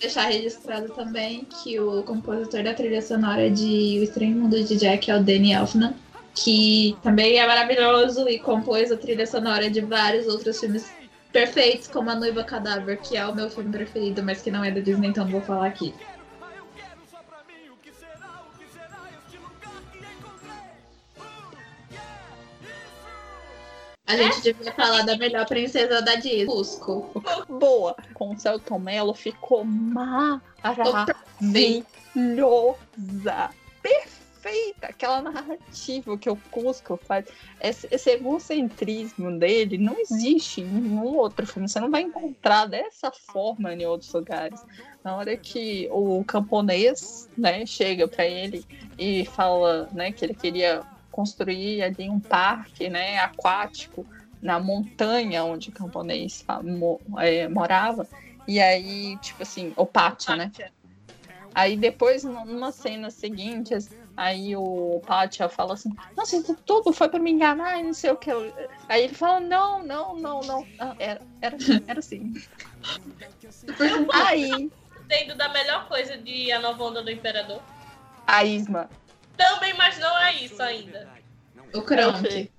Deixar 0.00 0.26
registrado 0.26 0.92
também 0.92 1.44
que 1.44 1.78
o 1.78 2.02
compositor 2.02 2.62
da 2.62 2.74
trilha 2.74 3.02
sonora 3.02 3.50
de 3.50 3.98
O 4.00 4.02
Estranho 4.02 4.36
Mundo 4.36 4.62
de 4.62 4.76
Jack 4.76 5.10
é 5.10 5.16
o 5.16 5.22
Danny 5.22 5.52
Elfman, 5.52 5.94
que 6.34 6.96
também 7.02 7.38
é 7.38 7.46
maravilhoso 7.46 8.28
e 8.28 8.38
compôs 8.38 8.90
a 8.90 8.96
trilha 8.96 9.26
sonora 9.26 9.70
de 9.70 9.80
vários 9.80 10.26
outros 10.26 10.58
filmes 10.58 10.90
perfeitos, 11.32 11.86
como 11.86 12.10
A 12.10 12.14
Noiva 12.14 12.42
Cadáver, 12.42 12.98
que 13.00 13.16
é 13.16 13.24
o 13.24 13.34
meu 13.34 13.48
filme 13.48 13.70
preferido, 13.70 14.22
mas 14.22 14.42
que 14.42 14.50
não 14.50 14.64
é 14.64 14.70
da 14.70 14.80
Disnei, 14.80 15.10
então 15.10 15.24
não 15.24 15.30
vou 15.30 15.40
falar 15.40 15.66
aqui. 15.66 15.94
A 24.10 24.16
gente 24.16 24.42
devia 24.42 24.72
falar 24.72 25.02
da 25.02 25.16
melhor 25.16 25.46
princesa 25.46 26.02
da 26.02 26.16
Disney, 26.16 26.44
Cusco. 26.46 27.22
Boa. 27.48 27.94
Com 28.12 28.32
o 28.32 28.38
Celton 28.38 28.80
Mello 28.80 29.14
ficou 29.14 29.64
maravilhosa. 29.64 30.42
Perfeita. 33.80 34.88
Aquela 34.88 35.22
narrativa 35.22 36.18
que 36.18 36.28
o 36.28 36.34
Cusco 36.50 36.98
faz. 37.06 37.26
Esse, 37.60 37.86
esse 37.88 38.10
egocentrismo 38.10 39.38
dele 39.38 39.78
não 39.78 39.96
existe 40.00 40.60
em 40.60 40.64
nenhum 40.64 41.16
outro 41.16 41.46
filme. 41.46 41.68
Você 41.68 41.78
não 41.78 41.88
vai 41.88 42.02
encontrar 42.02 42.66
dessa 42.66 43.12
forma 43.12 43.72
em 43.72 43.86
outros 43.86 44.12
lugares. 44.12 44.60
Na 45.04 45.14
hora 45.14 45.36
que 45.36 45.88
o 45.92 46.24
camponês 46.24 47.30
né, 47.38 47.64
chega 47.64 48.08
para 48.08 48.26
ele 48.26 48.66
e 48.98 49.24
fala 49.26 49.88
né, 49.92 50.10
que 50.10 50.24
ele 50.24 50.34
queria 50.34 50.84
construir 51.20 51.82
ali 51.82 52.08
um 52.08 52.18
parque 52.18 52.88
né, 52.88 53.18
aquático 53.18 54.06
na 54.40 54.58
montanha 54.58 55.44
onde 55.44 55.68
o 55.68 55.72
camponês 55.72 56.42
é, 57.18 57.46
morava. 57.46 58.08
E 58.48 58.58
aí, 58.58 59.18
tipo 59.18 59.42
assim, 59.42 59.72
o 59.76 59.84
pátio, 59.84 60.34
né? 60.34 60.50
Aí 61.54 61.76
depois, 61.76 62.24
numa 62.24 62.72
cena 62.72 63.10
seguinte, 63.10 63.76
aí 64.16 64.56
o 64.56 65.02
Pátia 65.06 65.48
fala 65.48 65.74
assim, 65.74 65.90
nossa, 66.16 66.36
isso 66.36 66.56
tudo 66.64 66.90
foi 66.92 67.08
pra 67.08 67.20
me 67.20 67.30
enganar 67.30 67.78
e 67.78 67.82
não 67.82 67.92
sei 67.92 68.10
o 68.10 68.16
que. 68.16 68.30
Aí 68.88 69.04
ele 69.04 69.14
fala, 69.14 69.40
não, 69.40 69.84
não, 69.84 70.16
não, 70.16 70.40
não. 70.40 70.66
Ah, 70.78 70.94
Era, 70.98 71.20
era, 71.42 71.56
era 71.86 71.98
assim. 71.98 72.32
aí, 74.12 74.70
Tendo 75.08 75.34
da 75.36 75.48
melhor 75.50 75.86
coisa 75.86 76.16
de 76.16 76.50
A 76.52 76.60
Nova 76.60 76.82
Onda 76.84 77.02
do 77.02 77.10
Imperador. 77.10 77.60
a 78.26 78.44
Isma, 78.44 78.88
Também, 79.40 79.72
mas 79.74 79.98
não 79.98 80.18
é 80.18 80.34
isso 80.34 80.62
ainda. 80.62 81.08
O 81.72 81.82
Kronk. 81.82 82.50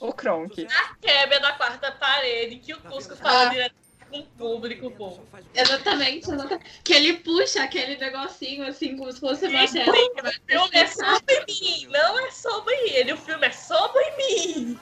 o 0.00 0.12
Kronk. 0.12 0.66
A 0.70 0.94
quebra 1.00 1.40
da 1.40 1.52
quarta 1.52 1.90
parede, 1.92 2.56
que 2.56 2.74
o 2.74 2.80
Cusco 2.80 3.16
fala 3.16 3.46
Ah. 3.46 3.48
direto 3.48 3.74
com 4.10 4.18
o 4.20 4.22
público, 4.24 4.90
pô. 4.92 5.18
Exatamente, 5.54 6.30
exatamente. 6.30 6.64
Que 6.84 6.92
ele 6.92 7.14
puxa 7.14 7.62
aquele 7.62 7.96
negocinho 7.96 8.66
assim, 8.66 8.96
como 8.96 9.10
se 9.12 9.18
fosse 9.18 9.46
uma 9.46 9.66
tela. 9.66 9.90
O 9.90 10.32
filme 10.46 10.70
é 10.74 10.86
sobre 10.86 11.44
mim, 11.48 11.88
não 11.90 12.18
é 12.18 12.30
sobre 12.30 12.74
ele. 12.90 13.12
O 13.14 13.16
filme 13.16 13.46
é 13.46 13.50
sobre 13.52 14.04
mim. 14.16 14.78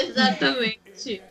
Exatamente. 0.00 1.22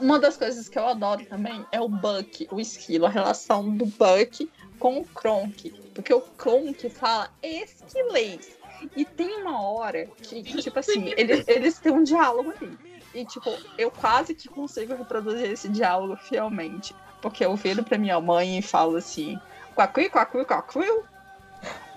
Uma 0.00 0.18
das 0.18 0.36
coisas 0.36 0.68
que 0.68 0.78
eu 0.78 0.86
adoro 0.86 1.24
também 1.26 1.64
é 1.70 1.80
o 1.80 1.88
Buck, 1.88 2.48
o 2.50 2.60
esquilo, 2.60 3.06
a 3.06 3.10
relação 3.10 3.76
do 3.76 3.86
Buck 3.86 4.50
com 4.78 4.98
o 4.98 5.04
Kronk. 5.04 5.70
Porque 5.94 6.12
o 6.12 6.20
Kronk 6.20 6.88
fala 6.90 7.30
esquilês. 7.42 8.56
E 8.96 9.04
tem 9.04 9.40
uma 9.40 9.62
hora 9.62 10.06
que, 10.22 10.42
tipo 10.42 10.78
assim, 10.78 11.12
eles, 11.16 11.44
eles 11.46 11.78
têm 11.78 11.92
um 11.92 12.02
diálogo 12.02 12.52
ali. 12.60 12.78
E, 13.14 13.24
tipo, 13.24 13.56
eu 13.78 13.90
quase 13.90 14.34
que 14.34 14.48
consigo 14.48 14.94
reproduzir 14.94 15.50
esse 15.50 15.68
diálogo 15.68 16.16
fielmente. 16.16 16.94
Porque 17.22 17.44
eu 17.44 17.54
viro 17.56 17.82
pra 17.82 17.96
minha 17.96 18.20
mãe 18.20 18.58
e 18.58 18.62
falo 18.62 18.96
assim, 18.96 19.38
quacuí, 19.74 20.10
quacuí, 20.10 20.44
quacuí. 20.44 21.02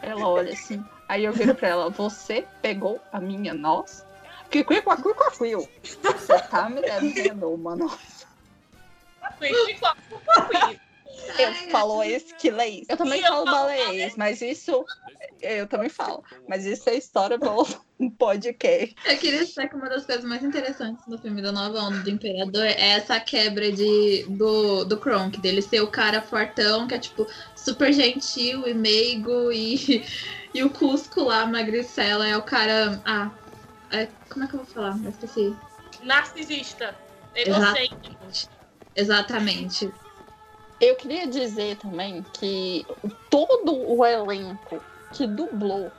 Ela 0.02 0.28
olha 0.28 0.54
assim. 0.54 0.84
Aí 1.10 1.26
eu 1.26 1.34
viro 1.34 1.56
pra 1.56 1.68
ela, 1.70 1.90
você 1.90 2.46
pegou 2.62 3.02
a 3.12 3.20
minha 3.20 3.54
noz? 3.54 4.06
Quacuí, 4.52 4.82
quacuí, 4.82 5.14
quacuí. 5.14 5.56
Você 6.04 6.40
tá 6.50 6.70
me 6.70 6.82
devendo 6.82 7.52
uma 7.52 7.76
noz. 7.76 8.26
Eu 11.40 11.54
falo 11.72 12.04
esquilês. 12.04 12.86
Eu 12.90 12.98
também 12.98 13.22
eu 13.22 13.28
falo 13.28 13.46
falo 13.46 13.58
baleiês, 13.58 14.16
mas 14.16 14.42
isso. 14.42 14.86
Eu 15.42 15.68
também 15.68 15.90
falo. 15.90 16.24
Mas 16.48 16.66
isso 16.66 16.90
é 16.90 16.96
história 16.96 17.38
para 17.38 17.52
um 18.00 18.10
podcast. 18.18 18.96
Eu 19.06 19.18
queria 19.18 19.46
dizer 19.46 19.70
que 19.70 19.76
uma 19.76 19.90
das 19.90 20.06
coisas 20.06 20.24
mais 20.24 20.44
interessantes 20.44 21.06
do 21.06 21.18
filme 21.18 21.42
da 21.42 21.52
Nova 21.52 21.80
Onda 21.80 22.00
do 22.00 22.10
Imperador 22.10 22.64
é 22.64 22.92
essa 22.92 23.20
quebra 23.20 23.72
de, 23.72 24.26
do, 24.30 24.86
do 24.86 24.98
Kronk, 24.98 25.40
dele 25.40 25.62
ser 25.62 25.82
o 25.82 25.88
cara 25.88 26.22
fortão, 26.22 26.88
que 26.88 26.96
é 26.96 27.00
tipo 27.00 27.28
super 27.56 27.92
gentil 27.92 28.68
e 28.68 28.74
meigo, 28.74 29.52
e, 29.52 30.06
e 30.54 30.64
o 30.64 30.70
Cusco 30.70 31.24
lá, 31.24 31.46
magricela, 31.46 32.28
é 32.28 32.38
o 32.38 32.42
cara. 32.42 33.02
Ah, 33.06 33.32
é- 33.92 34.10
como 34.30 34.46
é 34.46 34.48
que 34.48 34.56
eu 34.56 34.64
vou 34.64 34.68
falar? 34.68 34.98
Eu 35.04 35.10
esqueci. 35.10 35.56
Narcisista. 36.04 36.96
Egocêntrico. 37.36 38.26
Exatamente. 38.96 39.92
Eu 40.80 40.96
queria 40.96 41.26
dizer 41.28 41.78
também 41.78 42.24
que 42.34 42.86
todo 43.30 43.74
o 43.90 44.06
elenco 44.06 44.82
que 45.12 45.26
dublou 45.26 45.92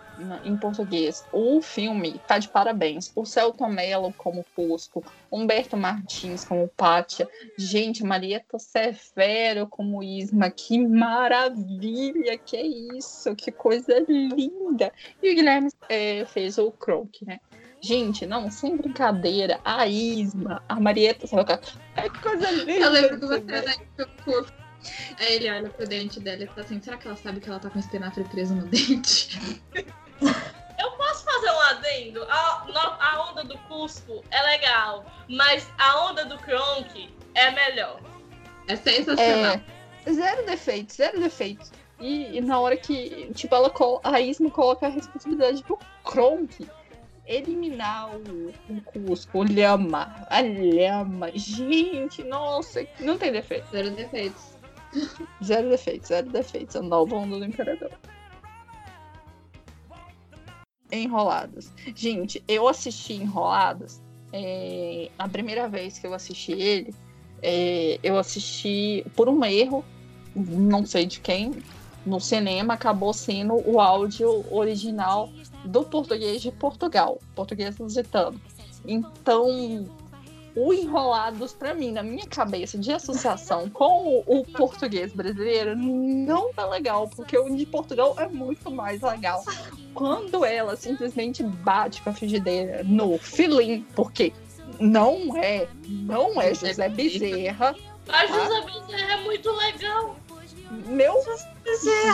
em 0.45 0.57
português 0.57 1.25
o 1.33 1.61
filme 1.61 2.21
tá 2.27 2.39
de 2.39 2.49
parabéns. 2.49 3.13
O 3.15 3.25
Celton 3.25 3.69
Mello 3.69 4.13
como 4.17 4.45
Cusco, 4.55 5.05
Humberto 5.31 5.77
Martins 5.77 6.45
como 6.45 6.69
Pátia, 6.69 7.29
gente, 7.57 8.05
Marieta 8.05 8.59
Severo 8.59 9.67
como 9.67 10.03
Isma, 10.03 10.51
que 10.51 10.79
maravilha, 10.79 12.37
que 12.39 12.57
é 12.57 12.67
isso, 12.67 13.35
que 13.35 13.51
coisa 13.51 14.05
linda. 14.09 14.93
E 15.23 15.33
o 15.33 15.35
Guilherme 15.35 15.71
eh, 15.89 16.25
fez 16.27 16.59
o 16.59 16.71
Kronk, 16.71 17.25
né? 17.25 17.41
Gente, 17.81 18.27
não, 18.27 18.51
sem 18.51 18.77
brincadeira, 18.77 19.61
a 19.65 19.87
Isma, 19.87 20.63
a 20.69 20.81
Marieta 20.81 21.27
Severo, 21.27 21.61
é 21.97 22.09
que 22.09 22.19
coisa 22.21 22.51
linda. 22.51 22.73
Eu 22.73 22.91
lembro 22.91 23.21
que 23.21 23.27
você 23.27 23.41
ver. 23.41 24.68
Aí 25.19 25.35
ele 25.35 25.51
olha 25.51 25.69
pro 25.71 25.87
dente 25.87 26.21
dela 26.21 26.45
e 26.45 26.47
fala 26.47 26.61
assim: 26.63 26.81
será 26.81 26.97
que 26.97 27.07
ela 27.07 27.17
sabe 27.17 27.41
que 27.41 27.49
ela 27.49 27.59
tá 27.59 27.69
com 27.71 27.79
espinafre 27.79 28.25
preso 28.25 28.55
no 28.55 28.63
dente? 28.69 29.61
Eu 30.23 30.91
posso 30.93 31.25
fazer 31.25 31.51
um 31.51 31.61
adendo? 31.61 32.23
A, 32.25 32.65
no- 32.67 32.77
a 33.03 33.31
onda 33.31 33.45
do 33.45 33.59
Cusco 33.61 34.25
é 34.31 34.43
legal, 34.43 35.05
mas 35.29 35.69
a 35.79 36.09
onda 36.09 36.25
do 36.25 36.39
Kronk 36.39 37.13
é 37.35 37.51
melhor. 37.51 38.01
É 38.69 38.77
sensacional. 38.77 39.61
É, 40.07 40.13
zero 40.13 40.47
defeitos, 40.47 40.97
zero 40.97 41.19
defeitos. 41.21 41.73
E, 42.01 42.37
e 42.37 42.41
na 42.41 42.61
hora 42.61 42.77
que, 42.77 43.29
tipo, 43.35 43.53
ela, 43.55 43.73
a 44.05 44.21
Isma 44.21 44.51
coloca 44.51 44.87
a 44.87 44.91
responsabilidade 44.91 45.63
pro 45.65 45.79
Kronk 46.05 46.69
eliminar 47.27 48.09
o, 48.15 48.55
o 48.71 48.81
Cusco, 49.09 49.41
o 49.41 49.43
Lhama, 49.43 50.27
a 50.31 50.41
Lhama. 50.41 51.31
Gente, 51.35 52.23
nossa, 52.23 52.87
não 53.01 53.19
tem 53.19 53.33
defeito. 53.33 53.69
Zero 53.71 53.91
defeitos. 53.91 54.57
Zero 55.45 55.71
defeitos, 55.71 56.09
zero 56.09 56.31
defeitos. 56.31 56.77
A 56.77 56.83
nova 56.83 57.15
onda 57.17 57.39
do 57.39 57.45
Imperador. 57.45 57.91
Enroladas. 60.91 61.73
Gente, 61.95 62.43
eu 62.49 62.67
assisti 62.69 63.15
Enroladas. 63.15 64.01
é, 64.33 65.11
a 65.19 65.29
primeira 65.29 65.69
vez 65.69 65.99
que 65.99 66.07
eu 66.07 66.15
assisti 66.15 66.53
ele, 66.53 66.95
é, 67.43 67.99
eu 68.03 68.19
assisti 68.19 69.05
por 69.17 69.29
um 69.29 69.45
erro, 69.45 69.85
não 70.35 70.85
sei 70.85 71.07
de 71.07 71.21
quem, 71.21 71.53
no 72.05 72.21
cinema, 72.21 72.75
acabou 72.75 73.13
sendo 73.13 73.55
o 73.69 73.81
áudio 73.81 74.45
original 74.51 75.31
do 75.65 75.85
português 75.85 76.41
de 76.41 76.51
Portugal, 76.53 77.19
português 77.35 77.77
lusitano. 77.79 78.41
Então, 78.87 79.87
o 80.59 80.73
Enrolados, 80.73 81.53
pra 81.53 81.73
mim, 81.73 81.93
na 81.93 82.03
minha 82.03 82.27
cabeça 82.27 82.77
de 82.77 82.93
associação 82.93 83.71
com 83.71 84.23
o, 84.27 84.41
o 84.41 84.45
português 84.45 85.13
brasileiro, 85.13 85.77
não 85.77 86.53
tá 86.53 86.67
legal, 86.67 87.09
porque 87.09 87.39
o 87.39 87.55
de 87.55 87.65
Portugal 87.65 88.17
é 88.19 88.27
muito 88.27 88.69
mais 88.71 89.01
legal. 89.01 89.45
Quando 89.95 90.45
ela 90.45 90.75
simplesmente 90.75 91.43
bate 91.43 92.03
com 92.03 92.11
a 92.11 92.13
frigideira 92.13 92.83
no 92.83 93.19
filim, 93.19 93.87
porque 93.95 94.33
não 94.81 95.37
é, 95.37 95.69
não 95.87 96.41
é 96.41 96.53
José 96.53 96.89
Bezerra, 96.89 97.75
Mas 98.07 98.29
José 98.29 98.61
Bezerra 98.63 99.13
é 99.13 99.25
muito 99.25 99.51
legal. 99.53 100.17
meu 100.87 101.15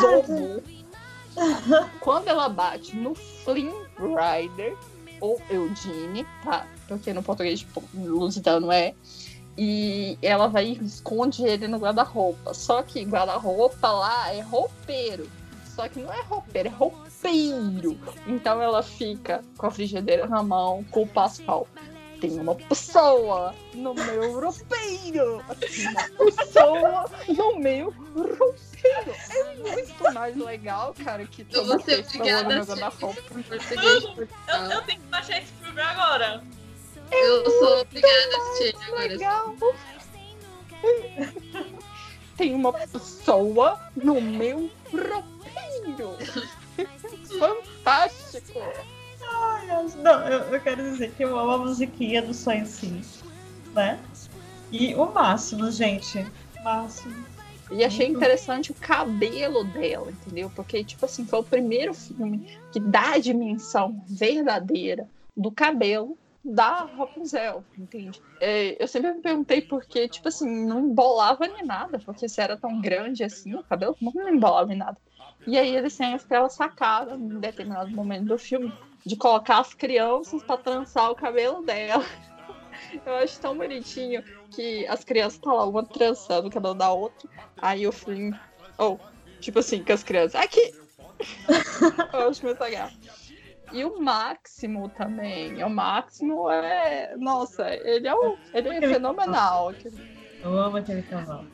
zobo. 0.00 0.62
Quando 2.00 2.28
ela 2.28 2.48
bate 2.48 2.94
no 2.94 3.14
Flynn 3.14 3.72
Rider, 3.98 4.76
ou 5.20 5.40
Eugene, 5.50 6.26
tá? 6.44 6.66
Porque 6.88 7.12
no 7.12 7.22
português 7.22 7.60
tipo, 7.60 7.82
lusitano 7.94 8.70
é. 8.70 8.94
E 9.56 10.18
ela 10.20 10.48
vai 10.48 10.66
e 10.66 10.84
esconde 10.84 11.44
ele 11.44 11.68
no 11.68 11.78
guarda-roupa. 11.78 12.52
Só 12.52 12.82
que 12.82 13.04
guarda-roupa 13.04 13.88
lá 13.88 14.32
é 14.32 14.40
roupeiro. 14.40 15.30
Só 15.74 15.88
que 15.88 16.00
não 16.00 16.12
é 16.12 16.22
roupeiro, 16.22 16.68
é 16.68 16.72
roupeiro. 16.72 17.98
Então 18.26 18.60
ela 18.60 18.82
fica 18.82 19.42
com 19.56 19.66
a 19.66 19.70
frigideira 19.70 20.26
na 20.26 20.42
mão, 20.42 20.84
com 20.90 21.02
o 21.02 21.06
Pascal. 21.06 21.66
Tem 22.20 22.38
uma 22.38 22.54
pessoa 22.54 23.54
no 23.74 23.92
meu 23.92 24.40
roupeiro. 24.40 25.44
Tem 25.60 25.88
uma 25.88 26.32
pessoa 26.32 27.10
no 27.28 27.58
meu 27.58 27.90
roupeiro. 27.90 29.14
É 29.30 29.56
muito 29.56 30.14
mais 30.14 30.36
legal, 30.36 30.94
cara, 31.04 31.26
que 31.26 31.46
Eu 31.52 31.66
ser 31.80 32.04
pessoa 32.04 32.22
obrigada 32.22 32.58
no 32.58 32.64
guarda-roupa. 32.64 33.20
Eu, 33.20 34.14
Portugal. 34.14 34.70
eu 34.70 34.82
tenho 34.82 35.00
que 35.00 35.06
baixar 35.08 35.38
esse 35.38 35.52
filme 35.52 35.80
agora. 35.80 36.42
Eu 37.10 37.50
sou 37.50 37.80
obrigada 37.80 38.14
a 38.34 38.38
assistir 38.38 38.76
agora. 38.86 39.06
Legal. 39.08 39.54
Tem 42.36 42.54
uma 42.54 42.72
pessoa 42.72 43.80
no 43.96 44.20
meu 44.20 44.70
roupeiro. 44.92 46.16
Fantástico. 47.38 48.60
Não, 50.02 50.28
eu, 50.28 50.40
eu 50.40 50.60
quero 50.60 50.82
dizer 50.82 51.12
que 51.12 51.24
eu 51.24 51.38
amo 51.38 51.52
a 51.52 51.58
musiquinha 51.58 52.22
do 52.22 52.34
Sonho 52.34 52.66
Sim, 52.66 53.02
né? 53.72 53.98
E 54.70 54.94
o 54.94 55.06
Máximo, 55.06 55.70
gente. 55.70 56.26
Máximo. 56.62 57.24
E 57.70 57.82
achei 57.82 58.08
interessante 58.08 58.70
o 58.70 58.74
cabelo 58.74 59.64
dela, 59.64 60.10
entendeu? 60.10 60.50
Porque, 60.54 60.84
tipo 60.84 61.04
assim, 61.04 61.24
foi 61.24 61.38
o 61.40 61.44
primeiro 61.44 61.94
filme 61.94 62.58
que 62.70 62.78
dá 62.78 63.12
a 63.12 63.18
dimensão 63.18 64.02
verdadeira 64.06 65.08
do 65.36 65.50
cabelo 65.50 66.18
da 66.44 66.84
Rapunzel, 66.84 67.64
entende? 67.78 68.20
É, 68.40 68.82
eu 68.82 68.86
sempre 68.86 69.12
me 69.14 69.22
perguntei 69.22 69.62
porque, 69.62 70.08
tipo 70.08 70.28
assim, 70.28 70.66
não 70.66 70.80
embolava 70.80 71.46
nem 71.46 71.64
nada, 71.64 71.98
porque 71.98 72.28
se 72.28 72.40
era 72.40 72.56
tão 72.56 72.80
grande 72.80 73.24
assim, 73.24 73.54
o 73.54 73.64
cabelo 73.64 73.96
não 74.00 74.28
embolava 74.28 74.72
em 74.72 74.76
nada. 74.76 74.98
E 75.46 75.58
aí 75.58 75.74
eles 75.74 75.96
têm 75.96 76.14
aquela 76.14 76.48
sacada, 76.48 77.14
em 77.14 77.40
determinado 77.40 77.90
momento 77.90 78.26
do 78.26 78.38
filme, 78.38 78.72
de 79.04 79.16
colocar 79.16 79.58
as 79.58 79.74
crianças 79.74 80.42
pra 80.42 80.56
trançar 80.56 81.10
o 81.10 81.14
cabelo 81.14 81.62
dela. 81.62 82.04
Eu 83.04 83.14
acho 83.16 83.40
tão 83.40 83.56
bonitinho 83.56 84.22
que 84.50 84.86
as 84.86 85.04
crianças 85.04 85.34
estão 85.34 85.54
lá, 85.54 85.66
uma 85.66 85.84
trançando 85.84 86.48
o 86.48 86.50
cabelo 86.50 86.74
da 86.74 86.92
outra. 86.92 87.28
Aí 87.60 87.86
o 87.86 87.92
Flynn. 87.92 88.32
Oh, 88.78 88.98
tipo 89.40 89.58
assim, 89.58 89.82
com 89.82 89.92
as 89.92 90.02
crianças. 90.02 90.34
Aqui! 90.34 90.72
Eu 92.12 92.28
acho 92.28 92.44
muito 92.44 92.60
legal. 92.60 92.90
E 93.74 93.84
o 93.84 94.00
Máximo 94.00 94.88
também. 94.88 95.62
O 95.64 95.68
Máximo 95.68 96.48
é. 96.48 97.16
Nossa, 97.16 97.68
ele 97.74 98.06
é, 98.06 98.14
ele 98.54 98.68
é 98.68 98.80
fenomenal. 98.80 99.74
Eu 100.40 100.56
amo 100.56 100.76
aquele 100.76 101.02
cavalo. 101.02 101.48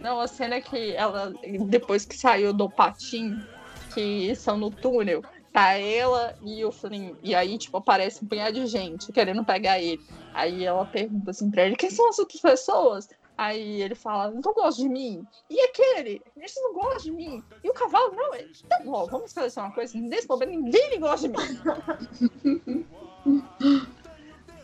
Não, 0.00 0.18
a 0.18 0.26
cena 0.26 0.54
é 0.54 0.60
que 0.62 0.94
ela, 0.94 1.34
depois 1.68 2.06
que 2.06 2.16
saiu 2.16 2.54
do 2.54 2.70
patinho, 2.70 3.46
que 3.92 4.34
são 4.34 4.56
no 4.56 4.70
túnel, 4.70 5.22
tá 5.52 5.72
ela 5.72 6.34
e 6.42 6.64
o 6.64 6.72
Flynn. 6.72 7.14
E 7.22 7.34
aí, 7.34 7.58
tipo, 7.58 7.76
aparece 7.76 8.24
um 8.24 8.28
punhado 8.28 8.54
de 8.54 8.66
gente 8.66 9.12
querendo 9.12 9.44
pegar 9.44 9.78
ele. 9.78 10.02
Aí 10.32 10.64
ela 10.64 10.86
pergunta 10.86 11.30
assim 11.30 11.50
pra 11.50 11.66
ele: 11.66 11.76
quem 11.76 11.90
são 11.90 12.08
as 12.08 12.18
outras 12.18 12.40
pessoas? 12.40 13.08
Aí 13.36 13.82
ele 13.82 13.94
fala, 13.94 14.30
não 14.30 14.40
gosta 14.40 14.80
de 14.80 14.88
mim. 14.88 15.26
E 15.50 15.60
aquele? 15.60 16.22
Eles 16.36 16.54
não 16.56 16.72
gostam 16.72 17.02
de 17.02 17.12
mim. 17.12 17.44
E 17.62 17.68
o 17.68 17.74
cavalo, 17.74 18.14
não. 18.14 18.34
Ele, 18.34 18.50
tá 18.68 18.80
bom, 18.84 19.06
vamos 19.06 19.32
fazer 19.32 19.60
uma 19.60 19.72
coisa. 19.72 19.98
Nesse 19.98 20.26
momento, 20.26 20.50
ninguém 20.50 20.98
gosta 20.98 21.28
de 21.28 21.36
mim. 21.36 22.86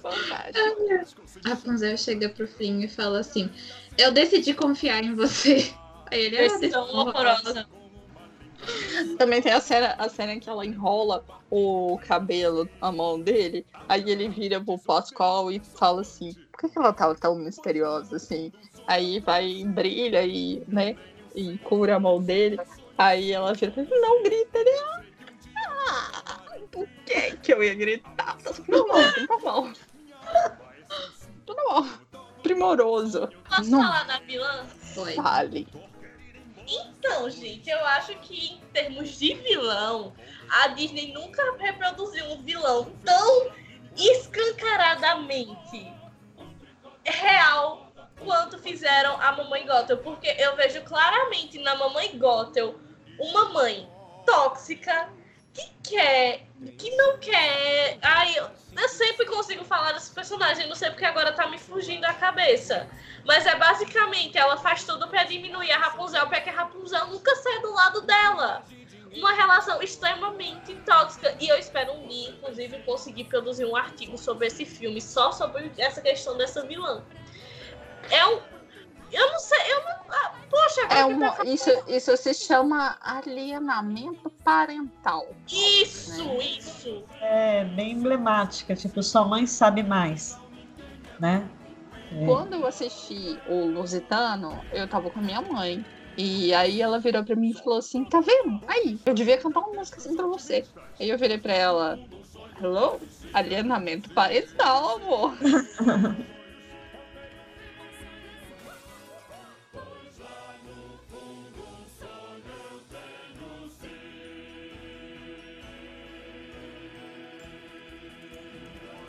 Fantástico. 0.01 1.23
Rapunzel 1.45 1.97
chega 1.97 2.29
pro 2.29 2.49
fim 2.49 2.81
e 2.81 2.89
fala 2.89 3.21
assim: 3.21 3.51
Eu 3.97 4.11
decidi 4.11 4.53
confiar 4.53 5.03
em 5.05 5.15
você. 5.15 5.73
Aí 6.11 6.23
ele 6.23 6.37
é 6.37 6.49
Decisão 6.49 6.89
horrorosa. 6.89 7.67
Também 9.19 9.43
tem 9.43 9.53
a 9.53 9.61
cena, 9.61 9.95
a 9.99 10.09
cena 10.09 10.35
em 10.35 10.41
que 10.41 10.49
ela 10.49 10.65
enrola 10.65 11.25
o 11.51 11.99
cabelo 12.07 12.69
na 12.81 12.93
mão 12.93 13.21
dele. 13.21 13.67
Aí 13.89 14.09
ele 14.09 14.29
vira 14.29 14.61
pro 14.61 14.79
Pascoal 14.79 15.51
e 15.51 15.61
fala 15.61 16.01
assim: 16.03 16.35
por 16.53 16.61
que 16.61 16.69
que 16.69 16.79
ela 16.79 16.93
tava 16.93 17.15
tão 17.15 17.35
misteriosa 17.35 18.17
assim? 18.17 18.53
Aí 18.87 19.21
vai, 19.21 19.65
brilha 19.65 20.25
e, 20.25 20.63
né, 20.69 20.97
e 21.35 21.57
cura 21.59 21.97
a 21.97 22.01
mão 22.01 22.23
dele. 22.23 22.61
Aí 22.97 23.33
ela 23.33 23.55
vira 23.55 23.73
não 23.77 24.23
grita, 24.23 24.59
ele. 24.59 24.71
Ah, 25.89 26.37
por 26.71 26.87
que 27.07 27.37
que 27.39 27.53
eu 27.53 27.63
ia 27.63 27.75
gritar? 27.75 28.37
Tá 28.39 28.53
super 28.53 28.77
normal, 28.77 29.03
tá 29.13 29.27
normal. 29.29 29.73
Tá 31.45 31.55
normal. 31.55 31.87
Primoroso. 32.43 33.29
Posso 33.49 33.69
Não. 33.71 33.83
falar 33.83 34.05
da 34.05 34.21
vilã? 34.21 34.65
Foi. 34.95 35.15
Fale. 35.15 35.67
Então, 36.69 37.29
gente, 37.29 37.69
eu 37.69 37.85
acho 37.87 38.17
que 38.21 38.55
em 38.55 38.61
termos 38.73 39.19
de 39.19 39.35
vilão, 39.35 40.13
a 40.49 40.69
Disney 40.69 41.13
nunca 41.13 41.43
reproduziu 41.59 42.25
um 42.27 42.43
vilão 42.43 42.93
tão 43.05 43.51
escancaradamente 43.97 45.93
real 47.05 47.93
quanto 48.19 48.59
fizeram 48.59 49.21
a 49.21 49.33
Mamãe 49.33 49.67
Gothel. 49.67 49.99
Porque 49.99 50.29
eu 50.39 50.57
vejo 50.57 50.83
claramente 50.83 51.59
na 51.59 51.75
Mamãe 51.75 52.17
Gothel 52.19 52.79
uma 53.19 53.51
mãe 53.51 53.89
tóxica 54.25 55.09
que 55.53 55.71
quer, 55.83 56.47
que 56.79 56.91
não 56.97 57.19
quer. 57.19 57.99
Ai, 58.01 58.39
eu, 58.39 58.49
eu 58.77 58.89
sempre 58.89 59.27
consigo 59.27 59.65
falar 59.65 59.93
desse 59.93 60.13
personagem, 60.13 60.67
não 60.69 60.75
sei 60.75 60.91
porque 60.91 61.05
agora 61.05 61.33
tá 61.33 61.47
me 61.47 61.59
fugindo 61.59 62.05
a 62.05 62.15
cabeça. 62.15 62.89
Mas 63.25 63.47
é 63.47 63.55
basicamente, 63.55 64.39
ela 64.39 64.57
faz 64.57 64.85
tudo 64.85 65.07
pra 65.09 65.25
diminuir 65.25 65.71
a 65.71 65.79
Rapunzel, 65.79 66.27
pra 66.27 66.41
que 66.41 66.51
a 66.51 66.53
Rapunzel 66.53 67.07
nunca 67.09 67.35
saia 67.37 67.61
do 67.61 67.73
lado 67.73 68.01
dela. 68.03 68.65
Uma 69.15 69.33
relação 69.33 69.83
extremamente 69.83 70.75
tóxica. 70.87 71.35
E 71.39 71.49
eu 71.49 71.59
espero 71.59 71.93
um 71.93 72.09
dia, 72.09 72.31
inclusive, 72.31 72.79
conseguir 72.83 73.25
produzir 73.25 73.65
um 73.67 73.77
artigo 73.77 74.17
sobre 74.17 74.47
esse 74.47 74.65
filme, 74.65 75.01
só 75.01 75.33
sobre 75.33 75.71
essa 75.77 76.01
questão 76.01 76.37
dessa 76.37 76.67
vilã. 76.67 77.05
É 78.11 78.27
um. 78.27 78.41
Eu 79.13 79.31
não 79.31 79.39
sei, 79.39 79.59
eu 79.71 79.85
não. 79.85 79.91
ah, 80.09 80.33
poxa, 80.49 80.81
É 80.89 81.05
uma, 81.05 81.33
tá- 81.33 81.45
isso, 81.45 81.71
isso 81.87 82.17
se 82.17 82.33
chama 82.33 82.97
alienamento 83.03 84.31
parental. 84.43 85.29
Isso, 85.47 86.25
né? 86.25 86.45
isso. 86.45 87.05
É 87.21 87.65
bem 87.65 87.93
emblemática, 87.93 88.75
tipo, 88.75 89.03
sua 89.03 89.23
mãe 89.27 89.47
sabe 89.47 89.83
mais, 89.83 90.39
né? 91.21 91.47
É. 92.11 92.25
Quando 92.27 92.55
eu 92.55 92.67
assisti 92.67 93.39
o 93.47 93.67
Lusitano, 93.67 94.63
eu 94.73 94.89
tava 94.89 95.11
com 95.11 95.19
a 95.19 95.23
minha 95.23 95.43
mãe. 95.43 95.85
E 96.17 96.53
aí 96.55 96.83
ela 96.83 96.99
virou 96.99 97.25
pra 97.25 97.37
mim 97.37 97.51
e 97.51 97.55
falou 97.55 97.79
assim: 97.79 98.05
tá 98.05 98.21
vendo? 98.21 98.61
Aí, 98.67 98.99
eu 99.05 99.15
devia 99.15 99.39
cantar 99.39 99.61
uma 99.61 99.75
música 99.75 99.99
assim 99.99 100.15
pra 100.15 100.27
você. 100.27 100.65
Aí 101.01 101.09
eu 101.09 101.19
virei 101.19 101.39
pra 101.39 101.55
ela: 101.55 101.99
Hello? 102.61 103.01
Alienamento 103.33 104.11
parental, 104.11 104.97
amor. 104.97 105.37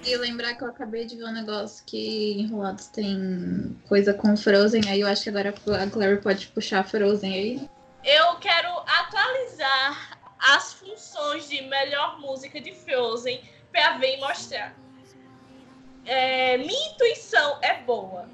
E 0.05 0.17
lembrar 0.17 0.55
que 0.55 0.63
eu 0.63 0.67
acabei 0.67 1.05
de 1.05 1.15
ver 1.15 1.23
um 1.23 1.31
negócio 1.31 1.83
que 1.85 2.33
Enrolados 2.33 2.87
tem 2.87 3.79
coisa 3.87 4.13
com 4.13 4.35
Frozen, 4.35 4.89
aí 4.89 4.99
eu 4.99 5.07
acho 5.07 5.23
que 5.23 5.29
agora 5.29 5.53
a 5.81 5.89
Clary 5.89 6.21
pode 6.21 6.47
puxar 6.47 6.83
Frozen 6.83 7.33
aí. 7.33 7.69
Eu 8.03 8.35
quero 8.35 8.69
atualizar 8.79 10.19
as 10.39 10.73
funções 10.73 11.47
de 11.47 11.61
melhor 11.61 12.19
música 12.19 12.59
de 12.59 12.73
Frozen 12.75 13.41
pra 13.71 13.97
ver 13.97 14.17
e 14.17 14.19
mostrar. 14.19 14.75
É, 16.05 16.57
minha 16.57 16.91
intuição 16.91 17.59
é 17.61 17.81
boa. 17.83 18.27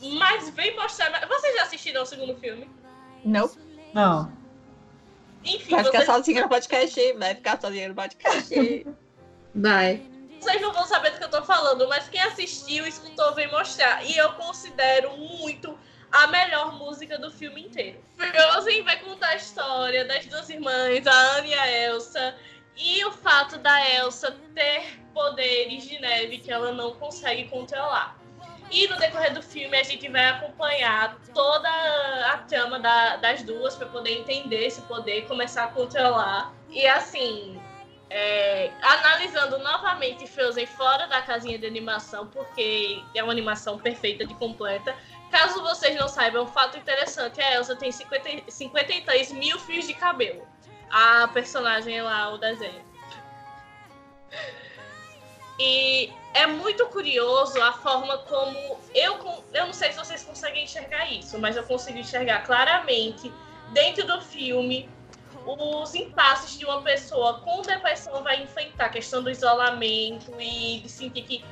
Mas 0.00 0.48
vem 0.50 0.74
mostrar. 0.74 1.26
Vocês 1.28 1.54
já 1.56 1.64
assistiram 1.64 2.02
o 2.02 2.06
segundo 2.06 2.34
filme? 2.36 2.70
Não, 3.24 3.50
Não. 3.92 4.32
Enfim, 5.44 5.70
vai 5.70 5.84
ficar 5.84 5.98
vocês, 5.98 6.06
sozinha 6.06 6.42
no 6.42 6.48
podcast, 6.48 7.12
vai 7.14 7.34
ficar 7.34 7.60
sozinha 7.60 7.88
no 7.88 7.94
podcast. 7.94 8.86
Vai. 9.54 10.17
Vocês 10.40 10.60
não 10.60 10.72
vão 10.72 10.86
saber 10.86 11.10
do 11.10 11.18
que 11.18 11.24
eu 11.24 11.30
tô 11.30 11.42
falando, 11.42 11.88
mas 11.88 12.08
quem 12.08 12.20
assistiu, 12.22 12.86
escutou, 12.86 13.34
vem 13.34 13.50
mostrar. 13.50 14.04
E 14.04 14.16
eu 14.16 14.32
considero 14.34 15.16
muito 15.16 15.78
a 16.10 16.26
melhor 16.28 16.72
música 16.74 17.18
do 17.18 17.30
filme 17.30 17.62
inteiro. 17.64 18.02
Frozen 18.16 18.82
vai 18.82 18.98
contar 19.00 19.28
a 19.28 19.36
história 19.36 20.04
das 20.04 20.26
duas 20.26 20.48
irmãs, 20.48 21.06
a 21.06 21.12
Anna 21.36 21.46
e 21.46 21.54
a 21.54 21.70
Elsa, 21.86 22.34
e 22.76 23.04
o 23.04 23.12
fato 23.12 23.58
da 23.58 23.90
Elsa 23.90 24.36
ter 24.54 25.00
poderes 25.12 25.84
de 25.86 25.98
neve 26.00 26.38
que 26.38 26.50
ela 26.50 26.72
não 26.72 26.94
consegue 26.94 27.44
controlar. 27.48 28.16
E 28.70 28.86
no 28.86 28.96
decorrer 28.96 29.32
do 29.32 29.42
filme 29.42 29.76
a 29.78 29.82
gente 29.82 30.08
vai 30.08 30.26
acompanhar 30.26 31.18
toda 31.34 31.68
a 32.32 32.38
trama 32.46 32.78
da- 32.78 33.16
das 33.16 33.42
duas 33.42 33.74
para 33.74 33.86
poder 33.86 34.18
entender 34.18 34.66
esse 34.66 34.82
poder, 34.82 35.26
começar 35.26 35.64
a 35.64 35.68
controlar. 35.68 36.52
E 36.68 36.86
assim, 36.86 37.60
é, 38.10 38.70
analisando 38.80 39.58
novamente 39.58 40.26
Frozen 40.26 40.66
fora 40.66 41.06
da 41.06 41.20
casinha 41.22 41.58
de 41.58 41.66
animação, 41.66 42.26
porque 42.28 43.02
é 43.14 43.22
uma 43.22 43.32
animação 43.32 43.78
perfeita 43.78 44.24
de 44.24 44.34
completa. 44.34 44.96
Caso 45.30 45.62
vocês 45.62 45.94
não 45.96 46.08
saibam, 46.08 46.44
um 46.44 46.46
fato 46.46 46.78
interessante, 46.78 47.40
a 47.40 47.54
Elsa 47.54 47.76
tem 47.76 47.92
50, 47.92 48.50
53 48.50 49.32
mil 49.32 49.58
fios 49.58 49.86
de 49.86 49.94
cabelo. 49.94 50.46
A 50.90 51.28
personagem 51.28 52.00
lá, 52.00 52.32
o 52.32 52.38
desenho. 52.38 52.82
E 55.60 56.10
é 56.34 56.46
muito 56.46 56.86
curioso 56.86 57.60
a 57.60 57.72
forma 57.72 58.18
como 58.18 58.78
eu, 58.94 59.44
eu 59.52 59.66
não 59.66 59.72
sei 59.72 59.92
se 59.92 59.98
vocês 59.98 60.22
conseguem 60.22 60.64
enxergar 60.64 61.10
isso, 61.12 61.38
mas 61.38 61.56
eu 61.56 61.64
consigo 61.64 61.98
enxergar 61.98 62.44
claramente 62.44 63.32
dentro 63.72 64.06
do 64.06 64.22
filme 64.22 64.88
os 65.46 65.94
impasses 65.94 66.58
de 66.58 66.64
uma 66.64 66.82
pessoa 66.82 67.40
com 67.40 67.62
depressão 67.62 68.22
vai 68.22 68.42
enfrentar 68.42 68.86
a 68.86 68.88
questão 68.90 69.22
do 69.22 69.30
isolamento 69.30 70.32
e 70.40 70.80
de 70.80 70.88
sentir 70.88 71.22
que 71.22 71.44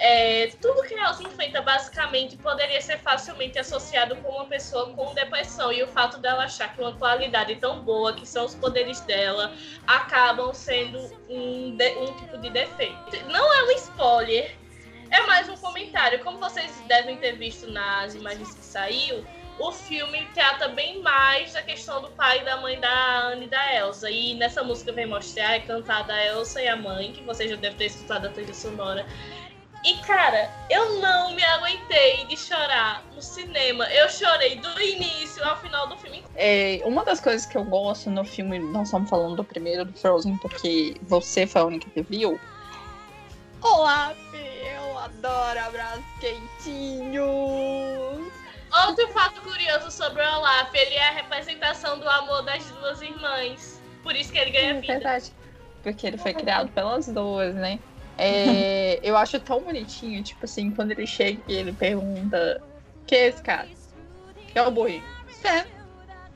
é, 0.00 0.46
tudo 0.62 0.82
que 0.82 0.94
ela 0.94 1.12
se 1.12 1.24
enfrenta 1.24 1.60
basicamente 1.60 2.36
poderia 2.36 2.80
ser 2.80 2.98
facilmente 2.98 3.58
associado 3.58 4.14
com 4.16 4.28
uma 4.28 4.44
pessoa 4.44 4.90
com 4.94 5.12
depressão 5.12 5.72
e 5.72 5.82
o 5.82 5.88
fato 5.88 6.18
dela 6.18 6.44
achar 6.44 6.72
que 6.72 6.80
uma 6.80 6.92
qualidade 6.96 7.56
tão 7.56 7.80
boa 7.80 8.12
que 8.12 8.24
são 8.24 8.44
os 8.44 8.54
poderes 8.54 9.00
dela 9.00 9.52
acabam 9.88 10.54
sendo 10.54 10.98
um, 11.28 11.76
de- 11.76 11.96
um 11.96 12.14
tipo 12.16 12.38
de 12.38 12.48
defeito. 12.50 13.26
Não 13.26 13.52
é 13.54 13.64
um 13.64 13.70
spoiler, 13.72 14.54
é 15.10 15.20
mais 15.26 15.48
um 15.48 15.56
comentário. 15.56 16.22
Como 16.22 16.38
vocês 16.38 16.70
devem 16.86 17.16
ter 17.16 17.32
visto 17.32 17.68
nas 17.68 18.14
imagens 18.14 18.54
que 18.54 18.64
saiu, 18.64 19.26
o 19.58 19.72
filme 19.72 20.26
trata 20.34 20.68
bem 20.68 21.02
mais 21.02 21.52
da 21.52 21.62
questão 21.62 22.00
do 22.00 22.08
pai 22.10 22.40
e 22.40 22.44
da 22.44 22.58
mãe 22.58 22.78
da 22.78 23.26
Anne 23.26 23.46
e 23.46 23.48
da 23.48 23.74
Elsa. 23.74 24.10
E 24.10 24.34
nessa 24.34 24.62
música 24.62 24.92
vem 24.92 25.06
mostrar, 25.06 25.54
é 25.54 25.60
cantada 25.60 26.12
a 26.12 26.26
Elsa 26.26 26.62
e 26.62 26.68
a 26.68 26.76
mãe, 26.76 27.12
que 27.12 27.22
vocês 27.22 27.50
já 27.50 27.56
devem 27.56 27.76
ter 27.76 27.86
escutado 27.86 28.26
a 28.26 28.30
trilha 28.30 28.54
sonora. 28.54 29.04
E 29.84 29.96
cara, 29.98 30.50
eu 30.68 31.00
não 31.00 31.34
me 31.34 31.44
aguentei 31.44 32.24
de 32.26 32.36
chorar 32.36 33.04
no 33.14 33.22
cinema. 33.22 33.84
Eu 33.92 34.08
chorei 34.08 34.56
do 34.56 34.80
início 34.80 35.44
ao 35.44 35.56
final 35.60 35.86
do 35.86 35.96
filme. 35.98 36.24
É, 36.34 36.80
uma 36.84 37.04
das 37.04 37.20
coisas 37.20 37.46
que 37.46 37.56
eu 37.56 37.64
gosto 37.64 38.10
no 38.10 38.24
filme, 38.24 38.58
nós 38.58 38.88
estamos 38.88 39.08
falando 39.08 39.36
do 39.36 39.44
primeiro 39.44 39.84
do 39.84 39.92
Frozen, 39.92 40.36
porque 40.38 40.96
você 41.02 41.46
foi 41.46 41.60
a 41.60 41.64
única 41.64 41.88
que 41.90 42.02
viu. 42.02 42.40
Olá, 43.62 44.14
Fê, 44.30 44.76
eu 44.76 44.98
adoro 44.98 45.58
abraços 45.60 46.04
quentinhos. 46.20 47.26
Outro 48.86 49.08
fato 49.08 49.40
curioso 49.40 49.90
sobre 49.90 50.22
o 50.22 50.26
Olaf, 50.36 50.72
ele 50.74 50.94
é 50.94 51.08
a 51.08 51.12
representação 51.12 51.98
do 51.98 52.08
amor 52.08 52.42
das 52.42 52.64
duas 52.70 53.00
irmãs. 53.00 53.80
Por 54.02 54.14
isso 54.14 54.32
que 54.32 54.38
ele 54.38 54.50
ganha 54.50 54.70
É 54.70 54.80
vida. 54.80 54.92
verdade. 54.94 55.32
Porque 55.82 56.06
ele 56.06 56.18
foi 56.18 56.34
criado 56.34 56.68
pelas 56.70 57.06
duas, 57.08 57.54
né? 57.54 57.78
É, 58.18 58.98
eu 59.02 59.16
acho 59.16 59.38
tão 59.40 59.60
bonitinho, 59.60 60.22
tipo 60.22 60.44
assim, 60.44 60.70
quando 60.70 60.90
ele 60.92 61.06
chega 61.06 61.40
e 61.48 61.54
ele 61.54 61.72
pergunta: 61.72 62.62
Quem 63.06 63.18
é 63.18 63.26
esse 63.28 63.42
cara? 63.42 63.68
Que 64.52 64.58
é 64.58 64.62
o 64.62 64.70
burrinho? 64.70 65.04
Isso 65.28 65.46
é. 65.46 65.66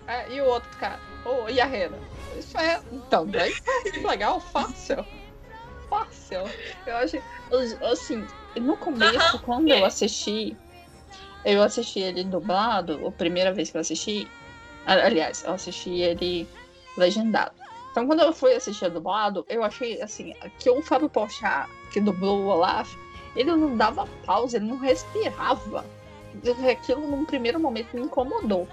Ah, 0.07 0.27
e 0.29 0.41
o 0.41 0.45
outro 0.47 0.71
cara? 0.79 0.99
Oh, 1.25 1.49
e 1.49 1.61
a 1.61 1.65
Rena? 1.67 1.99
Isso 2.39 2.57
é. 2.59 2.81
Então, 2.91 3.27
daí 3.27 3.55
legal, 4.05 4.41
fácil. 4.41 5.05
Fácil. 5.89 6.43
Eu 6.87 6.97
acho. 6.97 7.19
Assim, 7.91 8.27
no 8.57 8.77
começo, 8.77 9.39
quando 9.41 9.69
eu 9.69 9.85
assisti, 9.85 10.57
eu 11.45 11.63
assisti 11.63 12.01
ele 12.01 12.25
dublado, 12.25 13.07
a 13.07 13.11
primeira 13.11 13.53
vez 13.53 13.71
que 13.71 13.77
eu 13.77 13.81
assisti. 13.81 14.29
Aliás, 14.87 15.45
eu 15.45 15.53
assisti 15.53 15.91
ele 16.01 16.49
legendado. 16.97 17.53
Então, 17.91 18.07
quando 18.07 18.21
eu 18.21 18.33
fui 18.33 18.55
assistir 18.55 18.91
dublado, 18.91 19.45
eu 19.49 19.63
achei 19.63 20.01
assim, 20.01 20.35
que 20.59 20.71
o 20.71 20.81
Fábio 20.83 21.11
Pochá, 21.11 21.69
que 21.93 22.01
dublou 22.01 22.41
o 22.41 22.47
Olaf, 22.47 22.95
ele 23.37 23.55
não 23.55 23.77
dava 23.77 24.07
pausa, 24.25 24.57
ele 24.57 24.67
não 24.67 24.79
respirava. 24.79 25.85
Aquilo, 26.71 27.07
num 27.07 27.25
primeiro 27.25 27.61
momento, 27.61 27.95
me 27.95 28.03
incomodou. 28.03 28.67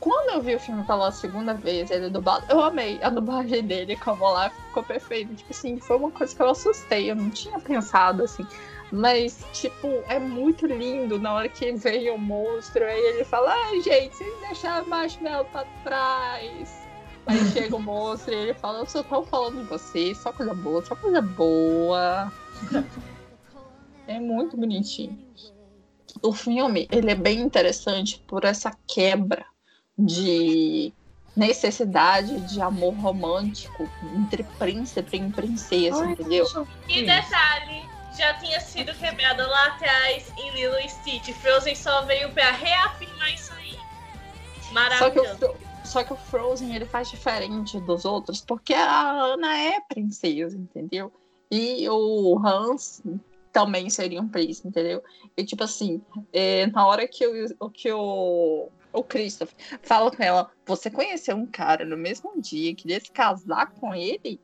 Quando 0.00 0.30
eu 0.30 0.40
vi 0.40 0.54
o 0.54 0.60
filme 0.60 0.82
pela 0.84 1.12
segunda 1.12 1.52
vez, 1.52 1.90
ele 1.90 2.08
dublado, 2.08 2.46
eu 2.48 2.62
amei. 2.62 2.98
A 3.02 3.10
dublagem 3.10 3.62
dele 3.62 3.96
como 3.96 4.24
Olaf 4.24 4.54
ficou 4.68 4.82
perfeita. 4.82 5.34
Tipo 5.34 5.50
assim, 5.50 5.78
foi 5.78 5.96
uma 5.98 6.10
coisa 6.10 6.34
que 6.34 6.40
eu 6.40 6.48
assustei. 6.48 7.10
Eu 7.10 7.16
não 7.16 7.28
tinha 7.28 7.60
pensado 7.60 8.24
assim. 8.24 8.46
Mas, 8.92 9.44
tipo, 9.52 9.86
é 10.08 10.18
muito 10.18 10.66
lindo 10.66 11.18
na 11.18 11.34
hora 11.34 11.48
que 11.48 11.72
vem 11.72 12.10
o 12.10 12.18
monstro. 12.18 12.84
Aí 12.84 12.98
ele 12.98 13.24
fala: 13.24 13.52
Ai, 13.52 13.80
gente, 13.80 14.16
vocês 14.16 14.40
deixaram 14.40 14.84
o 14.84 14.88
marshmallow 14.88 15.44
pra 15.46 15.64
trás. 15.84 16.80
Aí 17.26 17.38
chega 17.52 17.76
o 17.76 17.80
monstro 17.80 18.34
e 18.34 18.36
ele 18.36 18.54
fala: 18.54 18.80
Eu 18.80 18.86
só 18.86 19.02
tô 19.02 19.22
falando 19.22 19.62
de 19.62 19.68
você, 19.68 20.14
só 20.14 20.32
coisa 20.32 20.54
boa, 20.54 20.84
só 20.84 20.96
coisa 20.96 21.22
boa. 21.22 22.32
é 24.08 24.18
muito 24.18 24.56
bonitinho. 24.56 25.18
O 26.22 26.32
filme, 26.32 26.88
ele 26.90 27.12
é 27.12 27.14
bem 27.14 27.40
interessante 27.40 28.22
por 28.26 28.44
essa 28.44 28.76
quebra 28.88 29.44
de 29.96 30.92
necessidade 31.36 32.40
de 32.52 32.60
amor 32.60 32.94
romântico 32.94 33.88
entre 34.16 34.42
príncipe 34.58 35.16
e 35.16 35.30
princesa, 35.30 36.04
Ai, 36.04 36.12
entendeu? 36.12 36.46
E 36.88 37.06
detalhe, 37.06 37.88
já 38.20 38.34
tinha 38.34 38.60
sido 38.60 38.94
quebrada 38.94 39.46
lá 39.46 39.68
atrás 39.68 40.30
em 40.36 40.50
Lilo 40.50 40.78
e 40.78 40.88
Stitch. 40.90 41.30
Frozen 41.36 41.74
só 41.74 42.02
veio 42.02 42.30
pra 42.32 42.50
reafirmar 42.50 43.32
isso 43.32 43.50
aí. 43.54 43.72
Só 44.98 45.10
que, 45.10 45.18
o, 45.18 45.22
Maravilhoso. 45.24 45.56
Só 45.84 46.04
que 46.04 46.12
o 46.12 46.16
Frozen 46.16 46.76
ele 46.76 46.84
faz 46.84 47.08
diferente 47.10 47.80
dos 47.80 48.04
outros, 48.04 48.42
porque 48.42 48.74
a 48.74 49.10
Ana 49.10 49.56
é 49.58 49.80
princesa, 49.88 50.54
entendeu? 50.56 51.10
E 51.50 51.88
o 51.88 52.38
Hans 52.44 53.02
também 53.52 53.88
seria 53.88 54.20
um 54.20 54.28
príncipe, 54.28 54.68
entendeu? 54.68 55.02
E 55.36 55.42
tipo 55.42 55.64
assim, 55.64 56.02
é, 56.32 56.66
na 56.66 56.86
hora 56.86 57.08
que 57.08 57.26
o, 57.26 57.56
o- 57.58 57.70
que 57.70 57.90
o, 57.90 58.68
o 58.92 59.02
Christopher 59.02 59.56
fala 59.82 60.10
com 60.14 60.22
ela, 60.22 60.50
você 60.66 60.90
conheceu 60.90 61.34
um 61.34 61.46
cara 61.46 61.84
no 61.86 61.96
mesmo 61.96 62.40
dia, 62.40 62.74
queria 62.74 63.00
se 63.00 63.10
casar 63.10 63.72
com 63.72 63.94
ele? 63.94 64.38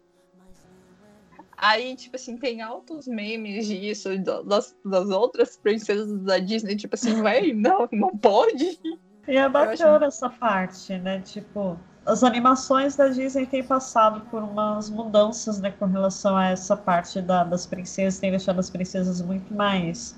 Aí, 1.57 1.97
tipo 1.97 2.17
assim, 2.17 2.37
tem 2.37 2.61
altos 2.61 3.07
memes 3.07 3.67
disso, 3.67 4.17
da- 4.19 4.43
das, 4.43 4.75
das 4.85 5.09
outras 5.09 5.57
princesas 5.57 6.23
da 6.23 6.39
Disney, 6.39 6.77
tipo 6.77 6.95
assim, 6.95 7.23
véi, 7.23 7.53
não, 7.55 7.89
não 7.93 8.17
pode. 8.17 8.79
E 9.27 9.37
é 9.37 9.41
acho- 9.41 9.53
bacana 9.53 10.07
essa 10.07 10.29
parte, 10.29 10.97
né? 10.99 11.21
Tipo, 11.21 11.77
as 12.05 12.23
animações 12.23 12.95
da 12.95 13.09
Disney 13.09 13.47
têm 13.47 13.63
passado 13.65 14.21
por 14.31 14.43
umas 14.43 14.89
mudanças, 14.91 15.59
né, 15.61 15.71
com 15.73 15.87
relação 15.87 16.37
a 16.37 16.47
essa 16.51 16.77
parte 16.77 17.21
da- 17.21 17.43
das 17.45 17.67
princesas, 17.67 18.21
tem 18.21 18.31
deixado 18.31 18.61
as 18.61 18.71
princesas 18.71 19.21
muito 19.23 19.53
mais 19.55 20.15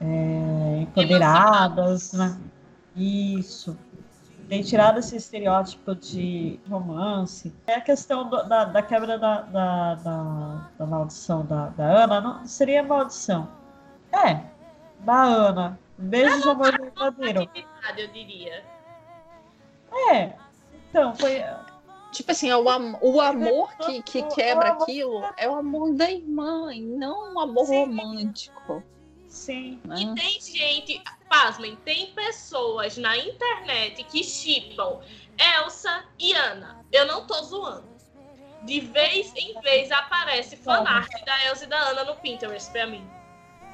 é, 0.00 0.80
empoderadas, 0.82 2.12
né? 2.12 2.36
Isso. 2.94 3.76
Tem 4.48 4.62
tirado 4.62 4.98
esse 4.98 5.16
estereótipo 5.16 5.94
de 5.94 6.60
romance. 6.70 7.52
É 7.66 7.74
a 7.74 7.80
questão 7.80 8.28
do- 8.28 8.42
da, 8.44 8.64
da 8.64 8.80
quebra 8.82 9.18
da, 9.18 9.40
da, 9.42 9.94
da, 9.96 10.70
da 10.78 10.86
maldição 10.86 11.44
da, 11.44 11.68
da 11.70 11.84
Ana, 12.04 12.20
não 12.20 12.46
seria 12.46 12.82
maldição. 12.82 13.48
É, 14.12 14.40
da 15.00 15.22
Ana. 15.22 15.78
Beijo 15.98 16.42
de 16.42 16.48
amor 16.48 16.78
verdadeiro. 16.78 17.42
Atividade, 17.42 18.00
eu 18.02 18.08
diria. 18.08 18.64
É, 20.12 20.32
então, 20.90 21.14
foi. 21.16 21.42
Tipo 22.12 22.30
assim, 22.32 22.48
é 22.48 22.56
o, 22.56 22.68
am- 22.68 22.96
o 23.00 23.20
amor 23.20 23.74
que, 23.78 24.02
que 24.02 24.22
quebra 24.34 24.70
aquilo 24.74 25.24
é 25.36 25.48
o 25.48 25.56
amor 25.56 25.92
da 25.94 26.10
irmã, 26.10 26.72
e 26.72 26.80
não 26.80 27.34
um 27.34 27.40
amor 27.40 27.66
Sim. 27.66 27.78
romântico. 27.80 28.82
Sim. 29.28 29.80
Né? 29.84 29.96
E 30.00 30.14
tem 30.14 30.40
gente, 30.40 31.02
pasmem, 31.28 31.76
tem 31.76 32.12
pessoas 32.12 32.96
na 32.96 33.16
internet 33.16 34.04
que 34.04 34.22
chipam 34.22 35.00
Elsa 35.38 36.04
e 36.18 36.32
Ana. 36.32 36.84
Eu 36.92 37.06
não 37.06 37.26
tô 37.26 37.34
zoando. 37.42 37.96
De 38.62 38.80
vez 38.80 39.32
em 39.36 39.60
vez 39.60 39.92
aparece 39.92 40.56
fanart 40.56 41.08
da 41.24 41.44
Elsa 41.46 41.64
e 41.64 41.68
da 41.68 41.78
Ana 41.78 42.04
no 42.04 42.16
Pinterest 42.16 42.70
pra 42.72 42.86
mim. 42.86 43.08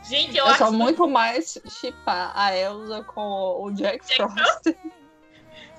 Gente, 0.02 0.36
eu, 0.36 0.44
Eu 0.44 0.50
acho 0.50 0.58
sou 0.58 0.72
muito 0.72 1.08
mais 1.08 1.58
chipar 1.80 2.32
a 2.34 2.56
Elsa 2.56 3.04
com 3.04 3.62
o 3.62 3.70
Jack 3.70 4.04
Jack 4.06 4.16
Frost. 4.16 4.76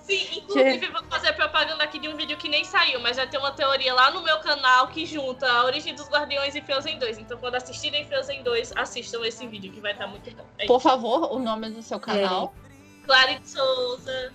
Sim, 0.04 0.40
inclusive 0.40 0.88
vou 0.88 1.02
fazer 1.06 1.32
propaganda 1.34 1.82
aqui 1.84 1.98
de 1.98 2.10
um 2.10 2.16
vídeo 2.18 2.38
que 2.38 2.50
nem 2.50 2.66
saiu, 2.66 3.00
mas 3.00 3.16
já 3.16 3.26
tem 3.26 3.40
uma 3.40 3.54
teoria 3.54 3.94
lá 3.94 4.12
no 4.12 4.22
meu 4.22 4.38
canal 4.40 4.88
que 4.90 5.06
junta 5.06 5.50
a 5.50 5.64
origem 5.64 5.96
dos 5.96 6.10
Guardiões 6.10 6.54
e 6.56 6.62
Frozen 6.62 7.00
2. 7.00 7.20
Então, 7.20 7.38
quando 7.38 7.56
assistirem 7.56 8.06
Frozen 8.06 8.44
2, 8.44 8.74
assistam 8.76 9.26
esse 9.26 9.48
vídeo 9.48 9.72
que 9.72 9.80
vai 9.80 9.94
estar 9.94 10.08
muito 10.08 10.30
bom. 10.36 10.46
É 10.60 10.66
Por 10.66 10.82
favor, 10.82 11.34
o 11.34 11.40
nome 11.40 11.70
do 11.70 11.82
seu 11.82 12.00
canal. 12.02 12.54
Clary 13.06 13.40
de 13.40 13.50
Souza. 13.50 14.34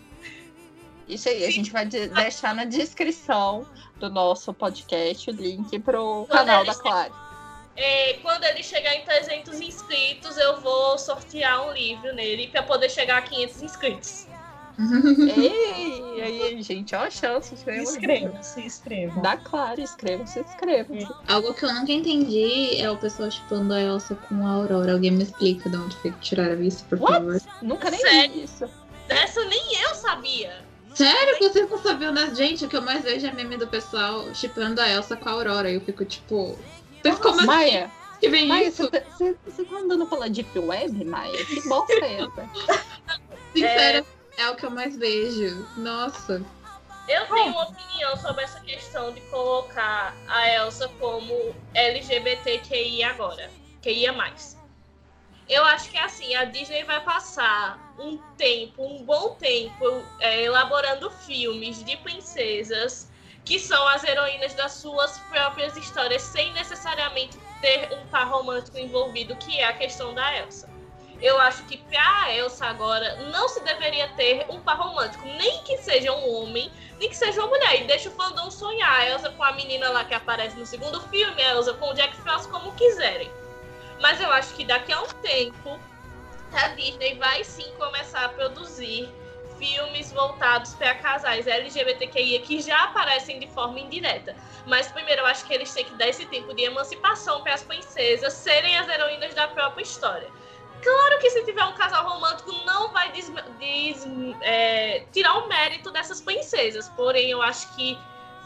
Isso 1.07 1.29
aí, 1.29 1.45
a 1.45 1.51
gente 1.51 1.71
vai 1.71 1.85
de- 1.87 2.09
deixar 2.09 2.55
na 2.55 2.65
descrição 2.65 3.67
do 3.97 4.09
nosso 4.11 4.53
podcast 4.55 5.31
o 5.31 5.33
link 5.35 5.79
pro 5.81 6.27
Quando 6.29 6.29
canal 6.29 6.65
da 6.65 6.75
Clary. 6.75 7.13
É, 7.77 8.15
quando 8.15 8.43
ele 8.45 8.63
chegar 8.63 8.95
em 8.95 9.05
300 9.05 9.61
inscritos, 9.61 10.37
eu 10.37 10.61
vou 10.61 10.99
sortear 10.99 11.67
um 11.67 11.73
livro 11.73 12.13
nele 12.15 12.49
pra 12.49 12.63
poder 12.63 12.91
chegar 12.91 13.19
a 13.19 13.23
500 13.23 13.63
inscritos. 13.63 14.27
Ei, 15.37 16.23
aí, 16.23 16.63
gente, 16.63 16.95
ó 16.95 17.01
a 17.01 17.11
chance. 17.11 17.49
Se 17.49 17.55
escreva 17.57 17.81
o 17.81 17.83
inscrevam, 17.83 18.29
livro. 18.29 18.43
se 18.45 18.61
inscrevam. 18.61 19.23
Da 19.23 19.37
Clary, 19.37 19.83
escrevam, 19.83 20.27
se 20.27 20.41
inscrevam. 20.41 20.97
Algo 21.27 21.53
que 21.55 21.65
eu 21.65 21.75
nunca 21.75 21.91
entendi 21.93 22.81
é 22.81 22.91
o 22.91 22.97
pessoal 22.97 23.31
chipando 23.31 23.75
a 23.75 23.81
Elsa 23.81 24.15
com 24.15 24.47
a 24.47 24.51
Aurora. 24.51 24.93
Alguém 24.93 25.11
me 25.11 25.25
explica 25.25 25.69
de 25.69 25.77
onde 25.77 25.97
foi 25.97 26.13
que 26.13 26.21
tiraram 26.21 26.63
isso, 26.63 26.85
por 26.85 27.01
What? 27.01 27.15
favor. 27.15 27.41
Nunca 27.63 27.91
nem 27.91 28.01
Sério? 28.01 28.33
vi 28.33 28.45
isso. 28.45 28.69
Dessa 29.09 29.45
nem 29.47 29.83
eu 29.83 29.95
sabia. 29.95 30.65
Sério? 30.95 31.39
Vocês 31.39 31.69
não 31.71 31.79
sabiam, 31.79 32.13
né? 32.13 32.33
Gente, 32.35 32.65
o 32.65 32.69
que 32.69 32.77
eu 32.77 32.83
mais 32.83 33.03
vejo 33.03 33.27
é 33.27 33.33
meme 33.33 33.57
do 33.57 33.67
pessoal 33.67 34.33
chipando 34.35 34.81
a 34.81 34.89
Elsa 34.89 35.17
com 35.17 35.29
a 35.29 35.33
Aurora. 35.33 35.71
Eu 35.71 35.81
fico 35.81 36.05
tipo. 36.05 36.59
Como 37.23 37.37
assim 37.37 37.47
Maia, 37.47 37.91
que 38.21 38.29
vem 38.29 38.47
Maia, 38.49 38.69
isso? 38.69 38.83
você 38.83 39.35
tá, 39.35 39.65
tá 39.65 39.77
andando 39.77 40.05
pela 40.07 40.29
Deep 40.29 40.59
Web, 40.59 41.05
Maia? 41.05 41.45
Que 41.45 41.67
bosta 41.69 41.93
é 41.95 42.21
essa? 42.23 42.51
Sincero, 43.55 43.99
é... 43.99 44.18
o 44.47 44.57
que 44.57 44.67
eu 44.67 44.71
mais 44.71 44.97
vejo. 44.97 45.67
Nossa. 45.77 46.45
Eu 47.09 47.27
tenho 47.27 47.53
uma 47.53 47.69
opinião 47.69 48.17
sobre 48.19 48.45
essa 48.45 48.61
questão 48.61 49.13
de 49.13 49.21
colocar 49.23 50.15
a 50.29 50.49
Elsa 50.55 50.89
como 51.01 51.55
LGBTQI 51.75 53.03
agora. 53.03 53.51
QIA 53.83 54.13
mais. 54.13 54.59
Eu 55.49 55.65
acho 55.65 55.91
que 55.91 55.97
assim, 55.97 56.35
a 56.35 56.45
Disney 56.45 56.85
vai 56.85 57.03
passar 57.03 57.95
um 57.99 58.19
tempo, 58.37 58.85
um 58.85 59.03
bom 59.03 59.35
tempo, 59.37 60.05
é, 60.21 60.43
elaborando 60.43 61.11
filmes 61.11 61.83
de 61.83 61.97
princesas 61.97 63.11
que 63.47 63.59
são 63.59 63.89
as 63.89 64.05
heroínas 64.05 64.53
das 64.53 64.73
suas 64.73 65.19
próprias 65.21 65.75
histórias, 65.75 66.21
sem 66.21 66.53
necessariamente 66.53 67.39
ter 67.63 67.91
um 67.95 68.07
par 68.09 68.29
romântico 68.29 68.77
envolvido, 68.77 69.35
que 69.37 69.59
é 69.59 69.65
a 69.65 69.73
questão 69.73 70.13
da 70.13 70.37
Elsa. 70.37 70.69
Eu 71.21 71.39
acho 71.41 71.65
que 71.65 71.77
pra 71.79 72.33
Elsa 72.33 72.67
agora 72.67 73.17
não 73.31 73.49
se 73.49 73.61
deveria 73.65 74.09
ter 74.11 74.47
um 74.49 74.61
par 74.61 74.79
romântico, 74.79 75.27
nem 75.27 75.63
que 75.65 75.77
seja 75.79 76.13
um 76.13 76.37
homem, 76.37 76.71
nem 76.99 77.09
que 77.09 77.17
seja 77.17 77.41
uma 77.41 77.49
mulher. 77.49 77.83
E 77.83 77.85
deixa 77.87 78.09
o 78.09 78.13
fandom 78.13 78.51
sonhar. 78.51 79.01
A 79.01 79.09
Elsa 79.11 79.31
com 79.31 79.43
a 79.43 79.53
menina 79.53 79.91
lá 79.91 80.05
que 80.05 80.15
aparece 80.15 80.57
no 80.57 80.65
segundo 80.65 81.01
filme, 81.09 81.43
a 81.43 81.55
Elsa 81.55 81.75
com 81.75 81.91
o 81.91 81.95
Jack 81.95 82.15
Frost, 82.17 82.49
como 82.49 82.73
quiserem. 82.73 83.31
Mas 84.01 84.21
eu 84.21 84.31
acho 84.31 84.55
que 84.55 84.65
daqui 84.65 84.93
a 84.93 85.03
um 85.03 85.09
tempo 85.23 85.81
a 86.53 86.69
Disney 86.69 87.15
vai 87.17 87.43
sim 87.45 87.71
começar 87.77 88.25
a 88.25 88.29
produzir 88.29 89.13
filmes 89.59 90.13
voltados 90.13 90.73
para 90.75 90.95
casais 90.95 91.47
LGBTQIA 91.47 92.41
que 92.43 92.61
já 92.61 92.85
aparecem 92.85 93.41
de 93.41 93.49
forma 93.49 93.81
indireta. 93.81 94.37
Mas 94.67 94.91
primeiro 94.91 95.23
eu 95.23 95.27
acho 95.27 95.45
que 95.45 95.53
eles 95.53 95.73
têm 95.75 95.85
que 95.85 95.95
dar 95.97 96.09
esse 96.09 96.25
tempo 96.27 96.55
de 96.55 96.63
emancipação 96.63 97.43
para 97.43 97.55
as 97.55 97.63
princesas 97.65 98.33
serem 98.35 98.79
as 98.79 98.89
heroínas 98.89 99.35
da 99.35 99.49
própria 99.49 99.83
história. 99.83 100.29
Claro 100.83 101.19
que 101.21 101.31
se 101.31 101.45
tiver 101.45 101.65
um 101.65 101.73
casal 101.75 102.05
romântico 102.09 102.53
não 102.65 102.93
vai 102.93 103.11
des- 103.13 103.31
des- 103.59 104.07
é, 104.43 105.05
tirar 105.13 105.35
o 105.39 105.49
mérito 105.49 105.91
dessas 105.91 106.21
princesas. 106.21 106.89
Porém, 106.91 107.31
eu 107.31 107.43
acho 107.43 107.75
que 107.75 107.99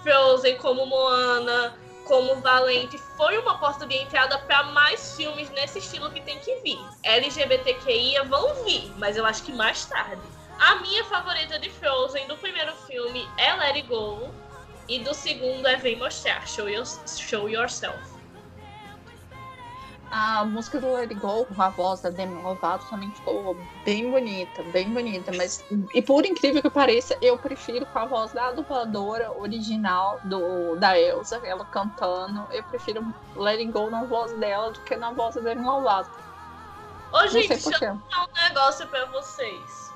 Frozen, 0.03 0.57
como 0.57 0.87
Moana, 0.87 1.77
como 2.05 2.41
Valente, 2.41 2.99
foi 3.17 3.39
uma 3.39 3.59
porta 3.59 3.87
de 3.87 3.95
entrada 3.97 4.39
para 4.39 4.65
mais 4.65 5.15
filmes 5.17 5.49
nesse 5.51 5.79
estilo 5.79 6.11
que 6.11 6.21
tem 6.23 6.39
que 6.41 6.55
vir. 6.57 6.79
LGBTQIA 7.03 8.25
vão 8.25 8.65
vir, 8.65 8.93
mas 8.99 9.17
eu 9.17 9.25
acho 9.27 9.43
que 9.45 9.53
mais 9.53 9.85
tarde. 9.85 10.21
A 10.59 10.77
minha 10.77 11.05
favorita 11.05 11.59
de 11.59 11.71
Frozen 11.71 12.27
do 12.29 12.37
primeiro 12.39 12.73
filme 12.87 13.29
é 13.37 13.55
Let 13.55 13.77
It 13.77 13.83
Go. 13.89 14.31
E 14.89 14.99
do 14.99 15.15
segundo 15.15 15.67
é 15.67 15.77
Vem 15.77 15.97
Mostrar, 15.97 16.47
Show, 16.47 16.69
Your- 16.69 16.85
Show 17.07 17.49
Yourself. 17.49 18.12
A 20.15 20.45
música 20.45 20.79
do 20.79 20.93
Let 20.93 21.09
It 21.09 21.15
Go, 21.15 21.47
com 21.47 21.63
a 21.63 21.71
voz 21.71 22.03
da 22.03 22.11
Demi 22.11 22.43
Lovato, 22.43 22.85
também 22.91 23.11
ficou 23.13 23.57
bem 23.83 24.11
bonita, 24.11 24.63
bem 24.65 24.91
bonita. 24.91 25.33
Mas, 25.35 25.65
e 25.95 26.03
por 26.03 26.27
incrível 26.27 26.61
que 26.61 26.69
pareça, 26.69 27.17
eu 27.23 27.39
prefiro 27.39 27.87
com 27.87 27.99
a 27.99 28.05
voz 28.05 28.31
da 28.31 28.53
dubladora 28.53 29.33
original 29.33 30.21
do, 30.25 30.77
da 30.77 31.01
Elsa, 31.01 31.41
ela 31.43 31.65
cantando. 31.65 32.47
Eu 32.53 32.63
prefiro 32.65 33.03
Let 33.35 33.61
It 33.61 33.73
Go 33.73 33.89
na 33.89 34.05
voz 34.05 34.35
dela 34.35 34.71
do 34.71 34.81
que 34.81 34.95
na 34.97 35.13
voz 35.13 35.35
da 35.35 35.41
Demi 35.41 35.65
Lovato. 35.65 36.11
Ô, 37.11 37.17
Não 37.17 37.29
gente, 37.29 37.49
deixa 37.49 37.71
eu 37.71 37.93
contar 37.95 38.25
um 38.25 38.49
negócio 38.49 38.87
pra 38.89 39.07
vocês. 39.07 39.91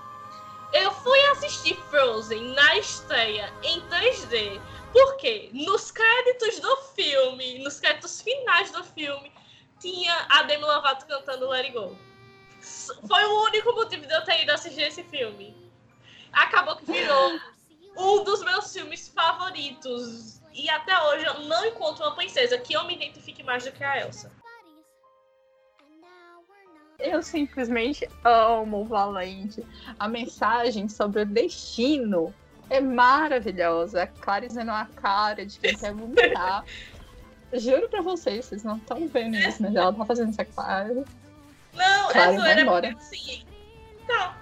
Eu 0.73 0.93
fui 0.93 1.21
assistir 1.33 1.77
Frozen 1.91 2.55
na 2.55 2.79
estreia 2.79 3.53
em 3.63 3.83
3D, 3.83 4.63
porque 4.95 5.51
nos 5.53 5.91
créditos 5.91 6.59
do 6.61 6.75
filme, 6.95 7.59
nos 7.59 7.79
créditos 7.81 8.23
finais 8.23 8.71
do 8.71 8.83
filme, 8.83 9.36
tinha 9.81 10.27
a 10.31 10.43
Demi 10.43 10.65
Lovato 10.65 11.07
cantando 11.07 11.49
Let 11.49 11.67
It 11.67 11.73
Go. 11.73 11.97
Foi 13.07 13.25
o 13.25 13.45
único 13.45 13.73
motivo 13.73 14.07
de 14.07 14.13
eu 14.13 14.25
ter 14.25 14.43
ido 14.43 14.53
assistir 14.53 14.83
esse 14.83 15.03
filme. 15.05 15.57
Acabou 16.33 16.77
que 16.77 16.85
virou 16.91 17.39
um 17.97 18.25
dos 18.25 18.43
meus 18.43 18.73
filmes 18.73 19.09
favoritos. 19.09 20.41
E 20.53 20.69
até 20.71 20.99
hoje 21.03 21.25
eu 21.25 21.41
não 21.41 21.67
encontro 21.67 22.05
uma 22.05 22.15
princesa 22.15 22.59
que 22.59 22.75
eu 22.75 22.85
me 22.85 22.95
identifique 22.95 23.43
mais 23.43 23.65
do 23.65 23.73
que 23.73 23.85
a 23.85 24.01
Elsa. 24.01 24.33
Eu 26.99 27.23
simplesmente 27.23 28.09
amo 28.25 28.81
o 28.81 28.85
Valente. 28.85 29.65
A 29.99 30.09
mensagem 30.09 30.89
sobre 30.89 31.23
o 31.23 31.27
destino 31.27 32.35
é 32.71 32.81
maravilhosa. 32.81 34.05
A 34.05 34.07
Clara 34.07 34.47
dizendo 34.47 34.71
a 34.71 34.87
cara 34.87 35.45
de 35.45 35.59
quem 35.59 35.77
quer 35.77 35.93
vomitar. 35.93 36.65
Juro 37.53 37.89
pra 37.89 38.03
vocês, 38.03 38.45
vocês 38.47 38.65
não 38.65 38.77
estão 38.77 39.07
vendo 39.09 39.37
isso, 39.37 39.63
mas 39.63 39.75
ela 39.75 39.93
tá 39.93 40.05
fazendo 40.05 40.31
essa 40.31 40.45
cara. 40.45 41.05
Não, 41.73 42.09
Claro, 42.09 42.33
é 42.33 42.37
vai 42.37 42.39
zoeira 42.39 42.61
embora. 42.61 42.95
assim. 42.97 43.45
Tá. 44.07 44.37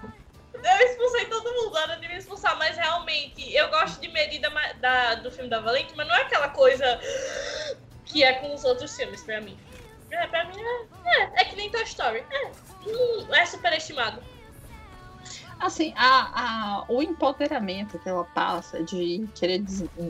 Eu 0.53 0.87
expulsei 0.87 1.25
todo 1.25 1.51
mundo, 1.53 1.77
era 1.77 1.95
de 1.95 2.07
me 2.07 2.17
expulsar, 2.17 2.57
mas 2.57 2.75
realmente 2.75 3.53
eu 3.53 3.69
gosto 3.69 3.99
de 4.01 4.07
medida 4.07 4.49
da, 4.79 5.15
do 5.15 5.29
filme 5.31 5.49
da 5.49 5.59
Valente, 5.59 5.93
mas 5.95 6.07
não 6.07 6.15
é 6.15 6.21
aquela 6.23 6.49
coisa 6.49 6.99
que 8.05 8.23
é 8.23 8.33
com 8.33 8.53
os 8.53 8.63
outros 8.63 8.95
filmes 8.95 9.21
pra 9.23 9.39
mim. 9.41 9.57
É, 10.09 10.25
pra 10.27 10.45
mim 10.45 10.55
é, 10.59 11.21
é, 11.21 11.31
é 11.41 11.45
que 11.45 11.55
nem 11.55 11.69
Toy 11.69 11.83
Story. 11.83 12.23
É, 12.31 12.51
hum, 12.87 13.27
é 13.33 13.45
superestimado. 13.45 14.21
Assim, 15.59 15.93
a, 15.95 16.79
a, 16.79 16.85
o 16.89 17.01
empoderamento 17.01 17.97
que 17.99 18.09
ela 18.09 18.23
passa 18.25 18.83
de 18.83 19.27
querer 19.35 19.63
é, 19.99 20.09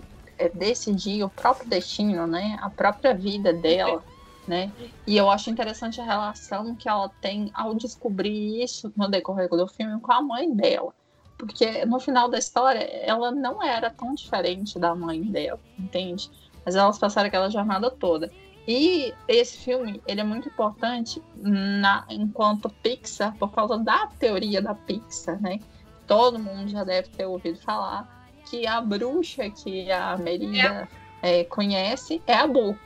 decidir 0.53 1.24
o 1.24 1.30
próprio 1.30 1.70
destino, 1.70 2.28
né? 2.28 2.57
A 2.62 2.70
própria 2.70 3.14
vida 3.14 3.53
dela, 3.53 4.03
né? 4.48 4.72
E 5.07 5.18
eu 5.18 5.30
acho 5.30 5.49
interessante 5.49 5.99
a 5.99 6.03
relação 6.03 6.76
que 6.76 6.88
ela 6.88 7.10
tem 7.22 7.52
ao 7.53 7.74
descobrir 7.74 8.64
isso 8.64 8.91
no 8.95 9.07
decorrer 9.07 9.49
do 9.49 9.68
filme 9.68 9.99
com 9.99 10.12
a 10.12 10.22
mãe 10.22 10.53
dela. 10.53 10.94
Porque 11.38 11.86
no 11.86 11.99
final 11.99 12.30
da 12.30 12.38
história, 12.38 12.80
ela 12.80 13.32
não 13.32 13.62
era 13.62 13.90
tão 13.90 14.14
diferente 14.14 14.80
da 14.80 14.95
mãe 14.95 15.22
dela, 15.22 15.60
entende? 15.78 16.30
Mas 16.66 16.76
elas 16.76 16.98
passaram 16.98 17.28
aquela 17.28 17.49
jornada 17.49 17.91
toda. 17.91 18.32
E 18.68 19.14
esse 19.28 19.57
filme, 19.57 20.02
ele 20.07 20.22
é 20.22 20.24
muito 20.24 20.48
importante 20.48 21.22
na, 21.36 22.06
enquanto 22.10 22.70
Pixar, 22.70 23.36
por 23.38 23.52
causa 23.52 23.78
da 23.78 24.07
teoria 24.20 24.62
da 24.62 24.74
Pixar, 24.74 25.40
né? 25.40 25.60
Todo 26.07 26.40
mundo 26.40 26.70
já 26.70 26.84
deve 26.84 27.10
ter 27.10 27.26
ouvido 27.26 27.60
falar 27.60 28.14
que 28.45 28.65
a 28.67 28.80
bruxa 28.81 29.49
que 29.49 29.91
a 29.91 30.17
Merida 30.17 30.88
é, 31.22 31.43
conhece 31.43 32.22
é 32.27 32.34
a 32.34 32.47
Boo, 32.47 32.77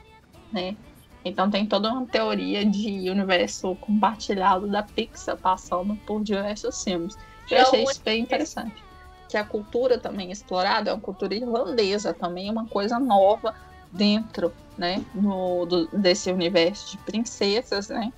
né? 0.52 0.76
Então 1.24 1.50
tem 1.50 1.66
toda 1.66 1.92
uma 1.92 2.06
teoria 2.06 2.64
de 2.64 3.10
universo 3.10 3.76
compartilhado 3.76 4.66
da 4.66 4.82
Pixar 4.82 5.36
passando 5.36 5.94
por 6.06 6.22
diversos 6.22 6.82
filmes. 6.82 7.16
Eu 7.50 7.58
é 7.58 7.60
achei 7.60 7.82
isso 7.82 8.00
bem 8.02 8.22
interessante. 8.22 8.82
Que 9.28 9.36
a 9.36 9.44
cultura 9.44 9.98
também 9.98 10.30
explorada 10.32 10.90
é 10.90 10.94
uma 10.94 11.00
cultura 11.00 11.34
irlandesa, 11.34 12.14
também 12.14 12.48
é 12.48 12.50
uma 12.50 12.66
coisa 12.66 12.98
nova 12.98 13.54
dentro, 13.92 14.52
né, 14.78 15.04
no, 15.14 15.66
do- 15.66 15.88
desse 15.88 16.32
universo 16.32 16.90
de 16.92 16.98
princesas, 16.98 17.88
né? 17.88 18.12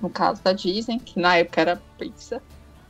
No 0.00 0.10
caso 0.10 0.42
da 0.42 0.52
Disney, 0.52 0.98
que 0.98 1.20
na 1.20 1.36
época 1.36 1.60
era 1.60 1.82
Pixar. 1.98 2.40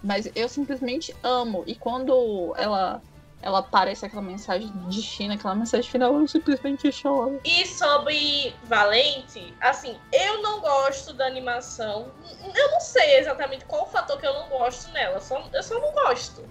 Mas 0.02 0.30
eu 0.34 0.48
simplesmente 0.48 1.14
amo. 1.22 1.64
E 1.66 1.74
quando 1.74 2.54
ela 2.56 3.02
ela 3.40 3.60
aparece 3.60 4.04
aquela 4.04 4.22
mensagem 4.22 4.72
de 4.88 5.00
China, 5.02 5.34
aquela 5.34 5.54
mensagem 5.54 5.88
final, 5.90 6.18
eu 6.18 6.26
simplesmente 6.26 6.90
choro. 6.90 7.40
E 7.44 7.66
sobre 7.66 8.56
Valente, 8.64 9.56
assim, 9.60 10.00
eu 10.12 10.42
não 10.42 10.60
gosto 10.60 11.12
da 11.14 11.26
animação. 11.26 12.12
Eu 12.54 12.70
não 12.72 12.80
sei 12.80 13.18
exatamente 13.18 13.64
qual 13.64 13.84
o 13.84 13.86
fator 13.86 14.18
que 14.18 14.26
eu 14.26 14.34
não 14.34 14.48
gosto 14.48 14.92
nela. 14.92 15.20
Só, 15.20 15.48
eu 15.52 15.62
só 15.62 15.74
não 15.78 15.92
gosto. 15.92 16.44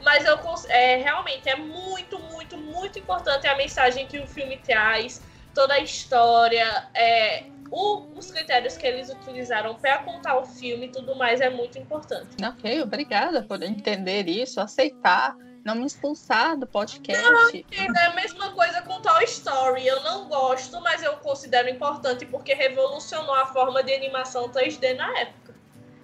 Mas 0.00 0.24
eu 0.24 0.38
é, 0.68 0.96
realmente 0.96 1.48
é 1.48 1.56
muito, 1.56 2.18
muito, 2.18 2.56
muito 2.56 2.98
importante 2.98 3.46
a 3.46 3.56
mensagem 3.56 4.06
que 4.06 4.18
o 4.18 4.26
filme 4.26 4.58
traz, 4.58 5.22
toda 5.54 5.74
a 5.74 5.78
história, 5.80 6.66
é, 6.94 7.44
o- 7.70 8.18
os 8.18 8.30
critérios 8.30 8.76
que 8.76 8.86
eles 8.86 9.08
utilizaram 9.10 9.74
para 9.76 9.98
contar 9.98 10.38
o 10.38 10.44
filme 10.44 10.86
e 10.86 10.92
tudo 10.92 11.14
mais 11.14 11.40
é 11.40 11.48
muito 11.48 11.78
importante. 11.78 12.34
Ok, 12.44 12.82
obrigada 12.82 13.42
por 13.42 13.62
entender 13.62 14.28
isso, 14.28 14.60
aceitar, 14.60 15.36
não 15.64 15.76
me 15.76 15.86
expulsar 15.86 16.56
do 16.56 16.66
podcast. 16.66 17.64
É 17.70 18.06
a 18.06 18.14
mesma 18.14 18.52
coisa 18.52 18.82
com 18.82 19.00
Toy 19.00 19.24
Story. 19.24 19.86
Eu 19.86 20.02
não 20.02 20.28
gosto, 20.28 20.80
mas 20.80 21.02
eu 21.02 21.14
considero 21.18 21.68
importante 21.68 22.26
porque 22.26 22.54
revolucionou 22.54 23.34
a 23.34 23.46
forma 23.46 23.82
de 23.82 23.94
animação 23.94 24.48
3D 24.48 24.96
na 24.96 25.18
época. 25.18 25.54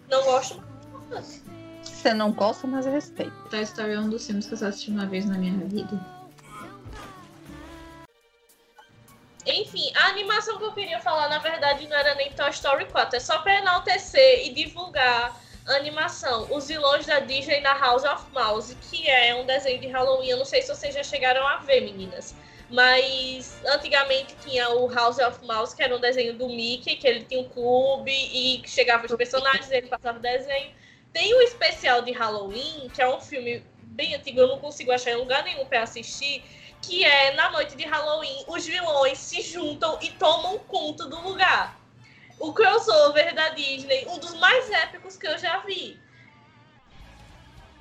Não 0.09 0.22
gosto, 0.24 0.62
mas 1.10 1.43
Você 1.82 2.14
não 2.14 2.32
gosta, 2.32 2.66
mas 2.66 2.86
eu 2.86 2.93
respeito. 2.93 3.32
Toy 3.51 3.62
Story 3.62 3.93
é 3.93 4.01
um 4.01 4.09
dos 4.09 4.26
filmes 4.26 4.47
que 4.47 4.55
eu 4.55 4.59
só 4.59 4.66
assisti 4.66 4.90
uma 4.90 5.06
vez 5.06 5.26
na 5.26 5.36
minha 5.36 5.66
vida. 5.66 6.18
Enfim, 9.44 9.90
a 9.97 10.09
animação 10.09 10.59
que 10.59 10.64
eu 10.64 10.72
queria 10.72 11.01
falar, 11.01 11.28
na 11.30 11.39
verdade, 11.39 11.89
não 11.89 11.97
era 11.97 12.14
nem 12.14 12.30
Toy 12.32 12.51
Story 12.51 12.85
4. 12.86 13.16
É 13.16 13.20
só 13.20 13.39
pra 13.39 13.56
enaltecer 13.56 14.47
e 14.47 14.52
divulgar 14.52 15.35
animação. 15.69 16.47
Os 16.51 16.69
vilões 16.69 17.07
da 17.07 17.20
Disney 17.20 17.61
na 17.61 17.74
House 17.78 18.05
of 18.05 18.24
Mouse, 18.32 18.74
que 18.90 19.09
é 19.09 19.35
um 19.35 19.47
desenho 19.47 19.81
de 19.81 19.86
Halloween. 19.89 20.31
Eu 20.31 20.39
não 20.39 20.45
sei 20.45 20.62
se 20.62 20.69
vocês 20.69 20.95
já 20.95 21.03
chegaram 21.03 21.47
a 21.47 21.59
ver, 21.59 21.82
meninas. 21.82 22.35
Mas 22.70 23.59
antigamente 23.66 24.35
tinha 24.45 24.69
o 24.70 24.93
House 24.93 25.19
of 25.19 25.45
Mouse, 25.45 25.74
que 25.74 25.82
era 25.82 25.97
um 25.97 26.01
desenho 26.01 26.35
do 26.35 26.49
Mickey, 26.49 26.97
que 26.97 27.07
ele 27.07 27.24
tinha 27.24 27.40
um 27.40 27.49
clube 27.49 28.12
e 28.12 28.62
chegava 28.66 29.07
os 29.07 29.15
personagens, 29.15 29.70
ele 29.70 29.86
passava 29.86 30.19
o 30.19 30.20
desenho. 30.20 30.74
Tem 31.12 31.32
o 31.35 31.40
especial 31.40 32.03
de 32.03 32.12
Halloween, 32.12 32.90
que 32.93 33.01
é 33.01 33.09
um 33.09 33.20
filme 33.20 33.65
bem 33.82 34.15
antigo, 34.15 34.40
eu 34.40 34.49
não 34.49 34.59
consigo 34.59 34.93
achar 34.93 35.12
em 35.12 35.16
lugar 35.16 35.43
nenhum 35.45 35.65
pra 35.65 35.82
assistir, 35.82 36.45
que 36.82 37.05
é 37.05 37.32
na 37.32 37.51
noite 37.51 37.74
de 37.74 37.85
Halloween, 37.85 38.45
os 38.47 38.66
vilões 38.66 39.19
se 39.19 39.40
juntam 39.43 39.99
e 40.03 40.11
tomam 40.11 40.59
conta 40.59 41.07
do 41.07 41.20
lugar. 41.20 41.77
O 42.39 42.52
crossover 42.52 43.35
da 43.35 43.51
Disney, 43.51 44.06
um 44.09 44.19
dos 44.19 44.35
mais 44.35 44.70
épicos 44.70 45.16
que 45.16 45.27
eu 45.27 45.36
já 45.39 45.59
vi. 45.59 46.01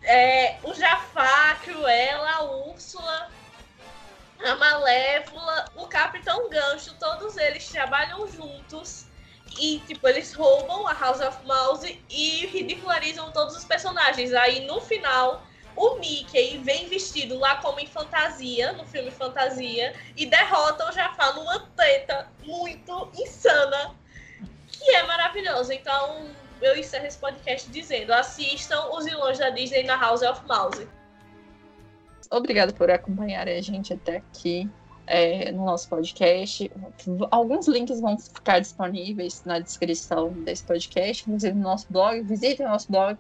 É, 0.04 0.58
o 0.64 0.74
Jafar, 0.74 1.62
Cruella, 1.62 2.32
a 2.32 2.44
Úrsula, 2.44 3.30
a 4.44 4.56
Malévola, 4.56 5.66
o 5.76 5.88
Capitão 5.88 6.50
Gancho, 6.50 6.96
todos 7.00 7.38
eles 7.38 7.68
trabalham 7.70 8.28
juntos 8.28 9.06
e, 9.60 9.80
tipo, 9.88 10.08
eles 10.08 10.34
roubam 10.34 10.88
a 10.88 10.94
House 10.94 11.22
of 11.22 11.46
Mouse 11.46 12.04
e 12.10 12.46
ridicularizam 12.48 13.32
todos 13.32 13.56
os 13.56 13.66
personagens. 13.66 14.34
Aí, 14.34 14.66
no 14.66 14.80
final, 14.80 15.44
o 15.76 15.96
Mickey 15.96 16.58
vem 16.60 16.88
vestido 16.88 17.38
lá 17.38 17.58
como 17.58 17.80
em 17.80 17.88
fantasia, 17.88 18.74
no 18.74 18.86
filme 18.86 19.12
Fantasia, 19.12 19.96
e 20.16 20.26
derrota 20.26 20.90
o 20.90 20.92
Jafar 20.92 21.36
numa 21.36 21.60
treta 21.76 22.28
muito 22.44 23.12
insana, 23.16 23.96
que 24.80 24.92
é 24.92 25.06
maravilhosa. 25.06 25.74
Então, 25.74 26.28
eu 26.62 26.78
encerro 26.78 27.06
esse 27.06 27.18
podcast 27.18 27.70
dizendo: 27.70 28.14
assistam 28.14 28.90
os 28.92 29.06
vilões 29.06 29.38
da 29.38 29.50
Disney 29.50 29.84
na 29.84 29.96
House 29.96 30.22
of 30.22 30.42
Mouse. 30.48 30.88
Obrigada 32.30 32.74
por 32.74 32.92
acompanhar 32.92 33.48
a 33.48 33.62
gente 33.62 33.94
até 33.94 34.18
aqui 34.18 34.70
é, 35.06 35.50
no 35.52 35.64
nosso 35.66 35.88
podcast. 35.90 36.72
Alguns 37.32 37.68
links 37.68 38.02
vão 38.02 38.18
ficar 38.18 38.60
disponíveis 38.60 39.44
na 39.46 39.60
descrição 39.60 40.32
desse 40.44 40.64
podcast, 40.64 41.24
inclusive 41.24 41.56
no 41.56 41.64
nosso 41.64 41.88
blog. 41.90 42.22
Visitem 42.24 42.66
o 42.66 42.70
nosso 42.70 42.92
blog, 42.92 43.18